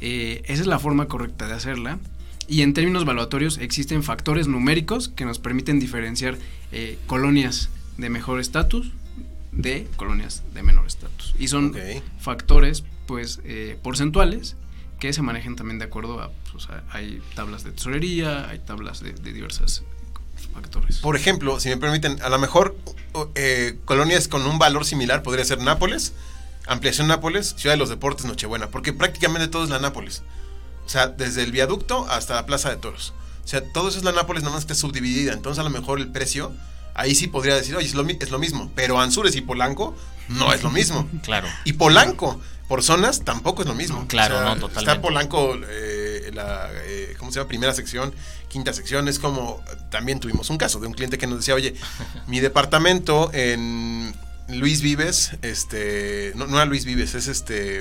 eh, 0.00 0.42
esa 0.46 0.60
es 0.62 0.66
la 0.66 0.78
forma 0.78 1.06
correcta 1.06 1.46
de 1.48 1.54
hacerla. 1.54 1.98
Y 2.46 2.60
en 2.60 2.74
términos 2.74 3.06
valuatorios 3.06 3.56
existen 3.56 4.02
factores 4.02 4.48
numéricos 4.48 5.08
que 5.08 5.24
nos 5.24 5.38
permiten 5.38 5.80
diferenciar 5.80 6.36
eh, 6.72 6.98
colonias 7.06 7.70
de 7.96 8.10
mejor 8.10 8.38
estatus 8.38 8.92
de 9.50 9.86
colonias 9.96 10.42
de 10.52 10.62
menor 10.62 10.86
estatus. 10.86 11.34
Y 11.38 11.48
son 11.48 11.74
factores 12.18 12.84
pues 13.06 13.40
eh, 13.44 13.78
porcentuales 13.82 14.56
que 15.00 15.12
se 15.12 15.22
manejan 15.22 15.56
también 15.56 15.78
de 15.78 15.86
acuerdo 15.86 16.20
a, 16.20 16.30
pues, 16.52 16.64
sea, 16.64 16.84
hay 16.90 17.20
tablas 17.34 17.64
de 17.64 17.72
tesorería, 17.72 18.48
hay 18.48 18.58
tablas 18.58 19.00
de, 19.00 19.12
de 19.12 19.32
diversos 19.32 19.84
Por 21.02 21.16
ejemplo, 21.16 21.60
si 21.60 21.68
me 21.68 21.76
permiten, 21.76 22.20
a 22.22 22.28
lo 22.28 22.38
mejor 22.38 22.76
eh, 23.34 23.78
colonias 23.84 24.28
con 24.28 24.46
un 24.46 24.58
valor 24.58 24.84
similar 24.84 25.22
podría 25.22 25.44
ser 25.44 25.60
Nápoles, 25.60 26.12
Ampliación 26.66 27.06
Nápoles, 27.08 27.54
Ciudad 27.58 27.74
de 27.74 27.78
los 27.78 27.88
Deportes, 27.90 28.24
Nochebuena, 28.26 28.68
porque 28.68 28.92
prácticamente 28.92 29.48
todo 29.48 29.64
es 29.64 29.70
la 29.70 29.78
Nápoles. 29.78 30.22
O 30.86 30.88
sea, 30.88 31.08
desde 31.08 31.42
el 31.42 31.52
viaducto 31.52 32.06
hasta 32.10 32.34
la 32.34 32.46
Plaza 32.46 32.70
de 32.70 32.76
Toros. 32.76 33.12
O 33.44 33.48
sea, 33.48 33.62
todo 33.72 33.88
eso 33.88 33.98
es 33.98 34.04
la 34.04 34.12
Nápoles, 34.12 34.42
nada 34.42 34.54
más 34.54 34.64
que 34.64 34.72
está 34.72 34.80
subdividida. 34.86 35.32
Entonces, 35.32 35.58
a 35.60 35.64
lo 35.64 35.70
mejor 35.70 35.98
el 36.00 36.08
precio, 36.10 36.52
ahí 36.94 37.14
sí 37.14 37.26
podría 37.26 37.54
decir, 37.54 37.76
oye, 37.76 37.86
es 37.86 37.94
lo, 37.94 38.04
mi- 38.04 38.16
es 38.20 38.30
lo 38.30 38.38
mismo. 38.38 38.70
Pero 38.74 38.98
Anzures 39.00 39.36
y 39.36 39.40
Polanco 39.42 39.94
no 40.28 40.52
es 40.52 40.62
lo 40.62 40.70
mismo. 40.70 41.08
Claro. 41.22 41.48
Y 41.64 41.74
Polanco, 41.74 42.40
por 42.68 42.82
zonas, 42.82 43.22
tampoco 43.24 43.62
es 43.62 43.68
lo 43.68 43.74
mismo. 43.74 44.06
Claro, 44.08 44.40
no, 44.42 44.56
totalmente. 44.56 44.80
Está 44.92 45.02
Polanco, 45.02 45.54
eh, 45.68 45.93
la, 46.34 46.70
eh, 46.84 47.14
¿cómo 47.18 47.30
se 47.32 47.38
llama? 47.38 47.48
Primera 47.48 47.72
sección, 47.74 48.12
quinta 48.48 48.72
sección. 48.72 49.08
Es 49.08 49.18
como, 49.18 49.62
también 49.90 50.20
tuvimos 50.20 50.50
un 50.50 50.58
caso 50.58 50.80
de 50.80 50.86
un 50.86 50.92
cliente 50.92 51.16
que 51.18 51.26
nos 51.26 51.38
decía, 51.38 51.54
oye, 51.54 51.74
mi 52.26 52.40
departamento 52.40 53.30
en 53.32 54.14
Luis 54.48 54.82
Vives, 54.82 55.32
este, 55.42 56.32
no, 56.36 56.46
no 56.46 56.56
era 56.56 56.64
Luis 56.66 56.84
Vives, 56.84 57.14
es 57.14 57.28
este, 57.28 57.80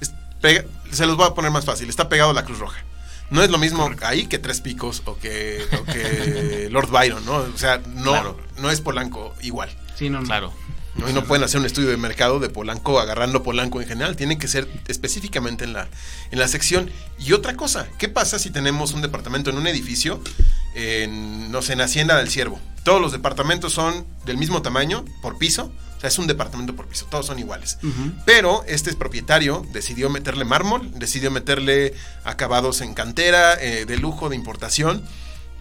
es 0.00 0.12
pega- 0.40 0.64
se 0.92 1.06
los 1.06 1.16
voy 1.16 1.26
a 1.26 1.34
poner 1.34 1.50
más 1.50 1.64
fácil, 1.64 1.88
está 1.88 2.08
pegado 2.08 2.30
a 2.30 2.34
la 2.34 2.44
Cruz 2.44 2.58
Roja. 2.58 2.82
No 3.30 3.42
es 3.42 3.50
lo 3.50 3.56
mismo 3.58 3.90
ahí 4.02 4.26
que 4.26 4.38
Tres 4.38 4.60
Picos 4.60 5.02
o 5.06 5.16
que, 5.18 5.64
o 5.80 5.84
que 5.84 6.68
Lord 6.70 6.90
Byron, 6.90 7.24
¿no? 7.24 7.36
O 7.36 7.56
sea, 7.58 7.78
no, 7.88 8.10
Claro. 8.12 8.38
no 8.58 8.70
es 8.70 8.80
Polanco 8.82 9.34
igual. 9.40 9.74
Sí, 9.96 10.10
no, 10.10 10.20
no. 10.20 10.26
Claro. 10.26 10.52
¿No? 10.96 11.08
Y 11.08 11.12
no 11.12 11.24
pueden 11.24 11.44
hacer 11.44 11.60
un 11.60 11.66
estudio 11.66 11.90
de 11.90 11.96
mercado 11.96 12.40
de 12.40 12.48
Polanco 12.48 13.00
agarrando 13.00 13.42
Polanco 13.42 13.80
en 13.80 13.88
general. 13.88 14.16
Tienen 14.16 14.38
que 14.38 14.48
ser 14.48 14.68
específicamente 14.88 15.64
en 15.64 15.72
la, 15.72 15.88
en 16.30 16.38
la 16.38 16.48
sección. 16.48 16.90
Y 17.18 17.32
otra 17.32 17.56
cosa, 17.56 17.88
¿qué 17.98 18.08
pasa 18.08 18.38
si 18.38 18.50
tenemos 18.50 18.92
un 18.92 19.02
departamento 19.02 19.50
en 19.50 19.58
un 19.58 19.66
edificio 19.66 20.20
en, 20.74 21.50
no 21.50 21.62
sé, 21.62 21.74
en 21.74 21.80
Hacienda 21.80 22.16
del 22.16 22.30
Ciervo. 22.30 22.60
Todos 22.82 23.00
los 23.00 23.12
departamentos 23.12 23.72
son 23.72 24.06
del 24.26 24.36
mismo 24.36 24.62
tamaño 24.62 25.04
por 25.22 25.38
piso. 25.38 25.72
O 25.96 26.00
sea, 26.00 26.08
es 26.08 26.18
un 26.18 26.26
departamento 26.26 26.76
por 26.76 26.86
piso, 26.86 27.06
todos 27.06 27.26
son 27.26 27.38
iguales. 27.38 27.78
Pero 28.26 28.62
este 28.66 28.92
propietario 28.94 29.64
decidió 29.72 30.10
meterle 30.10 30.44
mármol, 30.44 30.90
decidió 30.98 31.30
meterle 31.30 31.94
acabados 32.24 32.82
en 32.82 32.92
cantera, 32.92 33.54
eh, 33.54 33.86
de 33.86 33.96
lujo, 33.96 34.28
de 34.28 34.36
importación, 34.36 35.02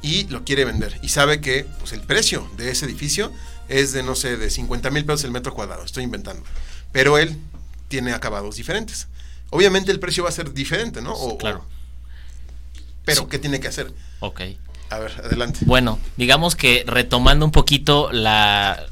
y 0.01 0.25
lo 0.25 0.43
quiere 0.43 0.65
vender. 0.65 0.99
Y 1.01 1.09
sabe 1.09 1.39
que 1.39 1.65
pues, 1.79 1.93
el 1.93 2.01
precio 2.01 2.49
de 2.57 2.71
ese 2.71 2.86
edificio 2.86 3.31
es 3.74 3.91
de, 3.91 4.03
no 4.03 4.15
sé, 4.15 4.38
de 4.38 4.49
50 4.49 4.91
mil 4.91 5.03
pesos 5.03 5.24
el 5.24 5.32
metro 5.32 5.53
cuadrado, 5.53 5.84
estoy 5.84 6.03
inventando. 6.03 6.43
Pero 6.91 7.17
él 7.17 7.38
tiene 7.88 8.13
acabados 8.13 8.55
diferentes. 8.55 9.07
Obviamente 9.49 9.91
el 9.91 9.99
precio 9.99 10.24
va 10.24 10.30
a 10.30 10.34
ser 10.34 10.53
diferente, 10.53 11.01
¿no? 11.01 11.13
O, 11.13 11.38
claro. 11.38 11.65
pero, 13.03 13.28
¿qué 13.28 13.39
tiene 13.39 13.59
que 13.59 13.67
hacer? 13.67 13.91
Ok. 14.19 14.41
A 14.89 14.99
ver, 14.99 15.11
adelante. 15.24 15.59
Bueno, 15.65 15.99
digamos 16.17 16.55
que 16.55 16.84
retomando 16.86 17.45
un 17.45 17.51
poquito 17.51 18.11
la, 18.11 18.86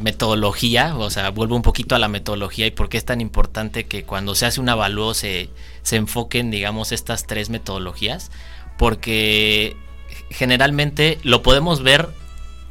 metodología, 0.00 0.96
o 0.96 1.10
sea, 1.10 1.30
vuelvo 1.30 1.56
un 1.56 1.62
poquito 1.62 1.96
a 1.96 1.98
la 1.98 2.08
metodología 2.08 2.66
y 2.66 2.70
por 2.70 2.88
qué 2.88 2.96
es 2.96 3.04
tan 3.04 3.20
importante 3.20 3.86
que 3.86 4.04
cuando 4.04 4.36
se 4.36 4.46
hace 4.46 4.60
un 4.60 4.68
avalúo 4.68 5.14
se, 5.14 5.50
se 5.82 5.96
enfoquen, 5.96 6.52
digamos, 6.52 6.92
estas 6.92 7.26
tres 7.26 7.50
metodologías, 7.50 8.30
porque 8.78 9.76
generalmente 10.30 11.18
lo 11.24 11.42
podemos 11.42 11.82
ver 11.82 12.08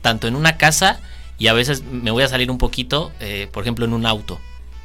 tanto 0.01 0.27
en 0.27 0.35
una 0.35 0.57
casa 0.57 1.01
y 1.37 1.47
a 1.47 1.53
veces 1.53 1.83
me 1.83 2.11
voy 2.11 2.23
a 2.23 2.27
salir 2.27 2.49
un 2.49 2.57
poquito, 2.57 3.11
eh, 3.19 3.47
por 3.51 3.63
ejemplo, 3.63 3.85
en 3.85 3.93
un 3.93 4.05
auto. 4.05 4.39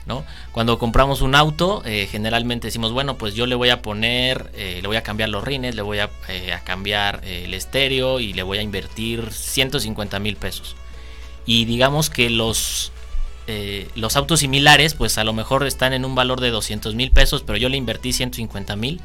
¿no? 0.07 0.25
Cuando 0.51 0.79
compramos 0.79 1.21
un 1.21 1.37
auto, 1.37 1.83
eh, 1.85 2.09
generalmente 2.11 2.67
decimos, 2.67 2.93
bueno, 2.93 3.17
pues 3.17 3.35
yo 3.35 3.47
le 3.47 3.55
voy 3.55 3.69
a 3.69 3.81
poner, 3.81 4.51
eh, 4.55 4.81
le 4.83 4.89
voy 4.89 4.97
a 4.97 5.03
cambiar 5.03 5.29
los 5.29 5.45
rines, 5.45 5.77
le 5.77 5.83
voy 5.83 5.99
a, 6.01 6.11
cambiar 6.65 7.21
el 7.25 7.55
estéreo 7.55 8.19
y 8.19 8.33
le 8.33 8.43
voy 8.43 8.59
a 8.59 8.63
invertir 8.63 9.31
150 9.31 10.19
mil 10.19 10.37
pesos. 10.37 10.75
Y 11.47 11.65
digamos 11.65 12.11
que 12.11 12.29
los, 12.29 12.93
los 13.95 14.17
autos 14.17 14.41
similares, 14.41 14.95
pues 14.95 15.17
a 15.19 15.25
lo 15.25 15.33
mejor 15.33 15.67
están 15.67 15.93
en 15.93 16.05
un 16.05 16.15
valor 16.15 16.41
de 16.41 16.51
200 16.51 16.95
mil 16.95 17.13
pesos, 17.13 17.43
pero 17.47 17.59
yo 17.59 17.69
le 17.69 17.77
invertí 17.77 18.13
150 18.13 18.75
mil. 18.75 19.01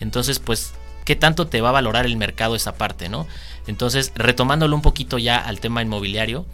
Entonces, 0.00 0.38
pues, 0.40 0.72
¿qué 1.04 1.14
tanto 1.14 1.46
te 1.46 1.60
va 1.60 1.68
a 1.68 1.72
valorar 1.72 2.04
el 2.06 2.16
mercado 2.16 2.56
esa 2.56 2.74
parte, 2.74 3.08
no? 3.08 3.26
Entonces, 3.66 4.12
retomándolo 4.14 4.74
un 4.74 4.82
poquito 4.82 5.18
ya 5.18 5.36
al 5.36 5.60
tema 5.60 5.82
inmobiliario, 5.82 6.46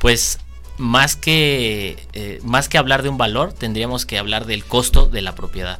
pues 0.00 0.38
más 0.78 1.14
que, 1.14 2.06
eh, 2.14 2.40
más 2.42 2.68
que 2.68 2.78
hablar 2.78 3.02
de 3.02 3.10
un 3.10 3.18
valor, 3.18 3.52
tendríamos 3.52 4.06
que 4.06 4.18
hablar 4.18 4.46
del 4.46 4.64
costo 4.64 5.06
de 5.06 5.22
la 5.22 5.34
propiedad. 5.34 5.78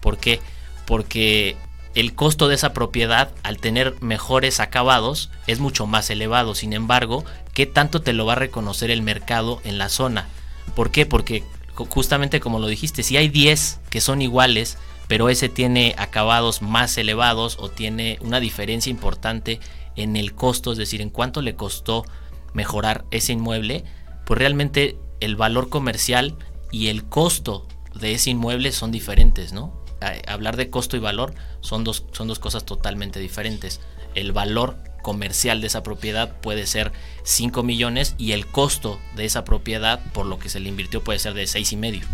¿Por 0.00 0.18
qué? 0.18 0.40
Porque 0.86 1.56
el 1.94 2.14
costo 2.14 2.48
de 2.48 2.54
esa 2.54 2.74
propiedad, 2.74 3.30
al 3.42 3.58
tener 3.58 3.94
mejores 4.00 4.60
acabados, 4.60 5.30
es 5.46 5.58
mucho 5.58 5.86
más 5.86 6.10
elevado. 6.10 6.54
Sin 6.54 6.74
embargo, 6.74 7.24
¿qué 7.54 7.66
tanto 7.66 8.02
te 8.02 8.12
lo 8.12 8.26
va 8.26 8.34
a 8.34 8.36
reconocer 8.36 8.90
el 8.90 9.02
mercado 9.02 9.60
en 9.64 9.78
la 9.78 9.88
zona? 9.88 10.28
¿Por 10.74 10.90
qué? 10.90 11.06
Porque 11.06 11.44
justamente 11.74 12.40
como 12.40 12.58
lo 12.58 12.66
dijiste, 12.66 13.02
si 13.02 13.16
hay 13.16 13.28
10 13.28 13.80
que 13.88 14.02
son 14.02 14.20
iguales, 14.20 14.76
pero 15.08 15.28
ese 15.28 15.48
tiene 15.48 15.94
acabados 15.98 16.62
más 16.62 16.96
elevados 16.98 17.56
o 17.58 17.70
tiene 17.70 18.18
una 18.20 18.40
diferencia 18.40 18.90
importante 18.90 19.60
en 19.96 20.16
el 20.16 20.34
costo, 20.34 20.72
es 20.72 20.78
decir, 20.78 21.00
en 21.00 21.10
cuánto 21.10 21.42
le 21.42 21.54
costó 21.54 22.04
mejorar 22.52 23.04
ese 23.10 23.32
inmueble, 23.32 23.84
pues 24.26 24.38
realmente 24.38 24.96
el 25.20 25.36
valor 25.36 25.68
comercial 25.68 26.36
y 26.70 26.88
el 26.88 27.04
costo 27.04 27.66
de 27.94 28.12
ese 28.12 28.30
inmueble 28.30 28.72
son 28.72 28.90
diferentes, 28.90 29.52
¿no? 29.52 29.82
Hablar 30.26 30.56
de 30.56 30.70
costo 30.70 30.96
y 30.96 31.00
valor 31.00 31.34
son 31.60 31.84
dos, 31.84 32.06
son 32.12 32.26
dos 32.26 32.38
cosas 32.38 32.64
totalmente 32.64 33.20
diferentes. 33.20 33.80
El 34.14 34.32
valor 34.32 34.76
comercial 35.02 35.60
de 35.60 35.66
esa 35.66 35.82
propiedad 35.82 36.40
puede 36.40 36.66
ser 36.66 36.92
5 37.24 37.62
millones 37.62 38.14
y 38.18 38.32
el 38.32 38.46
costo 38.46 38.98
de 39.16 39.26
esa 39.26 39.44
propiedad 39.44 40.00
por 40.12 40.26
lo 40.26 40.38
que 40.38 40.48
se 40.48 40.60
le 40.60 40.68
invirtió 40.68 41.04
puede 41.04 41.18
ser 41.18 41.34
de 41.34 41.46
seis 41.46 41.72
y 41.72 41.76
medio. 41.76 42.06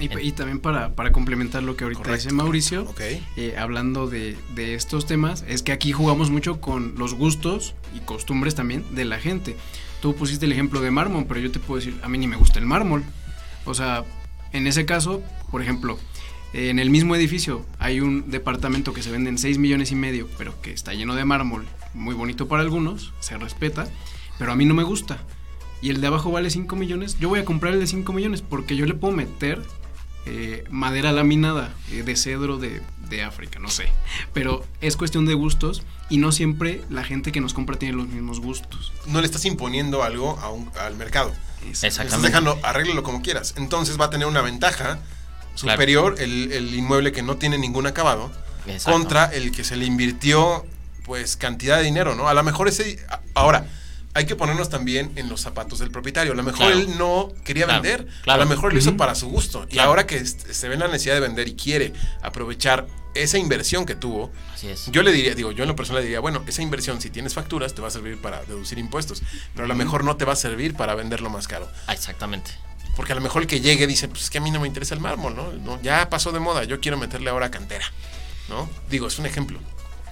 Y, 0.00 0.32
también 0.32 0.60
para, 0.60 1.12
complementar 1.12 1.62
lo 1.62 1.76
que 1.76 1.84
ahorita 1.84 2.14
dice 2.14 2.32
Mauricio, 2.32 2.86
eh, 3.36 3.54
hablando 3.58 4.06
de, 4.06 4.36
de, 4.54 4.74
estos 4.74 5.06
temas, 5.06 5.44
es 5.46 5.62
que 5.62 5.72
aquí 5.72 5.92
jugamos 5.92 6.30
mucho 6.30 6.60
con 6.60 6.94
los 6.96 7.14
gustos 7.14 7.74
y 7.94 8.00
costumbres 8.00 8.54
también 8.54 8.84
de 8.94 9.04
la 9.04 9.18
gente. 9.18 9.56
Tú 10.00 10.14
pusiste 10.14 10.46
el 10.46 10.52
ejemplo 10.52 10.80
de 10.80 10.90
mármol, 10.90 11.26
pero 11.28 11.40
yo 11.40 11.50
te 11.50 11.58
puedo 11.58 11.78
decir, 11.78 11.98
a 12.02 12.08
mí 12.08 12.18
ni 12.18 12.26
me 12.26 12.36
gusta 12.36 12.58
el 12.58 12.66
mármol. 12.66 13.04
O 13.66 13.74
sea, 13.74 14.04
en 14.52 14.66
ese 14.66 14.86
caso, 14.86 15.22
por 15.50 15.62
ejemplo, 15.62 15.98
en 16.52 16.78
el 16.78 16.90
mismo 16.90 17.14
edificio 17.14 17.64
hay 17.78 18.00
un 18.00 18.30
departamento 18.30 18.92
que 18.92 19.02
se 19.02 19.10
vende 19.10 19.30
en 19.30 19.38
6 19.38 19.58
millones 19.58 19.92
y 19.92 19.94
medio, 19.94 20.28
pero 20.36 20.60
que 20.62 20.72
está 20.72 20.94
lleno 20.94 21.14
de 21.14 21.24
mármol, 21.24 21.66
muy 21.94 22.14
bonito 22.14 22.48
para 22.48 22.62
algunos, 22.62 23.12
se 23.20 23.36
respeta, 23.38 23.86
pero 24.38 24.52
a 24.52 24.56
mí 24.56 24.64
no 24.64 24.74
me 24.74 24.82
gusta. 24.82 25.18
Y 25.82 25.90
el 25.90 26.00
de 26.00 26.08
abajo 26.08 26.30
vale 26.32 26.50
5 26.50 26.74
millones, 26.76 27.18
yo 27.20 27.28
voy 27.28 27.38
a 27.38 27.44
comprar 27.44 27.74
el 27.74 27.80
de 27.80 27.86
5 27.86 28.12
millones 28.12 28.42
porque 28.42 28.76
yo 28.76 28.84
le 28.86 28.94
puedo 28.94 29.14
meter 29.14 29.62
eh, 30.32 30.64
madera 30.70 31.10
laminada 31.10 31.74
eh, 31.90 32.04
de 32.04 32.14
cedro 32.14 32.56
de, 32.56 32.80
África, 33.26 33.58
no 33.58 33.68
sé. 33.68 33.88
Pero 34.32 34.64
es 34.80 34.96
cuestión 34.96 35.26
de 35.26 35.34
gustos 35.34 35.82
y 36.08 36.18
no 36.18 36.30
siempre 36.30 36.82
la 36.88 37.02
gente 37.02 37.32
que 37.32 37.40
nos 37.40 37.54
compra 37.54 37.76
tiene 37.76 37.96
los 37.96 38.06
mismos 38.06 38.38
gustos. 38.38 38.92
No 39.06 39.20
le 39.20 39.26
estás 39.26 39.44
imponiendo 39.44 40.04
algo 40.04 40.38
al 40.78 40.94
mercado. 40.94 41.32
Exactamente. 41.68 42.14
estás 42.14 42.22
dejando, 42.22 42.60
arréglalo 42.62 43.02
como 43.02 43.20
quieras. 43.20 43.54
Entonces 43.56 44.00
va 44.00 44.04
a 44.04 44.10
tener 44.10 44.28
una 44.28 44.42
ventaja 44.42 45.00
superior 45.56 46.14
el, 46.20 46.72
inmueble 46.72 47.10
que 47.10 47.22
no 47.22 47.36
tiene 47.36 47.58
ningún 47.58 47.88
acabado 47.88 48.30
contra 48.84 49.24
el 49.24 49.50
que 49.50 49.64
se 49.64 49.74
le 49.74 49.86
invirtió 49.86 50.64
pues 51.04 51.36
cantidad 51.36 51.78
de 51.78 51.82
dinero, 51.82 52.14
¿no? 52.14 52.28
A 52.28 52.34
lo 52.34 52.44
mejor 52.44 52.68
ese... 52.68 53.04
Ahora, 53.34 53.66
hay 54.12 54.26
que 54.26 54.34
ponernos 54.34 54.68
también 54.68 55.12
en 55.16 55.28
los 55.28 55.40
zapatos 55.40 55.78
del 55.78 55.90
propietario. 55.90 56.32
A 56.32 56.36
lo 56.36 56.42
mejor 56.42 56.72
él 56.72 56.98
no 56.98 57.32
quería 57.44 57.66
vender, 57.66 58.06
a 58.26 58.36
lo 58.36 58.46
mejor 58.46 58.72
lo 58.72 58.78
hizo 58.78 58.96
para 58.96 59.14
su 59.14 59.28
gusto. 59.28 59.66
Y 59.70 59.78
ahora 59.78 60.06
que 60.06 60.24
se 60.24 60.68
ve 60.68 60.76
la 60.76 60.86
necesidad 60.86 61.14
de 61.14 61.20
vender 61.20 61.48
y 61.48 61.54
quiere 61.54 61.92
aprovechar 62.22 62.86
esa 63.14 63.38
inversión 63.38 63.86
que 63.86 63.94
tuvo, 63.94 64.32
yo 64.90 65.02
le 65.02 65.12
diría, 65.12 65.34
digo, 65.34 65.52
yo 65.52 65.62
en 65.62 65.68
lo 65.68 65.76
personal 65.76 66.02
le 66.02 66.06
diría, 66.08 66.20
bueno, 66.20 66.42
esa 66.46 66.62
inversión, 66.62 67.00
si 67.00 67.10
tienes 67.10 67.34
facturas, 67.34 67.74
te 67.74 67.82
va 67.82 67.88
a 67.88 67.90
servir 67.90 68.20
para 68.20 68.42
deducir 68.44 68.78
impuestos, 68.78 69.22
pero 69.54 69.64
a 69.64 69.68
lo 69.68 69.74
mejor 69.74 70.04
no 70.04 70.16
te 70.16 70.24
va 70.24 70.32
a 70.32 70.36
servir 70.36 70.74
para 70.74 70.94
venderlo 70.94 71.30
más 71.30 71.46
caro. 71.46 71.68
Ah, 71.86 71.92
exactamente. 71.92 72.50
Porque 72.96 73.12
a 73.12 73.14
lo 73.14 73.20
mejor 73.20 73.42
el 73.42 73.48
que 73.48 73.60
llegue 73.60 73.86
dice, 73.86 74.08
pues 74.08 74.24
es 74.24 74.30
que 74.30 74.38
a 74.38 74.40
mí 74.40 74.50
no 74.50 74.60
me 74.60 74.66
interesa 74.66 74.94
el 74.94 75.00
mármol, 75.00 75.36
¿no? 75.36 75.80
Ya 75.82 76.10
pasó 76.10 76.32
de 76.32 76.40
moda, 76.40 76.64
yo 76.64 76.80
quiero 76.80 76.98
meterle 76.98 77.30
ahora 77.30 77.50
cantera, 77.50 77.84
¿no? 78.48 78.68
Digo, 78.90 79.06
es 79.06 79.18
un 79.18 79.26
ejemplo. 79.26 79.58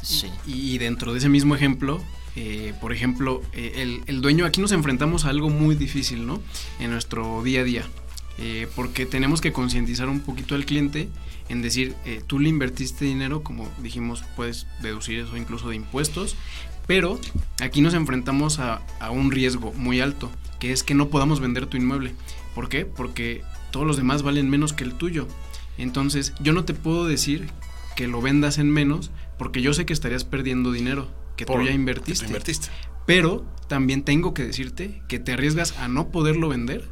Sí. 0.00 0.30
y 0.46 0.78
dentro 0.78 1.12
de 1.12 1.18
ese 1.18 1.28
mismo 1.28 1.56
ejemplo, 1.56 2.00
eh, 2.40 2.72
por 2.80 2.92
ejemplo, 2.92 3.42
eh, 3.52 4.00
el, 4.06 4.20
dueño, 4.20 4.46
aquí 4.46 4.60
nos 4.60 4.70
enfrentamos 4.70 5.24
a 5.24 5.30
algo 5.30 5.50
muy 5.50 5.74
difícil, 5.74 6.24
¿no? 6.24 6.40
En 6.78 6.92
nuestro 6.92 7.42
día 7.42 7.62
a 7.62 7.64
día. 7.64 7.84
Eh, 8.38 8.68
porque 8.76 9.06
tenemos 9.06 9.40
que 9.40 9.52
concientizar 9.52 10.08
un 10.08 10.20
poquito 10.20 10.54
al 10.54 10.64
cliente 10.64 11.08
en 11.48 11.62
decir, 11.62 11.96
tú 12.28 12.38
le 12.38 12.48
invertiste 12.48 13.06
dinero, 13.06 13.42
como 13.42 13.68
dijimos, 13.82 14.22
puedes 14.36 14.68
deducir 14.82 15.18
eso 15.18 15.36
incluso 15.36 15.70
de 15.70 15.74
impuestos, 15.74 16.36
pero 16.86 17.18
aquí 17.60 17.80
nos 17.80 17.94
enfrentamos 17.94 18.60
a 18.60 18.82
un 19.10 19.32
riesgo 19.32 19.72
muy 19.72 20.00
alto, 20.00 20.30
que 20.60 20.70
es 20.70 20.84
que 20.84 20.94
no 20.94 21.08
podamos 21.08 21.40
vender 21.40 21.66
tu 21.66 21.76
inmueble. 21.76 22.14
¿Por 22.54 22.68
qué? 22.68 22.84
Porque 22.84 23.42
todos 23.72 23.86
los 23.86 23.96
demás 23.96 24.22
valen 24.22 24.48
menos 24.48 24.72
que 24.74 24.84
el 24.84 24.92
tuyo. 24.92 25.26
Entonces, 25.76 26.34
yo 26.38 26.52
no 26.52 26.64
te 26.64 26.74
puedo 26.74 27.06
decir 27.06 27.48
que 27.96 28.06
lo 28.06 28.20
vendas 28.20 28.58
en 28.58 28.70
menos, 28.70 29.10
porque 29.38 29.62
yo 29.62 29.72
sé 29.72 29.86
que 29.86 29.92
estarías 29.94 30.24
perdiendo 30.24 30.70
dinero 30.70 31.08
que 31.38 31.46
tú 31.46 31.62
ya 31.62 31.70
invertiste. 31.70 32.26
invertiste. 32.26 32.68
Pero 33.06 33.46
también 33.68 34.02
tengo 34.02 34.34
que 34.34 34.44
decirte 34.44 35.00
que 35.08 35.18
te 35.18 35.32
arriesgas 35.32 35.78
a 35.78 35.88
no 35.88 36.08
poderlo 36.08 36.48
vender 36.48 36.88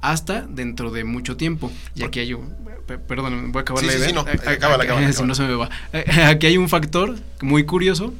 hasta 0.00 0.42
dentro 0.42 0.90
de 0.90 1.04
mucho 1.04 1.36
tiempo. 1.36 1.70
Y 1.94 2.02
aquí 2.02 2.20
hay 2.20 2.32
un. 2.32 2.56
Perdón, 3.06 3.52
voy 3.52 3.60
a 3.60 3.62
acabar 3.62 3.84
la 3.84 3.94
idea. 3.94 4.08
Sí, 5.12 5.22
no, 5.24 5.34
se 5.34 5.42
me 5.46 5.54
va. 5.54 5.68
Aquí 6.28 6.46
hay 6.46 6.56
un 6.56 6.68
factor 6.68 7.16
muy 7.42 7.64
curioso 7.64 8.12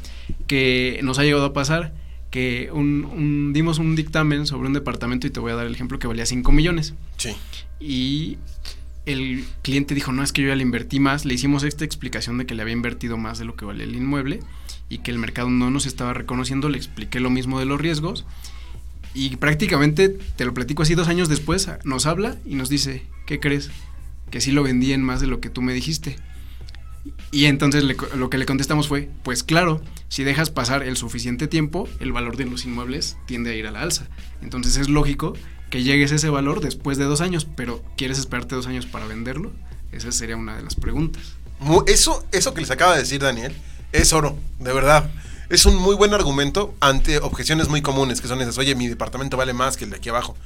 que 0.47 1.01
nos 1.03 1.19
ha 1.19 1.25
llegado 1.25 1.45
a 1.47 1.53
pasar. 1.53 1.93
Que 2.31 2.71
un, 2.73 3.53
dimos 3.53 3.81
un 3.81 3.97
dictamen 3.97 4.47
sobre 4.47 4.69
un 4.69 4.73
departamento 4.73 5.27
y 5.27 5.31
te 5.31 5.41
voy 5.41 5.51
a 5.51 5.57
dar 5.57 5.67
el 5.67 5.75
ejemplo 5.75 5.99
que 5.99 6.07
valía 6.07 6.25
5 6.25 6.53
millones. 6.53 6.95
Sí. 7.17 7.35
Y 7.81 8.39
el 9.05 9.45
cliente 9.63 9.97
dijo, 9.97 10.13
no, 10.13 10.23
es 10.23 10.33
que 10.33 10.43
yo 10.43 10.49
ya 10.49 10.55
le 10.55 10.63
invertí 10.63 11.01
más. 11.01 11.25
Le 11.25 11.35
hicimos 11.35 11.65
esta 11.65 11.85
explicación 11.85 12.39
de 12.39 12.47
que 12.47 12.55
le 12.55 12.63
había 12.63 12.75
invertido 12.75 13.17
más 13.17 13.41
de 13.41 13.47
lo 13.47 13.57
que 13.57 13.65
vale 13.65 13.83
el 13.83 13.97
inmueble 13.97 14.41
y 14.91 14.99
que 14.99 15.11
el 15.11 15.19
mercado 15.19 15.49
no 15.49 15.71
nos 15.71 15.87
estaba 15.87 16.13
reconociendo, 16.13 16.69
le 16.69 16.77
expliqué 16.77 17.21
lo 17.21 17.31
mismo 17.31 17.59
de 17.59 17.65
los 17.65 17.81
riesgos 17.81 18.27
y 19.15 19.37
prácticamente, 19.37 20.09
te 20.09 20.45
lo 20.45 20.55
platico 20.55 20.83
así 20.83 20.95
dos 20.95 21.09
años 21.09 21.29
después, 21.29 21.69
nos 21.85 22.07
habla 22.07 22.37
y 22.45 22.55
nos 22.55 22.69
dice, 22.69 23.03
¿qué 23.27 23.41
crees? 23.41 23.71
Que 24.31 24.41
sí 24.41 24.53
lo 24.53 24.63
vendí 24.63 24.93
en 24.93 25.03
más 25.03 25.21
de 25.21 25.27
lo 25.27 25.41
que 25.41 25.51
tú 25.51 25.63
me 25.63 25.73
dijiste. 25.73 26.17
Y 27.33 27.47
entonces 27.47 27.83
lo 27.83 28.31
que 28.31 28.39
le 28.39 28.47
contestamos 28.47 28.87
fue, 28.87 29.11
pues 29.25 29.43
claro, 29.43 29.81
si 30.09 30.23
dejas 30.23 30.51
pasar 30.51 30.83
el 30.83 30.97
suficiente 30.97 31.49
tiempo, 31.49 31.89
el 31.99 32.13
valor 32.13 32.37
de 32.37 32.45
los 32.45 32.65
inmuebles 32.65 33.17
tiende 33.27 33.51
a 33.51 33.55
ir 33.55 33.67
a 33.67 33.71
la 33.73 33.83
alza. 33.83 34.07
Entonces 34.43 34.77
es 34.77 34.89
lógico 34.89 35.35
que 35.71 35.83
llegues 35.83 36.13
a 36.13 36.17
ese 36.17 36.29
valor 36.29 36.61
después 36.61 36.99
de 36.99 37.05
dos 37.05 37.21
años, 37.21 37.47
pero 37.57 37.83
¿quieres 37.97 38.19
esperarte 38.19 38.55
dos 38.55 38.67
años 38.67 38.87
para 38.87 39.07
venderlo? 39.07 39.53
Esa 39.93 40.13
sería 40.13 40.37
una 40.37 40.57
de 40.57 40.63
las 40.63 40.77
preguntas. 40.77 41.37
Eso, 41.87 42.25
eso 42.33 42.55
que 42.55 42.61
les 42.61 42.71
acaba 42.71 42.95
de 42.95 43.01
decir 43.01 43.21
Daniel, 43.21 43.53
es 43.93 44.13
oro, 44.13 44.37
de 44.59 44.73
verdad. 44.73 45.11
es 45.49 45.67
un 45.67 45.77
muy 45.77 45.97
buen 45.97 46.15
argumento 46.15 46.75
ante 46.81 47.19
objeciones 47.19 47.69
muy 47.69 47.83
comunes, 47.83 48.21
que 48.21 48.29
son 48.29 48.41
esas, 48.41 48.57
oye, 48.59 48.75
mi 48.75 48.89
departamento 48.89 49.37
vale 49.37 49.53
más 49.53 49.77
que 49.77 49.85
el 49.85 49.91
de 49.91 49.97
aquí 49.97 50.09
abajo. 50.09 50.37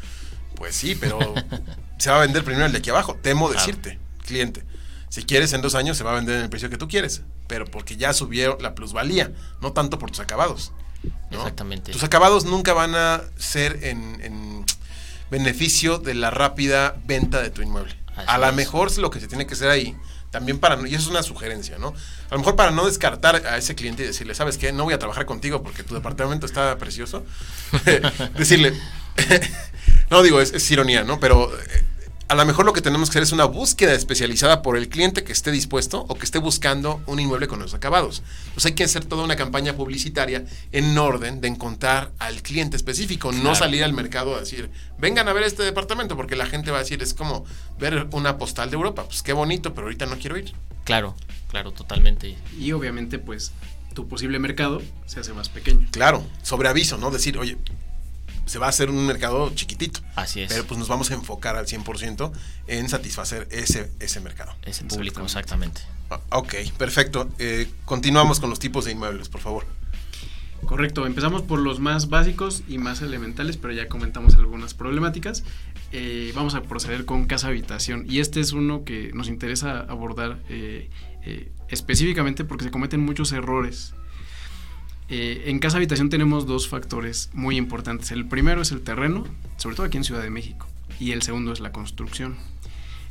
Pues 0.56 0.74
sí, 0.74 0.94
pero 0.94 1.18
se 1.98 2.10
va 2.10 2.16
a 2.16 2.20
vender 2.20 2.44
primero 2.44 2.66
el 2.66 2.72
de 2.72 2.78
aquí 2.78 2.90
abajo, 2.90 3.16
temo 3.20 3.50
decirte, 3.50 3.98
cliente. 4.24 4.64
Si 5.08 5.22
quieres 5.22 5.52
en 5.52 5.62
dos 5.62 5.74
años 5.74 5.96
se 5.96 6.04
va 6.04 6.12
a 6.12 6.14
vender 6.14 6.38
en 6.38 6.42
el 6.42 6.50
precio 6.50 6.70
que 6.70 6.76
tú 6.76 6.88
quieres, 6.88 7.22
pero 7.46 7.66
porque 7.66 7.96
ya 7.96 8.12
subió 8.12 8.58
la 8.60 8.74
plusvalía, 8.74 9.30
no 9.60 9.72
tanto 9.72 9.98
por 9.98 10.10
tus 10.10 10.20
acabados. 10.20 10.72
Exactamente. 11.30 11.92
Tus 11.92 12.02
acabados 12.02 12.44
nunca 12.44 12.72
van 12.72 12.94
a 12.94 13.22
ser 13.36 13.78
en, 13.82 14.64
beneficio 15.30 15.98
de 15.98 16.14
la 16.14 16.30
rápida 16.30 16.96
venta 17.04 17.42
de 17.42 17.50
tu 17.50 17.62
inmueble. 17.62 17.96
a 18.26 18.38
lo 18.38 18.52
mejor 18.52 18.96
lo 18.98 19.10
que 19.10 19.20
se 19.20 19.26
tiene 19.26 19.46
que 19.46 19.54
hacer 19.54 19.68
ahí, 19.68 19.96
también 20.34 20.58
para, 20.58 20.76
y 20.88 20.92
eso 20.96 21.04
es 21.04 21.06
una 21.06 21.22
sugerencia, 21.22 21.78
¿no? 21.78 21.94
A 22.28 22.34
lo 22.34 22.38
mejor 22.38 22.56
para 22.56 22.72
no 22.72 22.84
descartar 22.86 23.36
a 23.46 23.56
ese 23.56 23.76
cliente 23.76 24.02
y 24.02 24.06
decirle, 24.06 24.34
¿sabes 24.34 24.58
qué? 24.58 24.72
No 24.72 24.82
voy 24.82 24.92
a 24.92 24.98
trabajar 24.98 25.26
contigo 25.26 25.62
porque 25.62 25.84
tu 25.84 25.94
departamento 25.94 26.44
está 26.44 26.76
precioso. 26.76 27.24
decirle, 28.36 28.74
no 30.10 30.24
digo, 30.24 30.40
es, 30.40 30.52
es, 30.52 30.68
ironía, 30.72 31.04
¿no? 31.04 31.20
Pero 31.20 31.56
eh, 31.56 31.84
a 32.28 32.34
lo 32.34 32.44
mejor 32.46 32.64
lo 32.64 32.72
que 32.72 32.80
tenemos 32.80 33.08
que 33.08 33.12
hacer 33.12 33.22
es 33.24 33.32
una 33.32 33.44
búsqueda 33.44 33.92
especializada 33.92 34.62
por 34.62 34.76
el 34.76 34.88
cliente 34.88 35.24
que 35.24 35.32
esté 35.32 35.50
dispuesto 35.50 36.06
o 36.08 36.14
que 36.14 36.24
esté 36.24 36.38
buscando 36.38 37.02
un 37.06 37.20
inmueble 37.20 37.48
con 37.48 37.58
los 37.58 37.74
acabados. 37.74 38.22
Pues 38.54 38.64
hay 38.66 38.72
que 38.72 38.84
hacer 38.84 39.04
toda 39.04 39.24
una 39.24 39.36
campaña 39.36 39.74
publicitaria 39.74 40.44
en 40.72 40.96
orden 40.96 41.40
de 41.40 41.48
encontrar 41.48 42.12
al 42.18 42.42
cliente 42.42 42.76
específico, 42.76 43.30
no 43.32 43.54
salir 43.54 43.84
al 43.84 43.92
mercado 43.92 44.34
a 44.34 44.40
decir, 44.40 44.70
vengan 44.98 45.28
a 45.28 45.32
ver 45.32 45.42
este 45.44 45.62
departamento, 45.62 46.16
porque 46.16 46.36
la 46.36 46.46
gente 46.46 46.70
va 46.70 46.78
a 46.78 46.80
decir, 46.80 47.02
es 47.02 47.14
como 47.14 47.44
ver 47.78 48.08
una 48.12 48.38
postal 48.38 48.70
de 48.70 48.76
Europa, 48.76 49.04
pues 49.04 49.22
qué 49.22 49.32
bonito, 49.32 49.74
pero 49.74 49.86
ahorita 49.86 50.06
no 50.06 50.18
quiero 50.18 50.38
ir. 50.38 50.54
Claro, 50.84 51.14
claro, 51.48 51.72
totalmente. 51.72 52.36
Y 52.58 52.72
obviamente, 52.72 53.18
pues 53.18 53.52
tu 53.94 54.08
posible 54.08 54.38
mercado 54.38 54.82
se 55.06 55.20
hace 55.20 55.32
más 55.32 55.48
pequeño. 55.48 55.86
Claro, 55.90 56.24
sobre 56.42 56.68
aviso, 56.68 56.98
¿no? 56.98 57.10
Decir, 57.10 57.38
oye, 57.38 57.56
se 58.46 58.58
va 58.58 58.66
a 58.66 58.68
hacer 58.68 58.90
un 58.90 59.06
mercado 59.06 59.50
chiquitito. 59.54 60.00
Así 60.16 60.40
es. 60.40 60.52
Pero 60.52 60.64
pues 60.64 60.78
nos 60.78 60.88
vamos 60.88 61.10
a 61.10 61.14
enfocar 61.14 61.56
al 61.56 61.66
100% 61.66 62.32
en 62.66 62.88
satisfacer 62.88 63.48
ese, 63.50 63.90
ese 64.00 64.20
mercado. 64.20 64.54
Ese 64.64 64.84
público, 64.84 65.22
exactamente. 65.22 65.82
Ah, 66.10 66.20
ok, 66.30 66.54
perfecto. 66.76 67.28
Eh, 67.38 67.68
continuamos 67.84 68.40
con 68.40 68.50
los 68.50 68.58
tipos 68.58 68.84
de 68.84 68.92
inmuebles, 68.92 69.28
por 69.28 69.40
favor. 69.40 69.66
Correcto, 70.66 71.06
empezamos 71.06 71.42
por 71.42 71.58
los 71.58 71.78
más 71.78 72.08
básicos 72.08 72.62
y 72.68 72.78
más 72.78 73.02
elementales, 73.02 73.58
pero 73.58 73.74
ya 73.74 73.88
comentamos 73.88 74.34
algunas 74.36 74.72
problemáticas. 74.72 75.44
Eh, 75.92 76.32
vamos 76.34 76.54
a 76.54 76.62
proceder 76.62 77.04
con 77.04 77.26
casa 77.26 77.48
habitación 77.48 78.06
y 78.08 78.20
este 78.20 78.40
es 78.40 78.52
uno 78.52 78.84
que 78.84 79.12
nos 79.12 79.28
interesa 79.28 79.80
abordar 79.80 80.38
eh, 80.48 80.90
específicamente 81.68 82.44
porque 82.44 82.64
se 82.64 82.70
cometen 82.70 83.00
muchos 83.00 83.32
errores 83.32 83.94
eh, 85.08 85.44
en 85.46 85.58
casa 85.58 85.76
habitación 85.76 86.08
tenemos 86.08 86.46
dos 86.46 86.68
factores 86.68 87.30
muy 87.32 87.56
importantes. 87.56 88.10
El 88.10 88.26
primero 88.26 88.62
es 88.62 88.72
el 88.72 88.80
terreno, 88.80 89.24
sobre 89.56 89.76
todo 89.76 89.86
aquí 89.86 89.96
en 89.96 90.04
Ciudad 90.04 90.22
de 90.22 90.30
México, 90.30 90.66
y 90.98 91.12
el 91.12 91.22
segundo 91.22 91.52
es 91.52 91.60
la 91.60 91.72
construcción. 91.72 92.36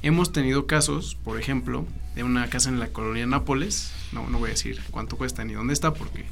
Hemos 0.01 0.33
tenido 0.33 0.67
casos, 0.67 1.15
por 1.15 1.39
ejemplo, 1.39 1.85
de 2.15 2.23
una 2.23 2.49
casa 2.49 2.69
en 2.69 2.79
la 2.79 2.89
colonia 2.89 3.25
Nápoles, 3.25 3.93
no, 4.11 4.29
no 4.29 4.37
voy 4.37 4.49
a 4.49 4.53
decir 4.53 4.79
cuánto 4.91 5.17
cuesta 5.17 5.45
ni 5.45 5.53
dónde 5.53 5.73
está 5.73 5.93
porque 5.93 6.25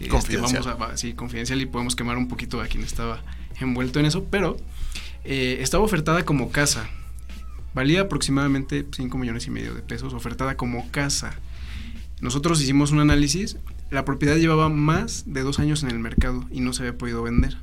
eh, 0.00 0.08
confidencial. 0.08 0.62
vamos 0.64 0.92
a, 0.92 0.96
sí, 0.96 1.12
confidencial 1.12 1.60
y 1.60 1.66
podemos 1.66 1.94
quemar 1.94 2.16
un 2.18 2.28
poquito 2.28 2.60
a 2.60 2.66
quien 2.66 2.82
estaba 2.82 3.22
envuelto 3.60 4.00
en 4.00 4.06
eso, 4.06 4.24
pero 4.30 4.56
eh, 5.24 5.58
estaba 5.60 5.84
ofertada 5.84 6.24
como 6.24 6.50
casa. 6.50 6.88
Valía 7.74 8.02
aproximadamente 8.02 8.84
5 8.90 9.16
millones 9.16 9.46
y 9.46 9.50
medio 9.50 9.72
de 9.74 9.82
pesos, 9.82 10.12
ofertada 10.14 10.56
como 10.56 10.90
casa. 10.90 11.34
Nosotros 12.20 12.60
hicimos 12.60 12.90
un 12.90 13.00
análisis 13.00 13.56
la 13.92 14.06
propiedad 14.06 14.36
llevaba 14.36 14.70
más 14.70 15.24
de 15.26 15.42
dos 15.42 15.58
años 15.58 15.82
en 15.82 15.90
el 15.90 15.98
mercado 15.98 16.46
y 16.50 16.60
no 16.60 16.72
se 16.72 16.82
había 16.82 16.96
podido 16.96 17.22
vender. 17.22 17.58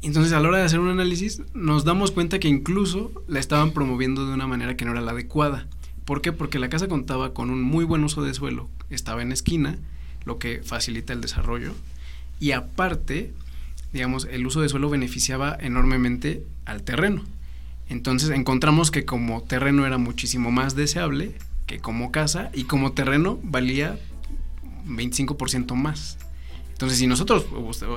Entonces 0.00 0.32
a 0.32 0.38
la 0.38 0.48
hora 0.48 0.58
de 0.58 0.64
hacer 0.64 0.78
un 0.78 0.90
análisis 0.90 1.42
nos 1.54 1.84
damos 1.84 2.12
cuenta 2.12 2.38
que 2.38 2.46
incluso 2.46 3.10
la 3.26 3.40
estaban 3.40 3.72
promoviendo 3.72 4.28
de 4.28 4.32
una 4.32 4.46
manera 4.46 4.76
que 4.76 4.84
no 4.84 4.92
era 4.92 5.00
la 5.00 5.10
adecuada. 5.10 5.66
¿Por 6.04 6.20
qué? 6.20 6.30
Porque 6.30 6.60
la 6.60 6.68
casa 6.68 6.86
contaba 6.86 7.34
con 7.34 7.50
un 7.50 7.62
muy 7.62 7.84
buen 7.84 8.04
uso 8.04 8.22
de 8.22 8.32
suelo, 8.32 8.68
estaba 8.90 9.22
en 9.22 9.32
esquina, 9.32 9.76
lo 10.24 10.38
que 10.38 10.62
facilita 10.62 11.12
el 11.12 11.20
desarrollo, 11.20 11.72
y 12.38 12.52
aparte, 12.52 13.32
digamos, 13.92 14.28
el 14.30 14.46
uso 14.46 14.60
de 14.60 14.68
suelo 14.68 14.88
beneficiaba 14.88 15.56
enormemente 15.58 16.46
al 16.64 16.84
terreno. 16.84 17.24
Entonces 17.88 18.30
encontramos 18.30 18.92
que 18.92 19.04
como 19.04 19.42
terreno 19.42 19.84
era 19.84 19.98
muchísimo 19.98 20.52
más 20.52 20.76
deseable 20.76 21.34
que 21.66 21.80
como 21.80 22.12
casa 22.12 22.50
y 22.54 22.64
como 22.64 22.92
terreno 22.92 23.40
valía 23.42 23.98
25% 24.84 25.74
más. 25.74 26.18
Entonces, 26.72 26.98
si 26.98 27.06
nosotros, 27.06 27.46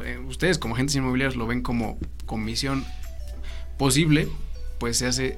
eh, 0.06 0.20
ustedes 0.28 0.60
como 0.60 0.76
agentes 0.76 0.96
inmobiliarios 0.96 1.36
lo 1.36 1.48
ven 1.48 1.62
como 1.62 1.98
comisión 2.26 2.86
posible, 3.78 4.28
pues 4.80 4.98
se 4.98 5.08
hace 5.08 5.38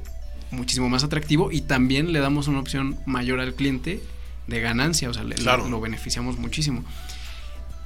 muchísimo 0.52 0.89
más 0.89 1.04
atractivo 1.04 1.52
y 1.52 1.62
también 1.62 2.12
le 2.12 2.20
damos 2.20 2.47
una 2.47 2.60
opción 2.60 2.97
mayor 3.06 3.39
al 3.39 3.54
cliente 3.54 4.02
de 4.47 4.60
ganancia, 4.60 5.10
o 5.10 5.14
sea, 5.14 5.24
lo 5.24 5.80
beneficiamos 5.80 6.38
muchísimo. 6.38 6.84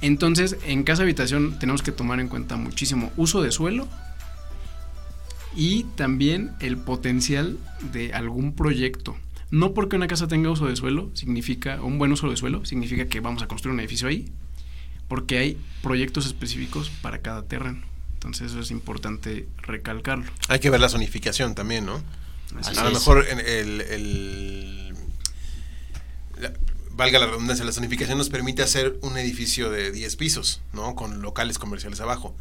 Entonces, 0.00 0.56
en 0.66 0.82
casa 0.82 1.02
habitación 1.02 1.58
tenemos 1.58 1.82
que 1.82 1.92
tomar 1.92 2.20
en 2.20 2.28
cuenta 2.28 2.56
muchísimo 2.56 3.12
uso 3.16 3.42
de 3.42 3.52
suelo 3.52 3.88
y 5.54 5.84
también 5.96 6.52
el 6.60 6.76
potencial 6.76 7.58
de 7.92 8.12
algún 8.12 8.54
proyecto. 8.54 9.16
No 9.50 9.74
porque 9.74 9.96
una 9.96 10.06
casa 10.06 10.26
tenga 10.28 10.50
uso 10.50 10.66
de 10.66 10.76
suelo, 10.76 11.10
significa, 11.14 11.82
un 11.82 11.98
buen 11.98 12.12
uso 12.12 12.28
de 12.28 12.36
suelo, 12.36 12.64
significa 12.64 13.06
que 13.06 13.20
vamos 13.20 13.42
a 13.42 13.48
construir 13.48 13.74
un 13.74 13.80
edificio 13.80 14.08
ahí, 14.08 14.32
porque 15.08 15.38
hay 15.38 15.58
proyectos 15.82 16.26
específicos 16.26 16.90
para 17.02 17.18
cada 17.18 17.42
terreno. 17.42 17.82
Entonces 18.14 18.52
eso 18.52 18.60
es 18.60 18.70
importante 18.70 19.48
recalcarlo. 19.58 20.30
Hay 20.48 20.58
que 20.58 20.70
ver 20.70 20.80
la 20.80 20.88
zonificación 20.88 21.54
también, 21.54 21.86
¿no? 21.86 22.02
a 22.76 22.84
lo 22.84 22.90
mejor 22.92 23.26
el, 23.26 24.94
valga 26.90 27.18
la 27.18 27.26
redundancia, 27.26 27.64
la 27.64 27.72
zonificación 27.72 28.18
nos 28.18 28.28
permite 28.28 28.62
hacer 28.62 28.98
un 29.02 29.18
edificio 29.18 29.70
de 29.70 29.90
10 29.90 30.16
pisos, 30.16 30.60
¿no? 30.72 30.94
Con 30.94 31.22
locales 31.22 31.58
comerciales 31.58 32.00
abajo. 32.00 32.34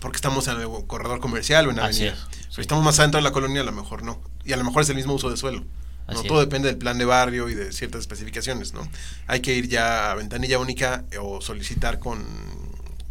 Porque 0.00 0.16
estamos 0.16 0.48
en 0.48 0.60
el 0.60 0.68
corredor 0.86 1.20
comercial 1.20 1.66
o 1.66 1.70
en 1.70 1.76
la 1.76 1.84
avenida. 1.84 2.16
Si 2.48 2.60
estamos 2.60 2.84
más 2.84 2.98
adentro 2.98 3.18
de 3.18 3.22
la 3.22 3.32
colonia, 3.32 3.60
a 3.60 3.64
lo 3.64 3.72
mejor 3.72 4.02
no. 4.02 4.20
Y 4.44 4.52
a 4.52 4.56
lo 4.56 4.64
mejor 4.64 4.82
es 4.82 4.88
el 4.88 4.96
mismo 4.96 5.14
uso 5.14 5.30
de 5.30 5.36
suelo. 5.36 5.64
¿No? 6.10 6.22
Todo 6.22 6.40
depende 6.40 6.68
del 6.68 6.78
plan 6.78 6.98
de 6.98 7.04
barrio 7.04 7.48
y 7.48 7.54
de 7.54 7.72
ciertas 7.72 8.00
especificaciones, 8.00 8.72
¿no? 8.74 8.88
Hay 9.26 9.40
que 9.40 9.54
ir 9.54 9.68
ya 9.68 10.10
a 10.10 10.14
ventanilla 10.14 10.58
única 10.58 11.04
o 11.20 11.40
solicitar 11.40 11.98
con, 11.98 12.24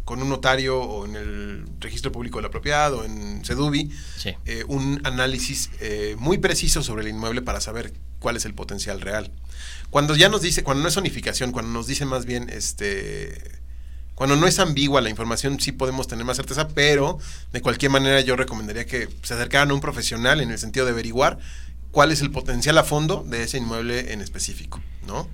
con 0.09 0.23
un 0.23 0.29
notario 0.29 0.81
o 0.81 1.05
en 1.05 1.15
el 1.15 1.65
registro 1.79 2.11
público 2.11 2.39
de 2.39 2.41
la 2.41 2.49
propiedad 2.49 2.91
o 2.93 3.05
en 3.05 3.45
Sedubi 3.45 3.91
eh, 4.45 4.63
un 4.67 4.99
análisis 5.03 5.69
eh, 5.81 6.15
muy 6.17 6.39
preciso 6.39 6.81
sobre 6.81 7.03
el 7.03 7.09
inmueble 7.09 7.43
para 7.43 7.61
saber 7.61 7.93
cuál 8.17 8.35
es 8.35 8.45
el 8.45 8.55
potencial 8.55 9.01
real. 9.01 9.31
Cuando 9.91 10.15
ya 10.15 10.27
nos 10.27 10.41
dice, 10.41 10.63
cuando 10.63 10.81
no 10.81 10.89
es 10.89 10.95
zonificación, 10.95 11.51
cuando 11.51 11.71
nos 11.71 11.85
dice 11.85 12.05
más 12.05 12.25
bien 12.25 12.49
este 12.49 13.59
cuando 14.15 14.35
no 14.35 14.47
es 14.47 14.59
ambigua 14.59 14.99
la 14.99 15.09
información 15.09 15.61
sí 15.61 15.71
podemos 15.71 16.07
tener 16.07 16.25
más 16.25 16.35
certeza, 16.35 16.67
pero 16.67 17.19
de 17.53 17.61
cualquier 17.61 17.91
manera 17.91 18.19
yo 18.19 18.35
recomendaría 18.35 18.85
que 18.85 19.07
se 19.23 19.33
acercaran 19.33 19.71
a 19.71 19.73
un 19.75 19.79
profesional 19.79 20.41
en 20.41 20.51
el 20.51 20.57
sentido 20.57 20.85
de 20.85 20.91
averiguar 20.91 21.37
cuál 21.91 22.11
es 22.11 22.21
el 22.21 22.31
potencial 22.31 22.77
a 22.77 22.83
fondo 22.83 23.23
de 23.27 23.43
ese 23.43 23.57
inmueble 23.57 24.13
en 24.13 24.21
específico, 24.21 24.81
¿no? 25.07 25.27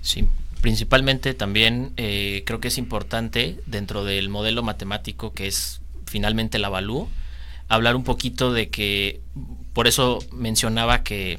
Sí, 0.00 0.28
principalmente 0.60 1.34
también 1.34 1.92
eh, 1.96 2.42
creo 2.46 2.60
que 2.60 2.68
es 2.68 2.78
importante 2.78 3.60
dentro 3.66 4.04
del 4.04 4.28
modelo 4.28 4.62
matemático 4.62 5.32
que 5.32 5.46
es 5.46 5.80
finalmente 6.06 6.56
el 6.56 6.64
avalúo, 6.64 7.08
hablar 7.68 7.96
un 7.96 8.04
poquito 8.04 8.52
de 8.52 8.70
que, 8.70 9.20
por 9.72 9.86
eso 9.86 10.18
mencionaba 10.32 11.02
que 11.02 11.38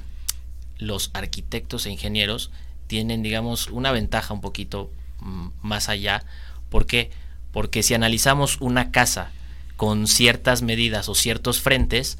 los 0.77 1.09
arquitectos 1.13 1.85
e 1.85 1.91
ingenieros 1.91 2.51
tienen, 2.87 3.21
digamos, 3.21 3.67
una 3.67 3.91
ventaja 3.91 4.33
un 4.33 4.41
poquito 4.41 4.91
mm, 5.19 5.47
más 5.61 5.89
allá. 5.89 6.23
¿Por 6.69 6.85
qué? 6.85 7.11
Porque 7.51 7.83
si 7.83 7.93
analizamos 7.93 8.57
una 8.61 8.91
casa 8.91 9.31
con 9.75 10.07
ciertas 10.07 10.61
medidas 10.61 11.09
o 11.09 11.15
ciertos 11.15 11.61
frentes, 11.61 12.19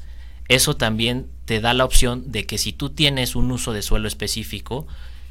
eso 0.50 0.74
también 0.74 1.28
te 1.44 1.60
da 1.60 1.72
la 1.74 1.84
opción 1.84 2.32
de 2.32 2.44
que 2.44 2.58
si 2.58 2.72
tú 2.72 2.90
tienes 2.90 3.36
un 3.36 3.52
uso 3.52 3.72
de 3.72 3.82
suelo 3.82 4.08
específico, 4.08 4.88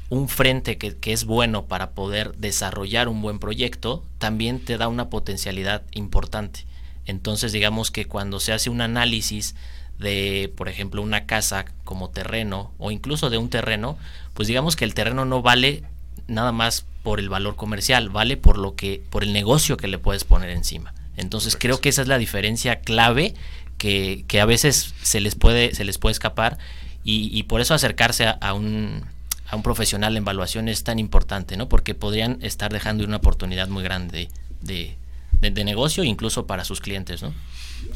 un 0.08 0.30
frente 0.30 0.78
que, 0.78 0.96
es 1.12 1.26
bueno 1.26 1.66
para 1.66 1.90
poder 1.90 2.34
desarrollar 2.38 3.06
un 3.06 3.20
buen 3.20 3.38
proyecto, 3.38 4.02
también 4.16 4.64
te 4.64 4.78
da 4.78 4.88
una 4.88 5.10
potencialidad 5.10 5.82
importante. 5.92 6.64
Entonces 7.04 7.52
digamos 7.52 7.90
que 7.90 8.06
cuando 8.06 8.40
se 8.40 8.54
hace 8.54 8.70
un 8.70 8.80
análisis 8.80 9.54
de, 9.98 10.50
por 10.56 10.70
ejemplo, 10.70 11.02
una 11.02 11.26
casa 11.26 11.66
como 11.84 12.08
terreno 12.08 12.72
o 12.78 12.90
incluso 12.90 13.28
de 13.28 13.36
un 13.36 13.50
terreno, 13.50 13.98
pues 14.32 14.48
digamos 14.48 14.74
que 14.74 14.86
el 14.86 14.94
terreno 14.94 15.26
no 15.26 15.42
vale 15.42 15.82
nada 16.28 16.50
más 16.50 16.86
por 17.02 17.20
el 17.20 17.28
valor 17.28 17.56
comercial, 17.56 18.08
vale 18.08 18.38
por 18.38 18.56
lo 18.56 18.74
que 18.74 19.02
por 19.10 19.22
el 19.22 19.34
negocio 19.34 19.76
que 19.76 19.86
le 19.86 19.98
puedes 19.98 20.24
poner 20.24 20.48
encima. 20.48 20.94
Entonces 21.18 21.58
creo 21.60 21.78
que 21.82 21.90
esa 21.90 22.00
es 22.00 22.08
la 22.08 22.16
diferencia 22.16 22.80
clave 22.80 23.34
que, 23.80 24.40
a 24.40 24.44
veces 24.44 24.94
se 25.02 25.20
les 25.20 25.34
puede, 25.34 25.74
se 25.74 25.84
les 25.84 25.96
puede 25.96 26.12
escapar 26.12 26.58
y, 27.02 27.42
por 27.44 27.62
eso 27.62 27.72
acercarse 27.72 28.26
a, 28.26 28.52
un, 28.52 29.02
a 29.48 29.56
un 29.56 29.62
profesional 29.62 30.16
en 30.16 30.22
evaluación 30.22 30.68
es 30.68 30.84
tan 30.84 30.98
importante, 30.98 31.56
¿no? 31.56 31.68
Porque 31.68 31.94
podrían 31.94 32.38
estar 32.42 32.70
dejando 32.72 33.04
una 33.04 33.16
oportunidad 33.16 33.68
muy 33.68 33.82
grande 33.82 34.28
de, 34.60 34.96
de, 35.40 35.64
negocio, 35.64 36.04
incluso 36.04 36.46
para 36.46 36.64
sus 36.64 36.82
clientes, 36.82 37.22
¿no? 37.22 37.32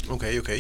Ok, 0.09 0.25
ok. 0.41 0.51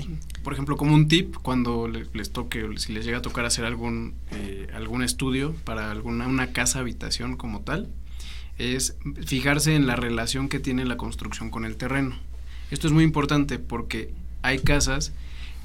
Por 0.42 0.52
ejemplo, 0.52 0.76
como 0.76 0.94
un 0.94 1.08
tip, 1.08 1.36
cuando 1.36 1.88
les, 1.88 2.30
toque, 2.30 2.68
si 2.76 2.92
les 2.92 3.06
llega 3.06 3.18
a 3.18 3.22
tocar 3.22 3.46
hacer 3.46 3.64
algún, 3.64 4.14
eh, 4.30 4.68
algún 4.74 5.02
estudio 5.02 5.54
para 5.64 5.90
alguna 5.90 6.28
una 6.28 6.52
casa 6.52 6.80
habitación 6.80 7.38
como 7.38 7.62
tal, 7.62 7.88
es 8.58 8.98
fijarse 9.24 9.74
en 9.74 9.86
la 9.86 9.96
relación 9.96 10.50
que 10.50 10.60
tiene 10.60 10.84
la 10.84 10.98
construcción 10.98 11.48
con 11.48 11.64
el 11.64 11.76
terreno. 11.76 12.14
Esto 12.70 12.86
es 12.86 12.92
muy 12.92 13.04
importante 13.04 13.58
porque 13.58 14.12
hay 14.44 14.58
casas, 14.58 15.12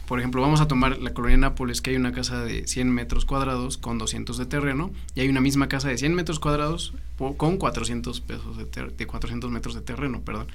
por 0.07 0.17
ejemplo, 0.17 0.41
vamos 0.41 0.59
a 0.59 0.67
tomar 0.67 0.97
la 0.97 1.13
colonia 1.13 1.38
Nápoles, 1.38 1.82
que 1.82 1.91
hay 1.91 1.95
una 1.95 2.11
casa 2.11 2.43
de 2.43 2.65
100 2.65 2.89
metros 2.89 3.25
cuadrados 3.25 3.77
con 3.77 3.99
200 3.99 4.38
de 4.39 4.47
terreno, 4.47 4.91
y 5.13 5.19
hay 5.19 5.30
una 5.30 5.41
misma 5.41 5.67
casa 5.67 5.89
de 5.89 5.99
100 5.99 6.15
metros 6.15 6.39
cuadrados 6.39 6.93
con 7.38 7.57
400, 7.57 8.19
pesos 8.21 8.57
de, 8.57 8.65
de 8.65 9.05
400 9.05 9.51
metros 9.51 9.75
de 9.75 9.82
terreno, 9.82 10.21
perdón. 10.21 10.47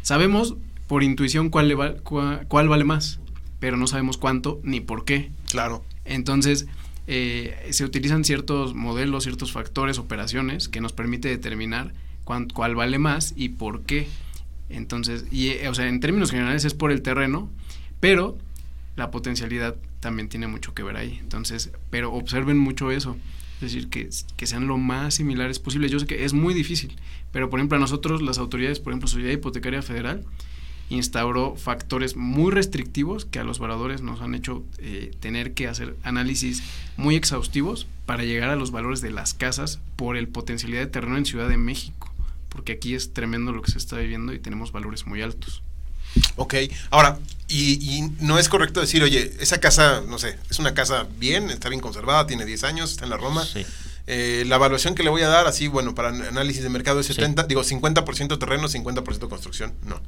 Sabemos 0.00 0.54
por 0.86 1.02
intuición 1.02 1.50
cuál, 1.50 1.68
le 1.68 1.76
cuál 2.48 2.68
vale 2.68 2.84
más, 2.84 3.18
pero 3.60 3.76
no 3.76 3.86
sabemos 3.86 4.16
cuánto 4.16 4.60
ni 4.62 4.80
por 4.80 5.04
qué. 5.04 5.30
Claro. 5.50 5.84
Entonces, 6.04 6.66
eh, 7.06 7.68
se 7.72 7.84
utilizan 7.84 8.24
ciertos 8.24 8.74
modelos, 8.74 9.24
ciertos 9.24 9.52
factores, 9.52 9.98
operaciones 9.98 10.68
que 10.68 10.80
nos 10.80 10.92
permite 10.92 11.28
determinar 11.28 11.92
cuál 12.24 12.74
vale 12.74 12.98
más 12.98 13.34
y 13.36 13.50
por 13.50 13.82
qué. 13.82 14.08
Entonces, 14.68 15.24
y, 15.30 15.48
eh, 15.48 15.68
o 15.68 15.74
sea, 15.74 15.88
en 15.88 16.00
términos 16.00 16.30
generales 16.30 16.64
es 16.64 16.74
por 16.74 16.90
el 16.90 17.02
terreno, 17.02 17.50
pero 18.00 18.36
la 18.96 19.10
potencialidad 19.10 19.76
también 20.00 20.28
tiene 20.28 20.46
mucho 20.46 20.74
que 20.74 20.82
ver 20.82 20.96
ahí. 20.96 21.18
Entonces, 21.20 21.70
pero 21.90 22.12
observen 22.12 22.58
mucho 22.58 22.90
eso. 22.90 23.16
Es 23.56 23.72
decir, 23.72 23.88
que, 23.88 24.46
sean 24.46 24.66
lo 24.66 24.76
más 24.76 25.14
similares 25.14 25.58
posible. 25.58 25.88
Yo 25.88 25.98
sé 25.98 26.06
que 26.06 26.24
es 26.24 26.34
muy 26.34 26.52
difícil, 26.52 26.94
pero 27.32 27.48
por 27.48 27.58
ejemplo 27.58 27.76
a 27.76 27.80
nosotros 27.80 28.20
las 28.20 28.38
autoridades, 28.38 28.80
por 28.80 28.92
ejemplo 28.92 29.08
Sociedad 29.08 29.32
Hipotecaria 29.32 29.80
Federal, 29.80 30.24
instauró 30.90 31.56
factores 31.56 32.16
muy 32.16 32.52
restrictivos 32.52 33.24
que 33.24 33.38
a 33.38 33.44
los 33.44 33.58
valadores 33.58 34.02
nos 34.02 34.20
han 34.20 34.34
hecho 34.34 34.62
eh, 34.78 35.10
tener 35.20 35.52
que 35.52 35.66
hacer 35.66 35.96
análisis 36.02 36.62
muy 36.96 37.16
exhaustivos 37.16 37.86
para 38.04 38.24
llegar 38.24 38.50
a 38.50 38.56
los 38.56 38.70
valores 38.70 39.00
de 39.00 39.10
las 39.10 39.34
casas 39.34 39.80
por 39.96 40.16
el 40.16 40.28
potencialidad 40.28 40.82
de 40.82 40.86
terreno 40.86 41.16
en 41.16 41.24
Ciudad 41.24 41.48
de 41.48 41.56
México, 41.56 42.05
porque 42.56 42.72
aquí 42.72 42.94
es 42.94 43.12
tremendo 43.12 43.52
lo 43.52 43.62
que 43.62 43.70
se 43.70 43.78
está 43.78 43.96
viviendo 43.96 44.32
y 44.32 44.40
tenemos 44.40 44.72
valores 44.72 45.06
muy 45.06 45.22
altos. 45.22 45.62
Ok, 46.36 46.54
ahora, 46.90 47.18
y, 47.46 48.08
no 48.20 48.38
es 48.38 48.48
correcto 48.48 48.80
decir, 48.80 49.02
oye, 49.02 49.34
esa 49.38 49.60
casa, 49.60 50.02
no 50.08 50.18
sé, 50.18 50.38
es 50.50 50.58
una 50.58 50.74
casa 50.74 51.06
bien, 51.18 51.50
está 51.50 51.68
bien 51.68 51.80
conservada, 51.80 52.26
tiene 52.26 52.44
10 52.44 52.64
años, 52.64 52.90
está 52.90 53.04
en 53.04 53.10
la 53.10 53.18
Roma. 53.18 53.46
Eh, 54.06 54.44
la 54.46 54.56
evaluación 54.56 54.94
que 54.94 55.02
le 55.02 55.10
voy 55.10 55.22
a 55.22 55.28
dar, 55.28 55.46
así, 55.46 55.68
bueno, 55.68 55.94
para 55.94 56.08
análisis 56.08 56.62
de 56.62 56.70
mercado 56.70 57.00
es 57.00 57.06
70, 57.06 57.44
digo, 57.44 57.62
50% 57.62 58.38
terreno, 58.38 58.68
50% 58.68 59.28
construcción. 59.28 59.74
No 59.82 60.00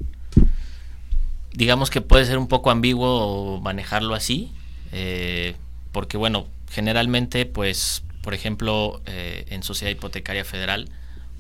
digamos 1.59 1.91
que 1.91 2.01
puede 2.01 2.25
ser 2.25 2.39
un 2.39 2.47
poco 2.47 2.71
ambiguo 2.71 3.61
manejarlo 3.61 4.15
así, 4.15 4.53
eh, 4.93 5.57
porque 5.91 6.17
bueno, 6.17 6.47
generalmente 6.71 7.47
pues, 7.47 8.05
por 8.23 8.33
ejemplo, 8.33 9.03
eh, 9.07 9.45
en 9.49 9.65
Sociedad 9.65 9.91
Hipotecaria 9.91 10.45
Federal, 10.45 10.89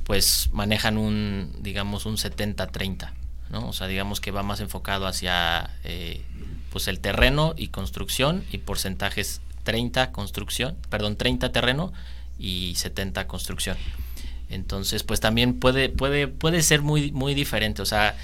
pues 0.08 0.48
manejan 0.52 0.96
un, 0.96 1.52
digamos, 1.60 2.06
un 2.06 2.16
70-30, 2.16 3.10
¿no? 3.50 3.68
O 3.68 3.74
sea, 3.74 3.86
digamos 3.88 4.22
que 4.22 4.30
va 4.30 4.42
más 4.42 4.58
enfocado 4.60 5.06
hacia 5.06 5.68
eh, 5.84 6.22
pues 6.72 6.88
el 6.88 6.98
terreno 6.98 7.52
y 7.58 7.68
construcción 7.68 8.42
y 8.50 8.56
porcentajes 8.56 9.42
30 9.64 10.10
construcción, 10.12 10.78
perdón, 10.88 11.16
30 11.16 11.52
terreno 11.52 11.92
y 12.38 12.74
70 12.76 13.26
construcción. 13.26 13.76
Entonces, 14.48 15.02
pues 15.02 15.20
también 15.20 15.60
puede, 15.60 15.90
puede, 15.90 16.26
puede 16.26 16.62
ser 16.62 16.80
muy, 16.80 17.12
muy 17.12 17.34
diferente. 17.34 17.82
O 17.82 17.86
sea, 17.86 18.16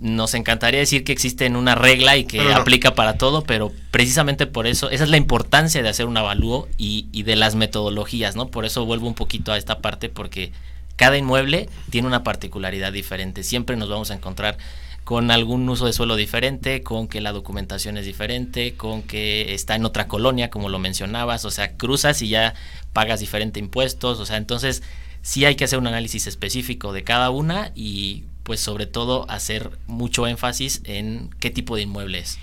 nos 0.00 0.32
encantaría 0.32 0.80
decir 0.80 1.04
que 1.04 1.12
existe 1.12 1.46
una 1.48 1.74
regla 1.74 2.16
y 2.16 2.24
que 2.24 2.40
aplica 2.54 2.94
para 2.94 3.18
todo, 3.18 3.44
pero 3.44 3.70
precisamente 3.90 4.46
por 4.46 4.66
eso, 4.66 4.88
esa 4.88 5.04
es 5.04 5.10
la 5.10 5.18
importancia 5.18 5.82
de 5.82 5.90
hacer 5.90 6.06
un 6.06 6.16
avalúo 6.16 6.68
y, 6.78 7.08
y, 7.12 7.24
de 7.24 7.36
las 7.36 7.54
metodologías, 7.54 8.34
¿no? 8.34 8.48
Por 8.48 8.64
eso 8.64 8.86
vuelvo 8.86 9.08
un 9.08 9.14
poquito 9.14 9.52
a 9.52 9.58
esta 9.58 9.80
parte, 9.80 10.08
porque 10.08 10.52
cada 10.96 11.16
inmueble 11.16 11.68
tiene 11.90 12.08
una 12.08 12.22
particularidad 12.22 12.92
diferente. 12.92 13.42
Siempre 13.42 13.76
nos 13.76 13.88
vamos 13.88 14.10
a 14.10 14.14
encontrar 14.14 14.58
con 15.04 15.30
algún 15.30 15.68
uso 15.68 15.86
de 15.86 15.92
suelo 15.92 16.16
diferente, 16.16 16.82
con 16.82 17.08
que 17.08 17.20
la 17.20 17.32
documentación 17.32 17.96
es 17.96 18.06
diferente, 18.06 18.74
con 18.74 19.02
que 19.02 19.52
está 19.54 19.74
en 19.74 19.84
otra 19.84 20.06
colonia, 20.06 20.48
como 20.50 20.68
lo 20.68 20.78
mencionabas, 20.78 21.44
o 21.44 21.50
sea, 21.50 21.76
cruzas 21.76 22.22
y 22.22 22.28
ya 22.28 22.54
pagas 22.92 23.20
diferente 23.20 23.58
impuestos, 23.58 24.20
o 24.20 24.26
sea, 24.26 24.36
entonces 24.36 24.82
sí 25.22 25.44
hay 25.44 25.56
que 25.56 25.64
hacer 25.64 25.78
un 25.78 25.86
análisis 25.86 26.26
específico 26.26 26.92
de 26.92 27.02
cada 27.02 27.30
una 27.30 27.72
y 27.74 28.24
pues 28.42 28.60
sobre 28.60 28.86
todo 28.86 29.28
hacer 29.30 29.70
mucho 29.86 30.26
énfasis 30.26 30.82
en 30.84 31.30
qué 31.40 31.50
tipo 31.50 31.76
de 31.76 31.82
inmueble 31.82 32.18
es. 32.18 32.38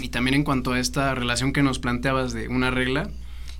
Y 0.00 0.08
también 0.08 0.34
en 0.34 0.44
cuanto 0.44 0.72
a 0.72 0.80
esta 0.80 1.14
relación 1.14 1.52
que 1.52 1.62
nos 1.62 1.78
planteabas 1.78 2.32
de 2.32 2.48
una 2.48 2.70
regla, 2.70 3.10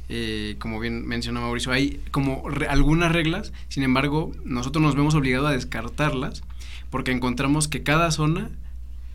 eh, 0.09 0.57
como 0.59 0.81
bien 0.81 1.07
menciona 1.07 1.41
Mauricio, 1.41 1.73
hay 1.73 2.01
como 2.11 2.45
algunas 2.69 3.13
reglas, 3.13 3.53
sin 3.69 3.83
embargo, 3.83 4.33
nosotros 4.45 4.83
nos 4.83 4.95
vemos 4.95 5.15
obligados 5.15 5.49
a 5.49 5.53
descartarlas 5.53 6.43
porque 6.91 7.13
encontramos 7.13 7.69
que 7.69 7.83
cada 7.83 8.11
zona 8.11 8.51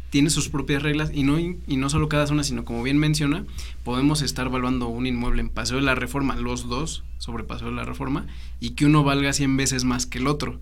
tiene 0.09 0.29
sus 0.29 0.49
propias 0.49 0.83
reglas 0.83 1.11
y 1.13 1.23
no, 1.23 1.37
y 1.39 1.77
no 1.77 1.89
solo 1.89 2.09
cada 2.09 2.27
zona, 2.27 2.43
sino 2.43 2.65
como 2.65 2.81
bien 2.81 2.97
menciona, 2.97 3.45
podemos 3.83 4.21
estar 4.21 4.47
evaluando 4.47 4.87
un 4.87 5.05
inmueble 5.05 5.41
en 5.41 5.49
Paseo 5.49 5.77
de 5.77 5.83
la 5.83 5.95
Reforma, 5.95 6.35
los 6.35 6.67
dos 6.67 7.03
sobre 7.17 7.43
Paseo 7.43 7.67
de 7.67 7.75
la 7.75 7.83
Reforma, 7.83 8.25
y 8.59 8.71
que 8.71 8.85
uno 8.85 9.03
valga 9.03 9.33
100 9.33 9.57
veces 9.57 9.83
más 9.83 10.05
que 10.05 10.19
el 10.19 10.27
otro. 10.27 10.59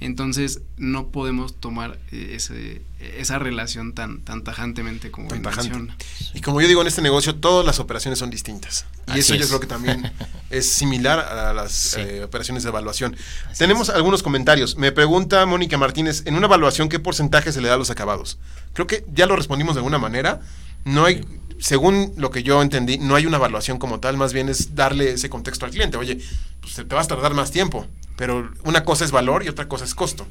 Entonces 0.00 0.60
no 0.76 1.08
podemos 1.08 1.58
tomar 1.58 1.98
eh, 2.12 2.34
ese, 2.34 2.82
esa 3.00 3.40
relación 3.40 3.94
tan, 3.94 4.20
tan 4.20 4.44
tajantemente 4.44 5.10
como 5.10 5.28
tan 5.28 5.92
Y 6.34 6.40
como 6.40 6.60
yo 6.60 6.68
digo 6.68 6.82
en 6.82 6.86
este 6.86 7.02
negocio, 7.02 7.34
todas 7.34 7.66
las 7.66 7.80
operaciones 7.80 8.20
son 8.20 8.30
distintas. 8.30 8.86
Y 9.12 9.18
eso 9.18 9.34
yo 9.34 9.48
creo 9.48 9.58
que 9.58 9.66
también 9.66 10.12
es 10.50 10.70
similar 10.70 11.18
a 11.18 11.52
las 11.52 11.96
eh, 11.96 12.22
operaciones 12.22 12.62
de 12.62 12.68
evaluación. 12.68 13.16
Tenemos 13.56 13.90
algunos 13.90 14.22
comentarios. 14.22 14.76
Me 14.76 14.92
pregunta 14.92 15.44
Mónica 15.46 15.76
Martínez, 15.78 16.22
en 16.26 16.36
una 16.36 16.46
evaluación, 16.46 16.88
¿qué 16.88 17.00
porcentaje 17.00 17.50
se 17.50 17.60
le 17.60 17.66
da 17.66 17.74
a 17.74 17.78
los 17.78 17.90
acabados? 17.90 18.38
Creo 18.74 18.86
que 18.86 19.04
ya 19.12 19.26
lo 19.26 19.34
respondimos 19.34 19.74
de 19.74 19.80
alguna 19.80 19.98
manera. 19.98 20.40
No 20.84 21.06
hay, 21.06 21.24
según 21.60 22.12
lo 22.16 22.30
que 22.30 22.42
yo 22.42 22.62
entendí, 22.62 22.98
no 22.98 23.14
hay 23.14 23.26
una 23.26 23.36
evaluación 23.36 23.78
como 23.78 24.00
tal, 24.00 24.16
más 24.16 24.32
bien 24.32 24.48
es 24.48 24.74
darle 24.74 25.12
ese 25.12 25.28
contexto 25.30 25.66
al 25.66 25.72
cliente. 25.72 25.96
Oye, 25.96 26.18
pues 26.60 26.74
te 26.74 26.82
vas 26.84 27.06
a 27.06 27.08
tardar 27.08 27.34
más 27.34 27.50
tiempo 27.50 27.86
pero 28.18 28.50
una 28.64 28.82
cosa 28.82 29.04
es 29.04 29.12
valor 29.12 29.44
y 29.44 29.48
otra 29.48 29.68
cosa 29.68 29.84
es 29.84 29.94
costo. 29.94 30.26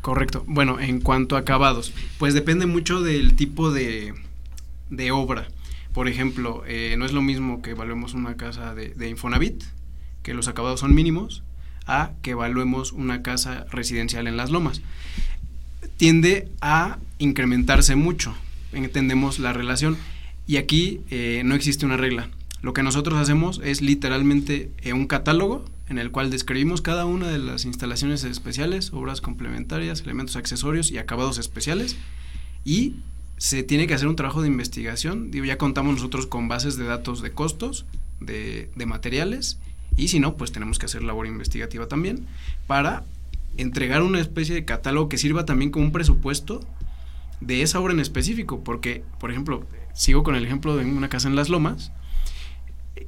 Correcto. 0.00 0.44
Bueno, 0.46 0.78
en 0.78 1.00
cuanto 1.00 1.34
a 1.34 1.40
acabados, 1.40 1.92
pues 2.18 2.34
depende 2.34 2.66
mucho 2.66 3.02
del 3.02 3.34
tipo 3.34 3.72
de, 3.72 4.14
de 4.90 5.10
obra. 5.10 5.48
Por 5.92 6.06
ejemplo, 6.06 6.62
eh, 6.68 6.94
no 6.96 7.04
es 7.04 7.12
lo 7.12 7.20
mismo 7.20 7.60
que 7.60 7.70
evaluemos 7.70 8.14
una 8.14 8.36
casa 8.36 8.76
de, 8.76 8.90
de, 8.90 9.08
Infonavit, 9.08 9.64
que 10.22 10.34
los 10.34 10.46
acabados 10.46 10.78
son 10.78 10.94
mínimos, 10.94 11.42
a 11.84 12.12
que 12.22 12.30
evaluemos 12.30 12.92
una 12.92 13.22
casa 13.22 13.66
residencial 13.72 14.28
en 14.28 14.36
las 14.36 14.50
lomas. 14.52 14.80
Tiende 15.96 16.48
a 16.60 16.98
incrementarse 17.18 17.96
mucho, 17.96 18.36
entendemos 18.72 19.40
la 19.40 19.52
relación, 19.52 19.98
y 20.46 20.56
aquí 20.56 21.00
eh, 21.10 21.42
no 21.44 21.54
existe 21.54 21.86
una 21.86 21.96
regla. 21.96 22.28
Lo 22.60 22.72
que 22.72 22.82
nosotros 22.82 23.18
hacemos 23.18 23.60
es 23.64 23.82
literalmente 23.82 24.70
eh, 24.78 24.92
un 24.92 25.06
catálogo 25.06 25.64
en 25.88 25.98
el 25.98 26.10
cual 26.10 26.30
describimos 26.30 26.80
cada 26.80 27.04
una 27.04 27.28
de 27.28 27.38
las 27.38 27.64
instalaciones 27.64 28.24
especiales, 28.24 28.92
obras 28.92 29.20
complementarias, 29.20 30.00
elementos 30.02 30.36
accesorios 30.36 30.90
y 30.90 30.98
acabados 30.98 31.38
especiales. 31.38 31.96
Y 32.64 32.96
se 33.36 33.62
tiene 33.62 33.86
que 33.86 33.94
hacer 33.94 34.08
un 34.08 34.16
trabajo 34.16 34.42
de 34.42 34.48
investigación. 34.48 35.30
Ya 35.32 35.58
contamos 35.58 35.96
nosotros 35.96 36.26
con 36.26 36.48
bases 36.48 36.76
de 36.76 36.84
datos 36.84 37.20
de 37.20 37.32
costos, 37.32 37.84
de 38.20 38.70
materiales, 38.86 39.58
y 39.96 40.08
si 40.08 40.20
no, 40.20 40.36
pues 40.36 40.52
tenemos 40.52 40.78
que 40.78 40.86
hacer 40.86 41.02
labor 41.02 41.26
investigativa 41.26 41.86
también 41.86 42.26
para 42.66 43.04
entregar 43.56 44.02
una 44.02 44.20
especie 44.20 44.54
de 44.54 44.64
catálogo 44.64 45.08
que 45.08 45.18
sirva 45.18 45.44
también 45.44 45.70
como 45.70 45.86
un 45.86 45.92
presupuesto 45.92 46.60
de 47.40 47.62
esa 47.62 47.80
obra 47.80 47.92
en 47.92 48.00
específico. 48.00 48.64
Porque, 48.64 49.04
por 49.20 49.30
ejemplo, 49.30 49.66
sigo 49.94 50.22
con 50.22 50.34
el 50.34 50.44
ejemplo 50.44 50.76
de 50.76 50.84
una 50.84 51.08
casa 51.08 51.28
en 51.28 51.36
Las 51.36 51.48
Lomas 51.48 51.92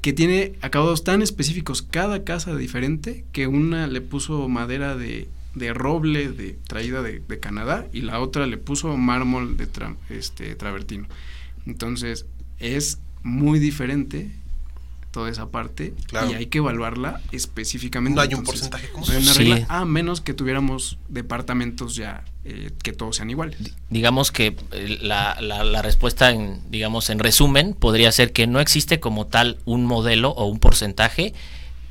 que 0.01 0.13
tiene 0.13 0.55
acabados 0.61 1.05
tan 1.05 1.23
específicos 1.23 1.83
cada 1.83 2.25
casa 2.25 2.57
diferente 2.57 3.25
que 3.33 3.47
una 3.47 3.87
le 3.87 4.01
puso 4.01 4.49
madera 4.49 4.97
de, 4.97 5.29
de 5.55 5.73
roble 5.73 6.31
de 6.31 6.59
traída 6.67 7.03
de, 7.03 7.21
de, 7.21 7.41
Canadá 7.41 7.87
y 7.93 8.03
la 8.03 8.21
otra 8.21 8.47
le 8.47 8.59
puso 8.59 8.97
mármol 8.97 9.57
de 9.57 9.69
este 10.11 10.55
travertino. 10.57 11.07
Entonces 11.67 12.27
es 12.59 13.01
muy 13.23 13.59
diferente 13.59 14.31
toda 15.15 15.31
esa 15.31 15.49
parte 15.49 15.95
y 16.13 16.35
hay 16.35 16.47
que 16.47 16.59
evaluarla 16.59 17.21
específicamente. 17.31 18.17
No 18.17 18.23
hay 18.23 18.35
un 18.35 18.43
porcentaje 18.43 18.89
como 18.91 19.07
a 19.69 19.85
menos 19.85 20.21
que 20.21 20.35
tuviéramos 20.35 20.99
departamentos 21.09 21.95
ya 21.95 22.25
eh, 22.45 22.73
que 22.83 22.93
todos 22.93 23.15
sean 23.15 23.31
iguales. 23.31 23.57
Digamos 23.91 24.33
que 24.33 24.57
eh, 24.73 24.99
la, 25.01 25.41
la, 25.41 25.83
respuesta, 25.83 26.33
en, 26.33 26.61
digamos, 26.69 27.11
en 27.11 27.21
resumen, 27.21 27.75
podría 27.75 28.11
ser 28.11 28.33
que 28.33 28.49
no 28.49 28.59
existe 28.59 28.99
como 28.99 29.29
tal 29.29 29.59
un 29.65 29.87
modelo 29.87 30.31
o 30.31 30.47
un 30.47 30.59
porcentaje, 30.59 31.33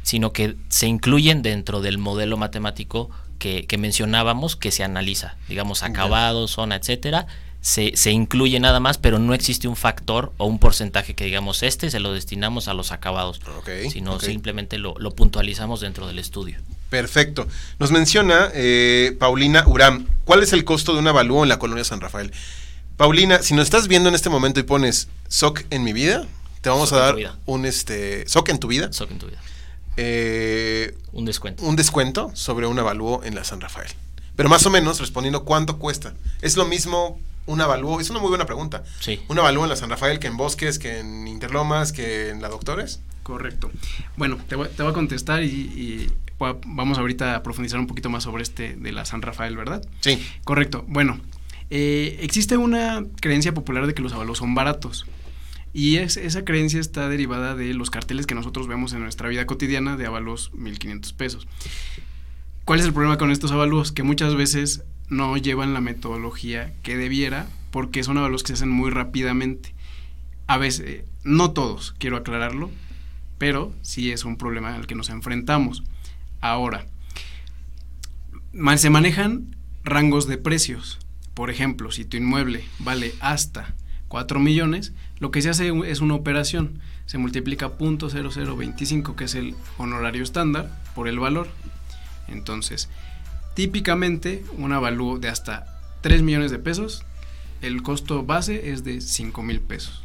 sino 0.01 0.33
que 0.33 0.57
se 0.67 0.87
incluyen 0.87 1.43
dentro 1.43 1.79
del 1.79 1.97
modelo 1.97 2.35
matemático 2.35 3.09
que, 3.39 3.65
que 3.67 3.77
mencionábamos 3.77 4.57
que 4.57 4.71
se 4.71 4.83
analiza, 4.83 5.37
digamos 5.47 5.81
acabados, 5.81 6.51
zona, 6.51 6.75
etcétera, 6.75 7.27
se, 7.63 7.93
se, 7.95 8.11
incluye 8.11 8.59
nada 8.59 8.81
más, 8.81 8.97
pero 8.97 9.19
no 9.19 9.33
existe 9.33 9.69
un 9.69 9.77
factor 9.77 10.33
o 10.35 10.45
un 10.45 10.59
porcentaje 10.59 11.13
que 11.13 11.23
digamos 11.23 11.63
este 11.63 11.89
se 11.89 12.01
lo 12.01 12.11
destinamos 12.11 12.67
a 12.67 12.73
los 12.73 12.91
acabados, 12.91 13.39
okay, 13.57 13.89
sino 13.89 14.15
okay. 14.15 14.31
simplemente 14.31 14.77
lo, 14.77 14.95
lo, 14.99 15.11
puntualizamos 15.11 15.79
dentro 15.79 16.05
del 16.05 16.19
estudio. 16.19 16.57
Perfecto. 16.89 17.47
Nos 17.79 17.91
menciona 17.91 18.49
eh, 18.53 19.15
Paulina 19.17 19.63
Uram, 19.65 20.07
¿cuál 20.25 20.43
es 20.43 20.51
el 20.51 20.65
costo 20.65 20.91
de 20.91 20.99
un 20.99 21.07
avalúo 21.07 21.43
en 21.43 21.49
la 21.49 21.57
colonia 21.57 21.85
San 21.85 22.01
Rafael? 22.01 22.33
Paulina, 22.97 23.41
si 23.41 23.53
nos 23.53 23.63
estás 23.63 23.87
viendo 23.87 24.09
en 24.09 24.15
este 24.15 24.29
momento 24.29 24.59
y 24.59 24.63
pones 24.63 25.07
SOC 25.29 25.63
en 25.69 25.85
mi 25.85 25.93
vida, 25.93 26.27
te 26.59 26.67
vamos 26.67 26.89
SOC 26.89 26.97
a 26.97 27.01
dar 27.01 27.15
un 27.45 27.65
este 27.65 28.27
SOC 28.27 28.49
en 28.49 28.59
tu 28.59 28.67
vida. 28.67 28.91
SOC 28.91 29.11
en 29.11 29.19
tu 29.19 29.27
vida. 29.27 29.41
Eh, 29.95 30.97
un 31.13 31.23
descuento. 31.23 31.63
Un 31.63 31.77
descuento 31.77 32.29
sobre 32.33 32.67
un 32.67 32.77
avalúo 32.77 33.23
en 33.23 33.35
la 33.35 33.45
San 33.45 33.61
Rafael. 33.61 33.89
Pero 34.35 34.49
más 34.49 34.65
o 34.65 34.69
menos 34.69 34.99
respondiendo 34.99 35.45
cuánto 35.45 35.79
cuesta. 35.79 36.13
¿Es 36.41 36.57
lo 36.57 36.65
mismo 36.65 37.21
un 37.45 37.61
avalúo? 37.61 37.99
Es 37.99 38.09
una 38.09 38.19
muy 38.19 38.29
buena 38.29 38.45
pregunta. 38.45 38.83
Sí. 38.99 39.21
¿Un 39.27 39.39
avalúo 39.39 39.63
en 39.63 39.69
la 39.69 39.75
San 39.75 39.89
Rafael 39.89 40.19
que 40.19 40.27
en 40.27 40.37
Bosques, 40.37 40.79
que 40.79 40.99
en 40.99 41.27
Interlomas, 41.27 41.91
que 41.91 42.29
en 42.29 42.41
la 42.41 42.49
Doctores? 42.49 43.01
Correcto. 43.23 43.71
Bueno, 44.17 44.37
te 44.47 44.55
voy, 44.55 44.67
te 44.69 44.83
voy 44.83 44.91
a 44.91 44.93
contestar 44.93 45.43
y, 45.43 45.47
y, 45.47 46.11
vamos 46.65 46.97
ahorita 46.97 47.35
a 47.35 47.43
profundizar 47.43 47.79
un 47.79 47.87
poquito 47.87 48.09
más 48.09 48.23
sobre 48.23 48.43
este 48.43 48.75
de 48.75 48.91
la 48.91 49.05
San 49.05 49.21
Rafael, 49.21 49.55
¿verdad? 49.55 49.85
Sí. 50.01 50.21
Correcto. 50.43 50.83
Bueno, 50.87 51.19
eh, 51.69 52.19
existe 52.21 52.57
una 52.57 53.05
creencia 53.21 53.53
popular 53.53 53.87
de 53.87 53.93
que 53.93 54.01
los 54.01 54.13
avalúos 54.13 54.39
son 54.39 54.55
baratos. 54.55 55.05
Y 55.73 55.97
es, 55.97 56.17
esa 56.17 56.45
creencia 56.45 56.79
está 56.79 57.09
derivada 57.09 57.55
de 57.55 57.73
los 57.73 57.89
carteles 57.89 58.27
que 58.27 58.35
nosotros 58.35 58.67
vemos 58.67 58.93
en 58.93 59.01
nuestra 59.01 59.27
vida 59.27 59.47
cotidiana 59.47 59.97
de 59.97 60.05
avalos 60.05 60.51
1500 60.53 61.13
pesos. 61.13 61.47
¿Cuál 62.65 62.79
es 62.79 62.85
el 62.85 62.93
problema 62.93 63.17
con 63.17 63.31
estos 63.31 63.51
avalúos? 63.51 63.91
Que 63.91 64.03
muchas 64.03 64.35
veces 64.35 64.83
no 65.09 65.37
llevan 65.37 65.73
la 65.73 65.81
metodología 65.81 66.73
que 66.83 66.97
debiera 66.97 67.47
porque 67.71 68.03
son 68.03 68.17
avalos 68.17 68.43
que 68.43 68.49
se 68.49 68.53
hacen 68.53 68.69
muy 68.69 68.91
rápidamente. 68.91 69.73
A 70.47 70.57
veces, 70.57 71.05
no 71.23 71.51
todos, 71.51 71.95
quiero 71.97 72.17
aclararlo, 72.17 72.69
pero 73.37 73.73
sí 73.81 74.11
es 74.11 74.25
un 74.25 74.37
problema 74.37 74.75
al 74.75 74.87
que 74.87 74.95
nos 74.95 75.09
enfrentamos. 75.09 75.83
Ahora, 76.41 76.85
se 78.75 78.89
manejan 78.89 79.55
rangos 79.83 80.27
de 80.27 80.37
precios. 80.37 80.99
Por 81.33 81.49
ejemplo, 81.49 81.91
si 81.91 82.05
tu 82.05 82.17
inmueble 82.17 82.63
vale 82.79 83.13
hasta 83.19 83.73
4 84.07 84.39
millones, 84.39 84.93
lo 85.17 85.31
que 85.31 85.41
se 85.41 85.49
hace 85.49 85.71
es 85.85 86.01
una 86.01 86.13
operación. 86.13 86.79
Se 87.07 87.17
multiplica 87.17 87.77
.0025, 87.77 89.15
que 89.15 89.23
es 89.23 89.35
el 89.35 89.55
honorario 89.77 90.21
estándar, 90.21 90.69
por 90.93 91.07
el 91.07 91.17
valor. 91.17 91.47
Entonces, 92.27 92.89
típicamente 93.53 94.43
un 94.57 94.73
avalúo 94.73 95.19
de 95.19 95.29
hasta 95.29 95.65
3 96.01 96.21
millones 96.21 96.51
de 96.51 96.59
pesos, 96.59 97.03
el 97.61 97.81
costo 97.81 98.23
base 98.23 98.71
es 98.71 98.83
de 98.83 99.01
5 99.01 99.41
mil 99.43 99.61
pesos. 99.61 100.03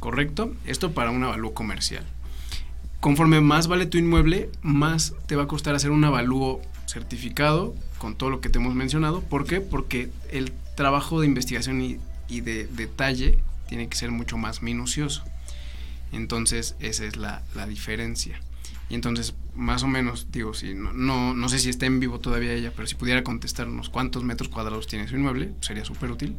¿Correcto? 0.00 0.54
Esto 0.64 0.92
para 0.92 1.10
un 1.10 1.22
avalúo 1.22 1.54
comercial. 1.54 2.04
Conforme 3.00 3.40
más 3.40 3.66
vale 3.66 3.86
tu 3.86 3.98
inmueble, 3.98 4.48
más 4.62 5.14
te 5.26 5.36
va 5.36 5.44
a 5.44 5.48
costar 5.48 5.74
hacer 5.74 5.90
un 5.90 6.04
avalúo 6.04 6.62
certificado 6.86 7.74
con 7.98 8.14
todo 8.14 8.30
lo 8.30 8.40
que 8.40 8.48
te 8.48 8.58
hemos 8.58 8.74
mencionado. 8.74 9.20
¿Por 9.22 9.46
qué? 9.46 9.60
Porque 9.60 10.10
el 10.30 10.52
trabajo 10.76 11.20
de 11.20 11.26
investigación 11.26 11.80
y, 11.80 11.98
de 12.40 12.66
detalle 12.66 13.38
tiene 13.68 13.88
que 13.88 13.96
ser 13.96 14.10
mucho 14.10 14.38
más 14.38 14.62
minucioso. 14.62 15.24
Entonces, 16.12 16.76
esa 16.80 17.04
es 17.04 17.16
la, 17.16 17.42
diferencia. 17.68 18.40
Y 18.92 18.94
entonces, 18.94 19.32
más 19.54 19.82
o 19.84 19.86
menos, 19.86 20.26
digo, 20.32 20.52
si 20.52 20.74
no, 20.74 20.92
no, 20.92 21.32
no, 21.32 21.48
sé 21.48 21.58
si 21.58 21.70
está 21.70 21.86
en 21.86 21.98
vivo 21.98 22.20
todavía 22.20 22.52
ella, 22.52 22.74
pero 22.76 22.86
si 22.86 22.94
pudiera 22.94 23.24
contestarnos 23.24 23.88
cuántos 23.88 24.22
metros 24.22 24.50
cuadrados 24.50 24.86
tiene 24.86 25.08
su 25.08 25.16
inmueble, 25.16 25.52
sería 25.62 25.82
súper 25.86 26.10
útil. 26.10 26.36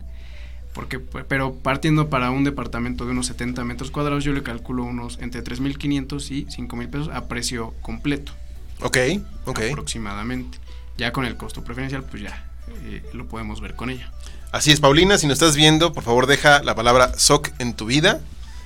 Porque, 0.72 1.00
pero 1.00 1.56
partiendo 1.56 2.12
para 2.12 2.30
un 2.30 2.44
departamento 2.44 3.06
de 3.06 3.12
unos 3.14 3.26
70 3.26 3.64
metros 3.64 3.90
cuadrados, 3.90 4.24
yo 4.24 4.34
le 4.34 4.44
calculo 4.44 4.84
unos 4.84 5.18
entre 5.20 5.44
3.500 5.44 6.30
y 6.30 6.46
5.000 6.46 6.90
pesos 6.92 7.10
a 7.12 7.28
precio 7.28 7.74
completo. 7.82 8.34
Ok, 8.82 8.98
ok. 9.46 9.60
Aproximadamente. 9.72 10.60
Ya 10.96 11.12
con 11.12 11.26
el 11.26 11.36
costo 11.38 11.64
preferencial, 11.64 12.04
pues 12.04 12.22
ya 12.22 12.52
eh, 12.84 13.04
lo 13.14 13.26
podemos 13.26 13.62
ver 13.62 13.76
con 13.76 13.90
ella. 13.90 14.12
Así 14.52 14.72
es, 14.72 14.80
Paulina, 14.80 15.18
si 15.18 15.26
nos 15.26 15.42
estás 15.42 15.56
viendo, 15.56 15.92
por 15.92 16.04
favor 16.04 16.28
deja 16.28 16.62
la 16.62 16.76
palabra 16.76 17.18
SOC 17.18 17.50
en 17.58 17.74
tu 17.74 17.88
vida 17.88 18.22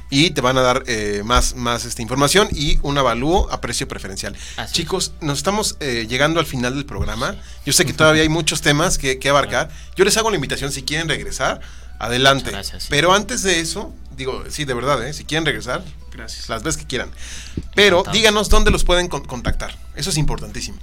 y 0.09 0.31
te 0.31 0.41
van 0.41 0.57
a 0.57 0.61
dar 0.61 0.83
eh, 0.87 1.21
más, 1.25 1.55
más 1.55 1.85
esta 1.85 2.01
información 2.01 2.47
y 2.51 2.79
un 2.81 2.97
avalúo 2.97 3.51
a 3.51 3.61
precio 3.61 3.87
preferencial. 3.87 4.35
Así 4.55 4.73
Chicos, 4.73 5.13
nos 5.21 5.39
estamos 5.39 5.77
eh, 5.79 6.05
llegando 6.09 6.39
al 6.39 6.45
final 6.45 6.75
del 6.75 6.85
programa. 6.85 7.35
Yo 7.65 7.73
sé 7.73 7.85
que 7.85 7.93
todavía 7.93 8.21
hay 8.23 8.29
muchos 8.29 8.61
temas 8.61 8.97
que, 8.97 9.19
que 9.19 9.29
abarcar. 9.29 9.69
Yo 9.95 10.05
les 10.05 10.15
hago 10.17 10.29
la 10.29 10.35
invitación, 10.35 10.71
si 10.71 10.83
quieren 10.83 11.09
regresar, 11.09 11.61
adelante. 11.99 12.51
Gracias, 12.51 12.83
sí. 12.83 12.87
Pero 12.89 13.13
antes 13.13 13.43
de 13.43 13.59
eso, 13.59 13.93
digo, 14.15 14.43
sí, 14.49 14.65
de 14.65 14.73
verdad, 14.73 15.05
¿eh? 15.05 15.13
si 15.13 15.25
quieren 15.25 15.45
regresar, 15.45 15.83
Gracias. 16.11 16.49
las 16.49 16.63
veces 16.63 16.81
que 16.81 16.87
quieran. 16.87 17.11
Pero 17.75 18.03
díganos 18.11 18.49
dónde 18.49 18.71
los 18.71 18.83
pueden 18.83 19.07
con 19.07 19.25
contactar. 19.25 19.77
Eso 19.95 20.09
es 20.09 20.17
importantísimo. 20.17 20.79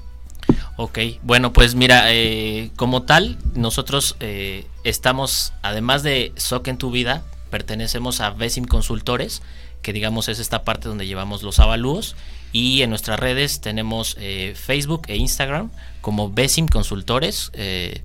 Ok, 0.76 0.98
bueno, 1.22 1.52
pues 1.52 1.74
mira, 1.74 2.12
eh, 2.12 2.70
como 2.76 3.04
tal, 3.04 3.38
nosotros 3.54 4.16
eh, 4.20 4.66
estamos, 4.82 5.52
además 5.62 6.02
de 6.02 6.32
SOC 6.36 6.68
en 6.68 6.78
tu 6.78 6.90
vida, 6.90 7.22
pertenecemos 7.54 8.20
a 8.20 8.30
Besim 8.30 8.64
Consultores, 8.64 9.40
que 9.80 9.92
digamos 9.92 10.26
es 10.26 10.40
esta 10.40 10.64
parte 10.64 10.88
donde 10.88 11.06
llevamos 11.06 11.44
los 11.44 11.60
avalúos, 11.60 12.16
y 12.50 12.82
en 12.82 12.90
nuestras 12.90 13.20
redes 13.20 13.60
tenemos 13.60 14.16
eh, 14.18 14.56
Facebook 14.56 15.02
e 15.06 15.14
Instagram 15.14 15.70
como 16.00 16.32
Besim 16.32 16.66
Consultores, 16.66 17.52
eh, 17.52 18.02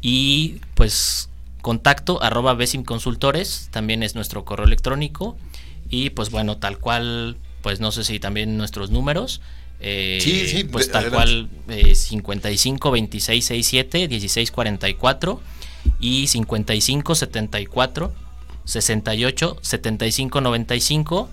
y 0.00 0.60
pues 0.76 1.30
contacto 1.62 2.22
arroba 2.22 2.54
Besim 2.54 2.84
Consultores, 2.84 3.70
también 3.72 4.04
es 4.04 4.14
nuestro 4.14 4.44
correo 4.44 4.66
electrónico, 4.66 5.36
y 5.90 6.10
pues 6.10 6.30
bueno, 6.30 6.58
tal 6.58 6.78
cual, 6.78 7.38
pues 7.62 7.80
no 7.80 7.90
sé 7.90 8.04
si 8.04 8.20
también 8.20 8.56
nuestros 8.56 8.90
números. 8.92 9.40
Eh, 9.80 10.18
Sí, 10.20 10.46
sí, 10.46 10.62
pues 10.62 10.92
tal 10.92 11.06
adelante. 11.06 11.48
cual 11.66 11.76
eh, 11.76 11.96
55 11.96 12.92
26 12.92 13.44
67 13.44 14.06
16 14.06 14.52
44 14.52 15.40
y 15.98 16.28
55 16.28 17.14
74 17.16 18.25
68 18.66 19.56
75 19.60 20.40
95 20.40 21.30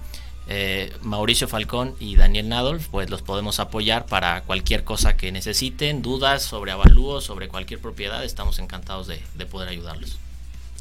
eh, 0.48 0.94
Mauricio 1.02 1.48
Falcón 1.48 1.96
y 2.00 2.16
Daniel 2.16 2.50
Nadolf 2.50 2.88
pues 2.88 3.10
los 3.10 3.22
podemos 3.22 3.60
apoyar 3.60 4.06
para 4.06 4.42
cualquier 4.42 4.84
cosa 4.84 5.16
que 5.16 5.32
necesiten 5.32 6.02
dudas 6.02 6.42
sobre 6.44 6.72
avalúos 6.72 7.26
sobre 7.26 7.48
cualquier 7.48 7.80
propiedad 7.80 8.24
estamos 8.24 8.60
encantados 8.60 9.08
de, 9.08 9.22
de 9.36 9.46
poder 9.46 9.70
ayudarlos 9.70 10.18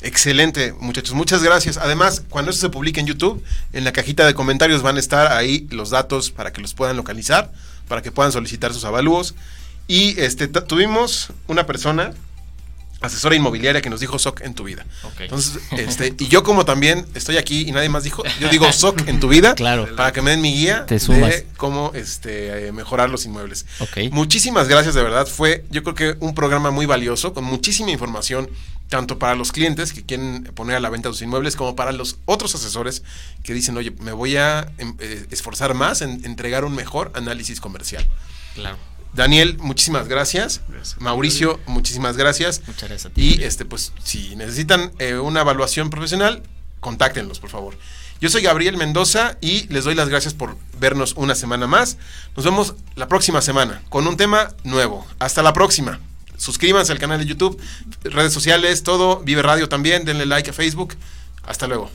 Excelente, 0.05 0.72
muchachos, 0.72 1.14
muchas 1.14 1.44
gracias. 1.44 1.76
Además, 1.76 2.24
cuando 2.28 2.50
esto 2.50 2.62
se 2.62 2.70
publique 2.70 2.98
en 2.98 3.07
YouTube, 3.07 3.42
en 3.72 3.84
la 3.84 3.92
cajita 3.92 4.26
de 4.26 4.34
comentarios 4.34 4.82
van 4.82 4.96
a 4.96 4.98
estar 4.98 5.30
ahí 5.30 5.68
los 5.70 5.90
datos 5.90 6.32
para 6.32 6.53
que 6.53 6.61
los 6.61 6.74
puedan 6.74 6.96
localizar, 6.96 7.53
para 7.86 8.03
que 8.03 8.11
puedan 8.11 8.32
solicitar 8.32 8.72
sus 8.74 8.84
avalúos. 8.84 9.36
Y 9.86 10.18
este 10.20 10.48
tuvimos 10.48 11.28
una 11.46 11.66
persona, 11.66 12.14
asesora 13.03 13.34
inmobiliaria, 13.34 13.80
que 13.82 13.90
nos 13.90 14.00
dijo 14.00 14.18
SOC 14.18 14.40
en 14.42 14.55
tu 14.55 14.64
vida. 14.64 14.86
Entonces, 15.18 15.61
este, 15.72 16.14
y 16.18 16.28
yo 16.28 16.42
como 16.42 16.64
también 16.64 17.07
estoy 17.14 17.36
aquí 17.36 17.62
y 17.68 17.72
nadie 17.72 17.88
más 17.88 18.05
dijo, 18.05 18.22
yo 18.40 18.48
digo 18.48 18.70
SOC 18.72 19.09
en 19.09 19.20
tu 19.20 19.28
vida, 19.28 19.55
Claro. 19.55 19.94
para 19.96 20.12
que 20.12 20.22
me 20.22 20.30
den 20.30 20.40
mi 20.40 20.53
guía 20.55 20.86
Te 20.86 20.98
sumas. 20.98 21.30
de 21.30 21.46
cómo 21.57 21.92
este, 21.94 22.70
mejorar 22.72 23.11
los 23.11 23.24
inmuebles. 23.24 23.66
Ok. 23.80 24.11
Muchísimas 24.11 24.68
gracias, 24.68 24.94
de 24.94 25.03
verdad. 25.03 25.26
Fue, 25.26 25.64
yo 25.70 25.82
creo 25.82 25.94
que 25.94 26.16
un 26.20 26.34
programa 26.34 26.70
muy 26.70 26.86
valioso, 26.86 27.32
con 27.34 27.44
muchísima 27.44 27.90
información, 27.90 28.48
tanto 28.88 29.18
para 29.18 29.34
los 29.34 29.53
clientes 29.53 29.92
que 29.92 30.03
quieren 30.05 30.44
poner 30.55 30.76
a 30.76 30.80
la 30.80 30.90
venta 30.90 31.09
sus 31.09 31.22
inmuebles, 31.22 31.57
como 31.57 31.74
para 31.74 31.92
los 31.92 32.18
otros 32.26 32.55
asesores 32.55 33.03
que 33.42 33.55
dicen, 33.55 33.76
oye, 33.76 33.90
me 34.00 34.12
voy 34.12 34.36
a 34.36 34.70
em, 34.78 34.94
eh, 34.98 35.26
esforzar 35.30 35.72
más 35.74 36.03
en 36.03 36.24
entregar 36.24 36.64
un 36.64 36.74
mejor 36.74 37.11
análisis 37.14 37.61
comercial. 37.61 38.07
claro 38.55 38.76
Daniel, 39.12 39.58
muchísimas 39.58 40.08
gracias. 40.08 40.62
Gracias. 40.68 41.00
Mauricio, 41.00 41.60
muchísimas 41.66 42.16
gracias. 42.16 42.62
muchas 42.66 42.88
gracias 42.88 43.12
a 43.12 43.14
ti 43.14 43.36
Y 43.38 43.44
este, 43.44 43.64
pues, 43.64 43.92
si 44.02 44.34
necesitan 44.36 44.92
eh, 44.98 45.14
una 45.14 45.42
evaluación 45.42 45.90
profesional, 45.90 46.42
contáctenlos, 46.80 47.38
por 47.38 47.50
favor. 47.50 47.74
Yo 48.20 48.30
soy 48.30 48.42
Gabriel 48.42 48.76
Mendoza 48.76 49.36
y 49.40 49.66
les 49.66 49.84
doy 49.84 49.96
las 49.96 50.08
gracias 50.08 50.32
por 50.32 50.56
vernos 50.78 51.14
una 51.16 51.34
semana 51.34 51.66
más. 51.66 51.98
Nos 52.36 52.44
vemos 52.44 52.74
la 52.94 53.08
próxima 53.08 53.42
semana 53.42 53.82
con 53.88 54.06
un 54.06 54.16
tema 54.16 54.54
nuevo. 54.62 55.04
Hasta 55.18 55.42
la 55.42 55.52
próxima. 55.52 55.98
Suscríbanse 56.36 56.92
al 56.92 57.00
canal 57.00 57.18
de 57.18 57.26
YouTube, 57.26 57.60
redes 58.04 58.32
sociales, 58.32 58.84
todo. 58.84 59.20
Vive 59.20 59.42
Radio 59.42 59.68
también. 59.68 60.04
Denle 60.04 60.26
like 60.26 60.50
a 60.50 60.52
Facebook. 60.52 60.94
Hasta 61.42 61.66
luego. 61.66 61.90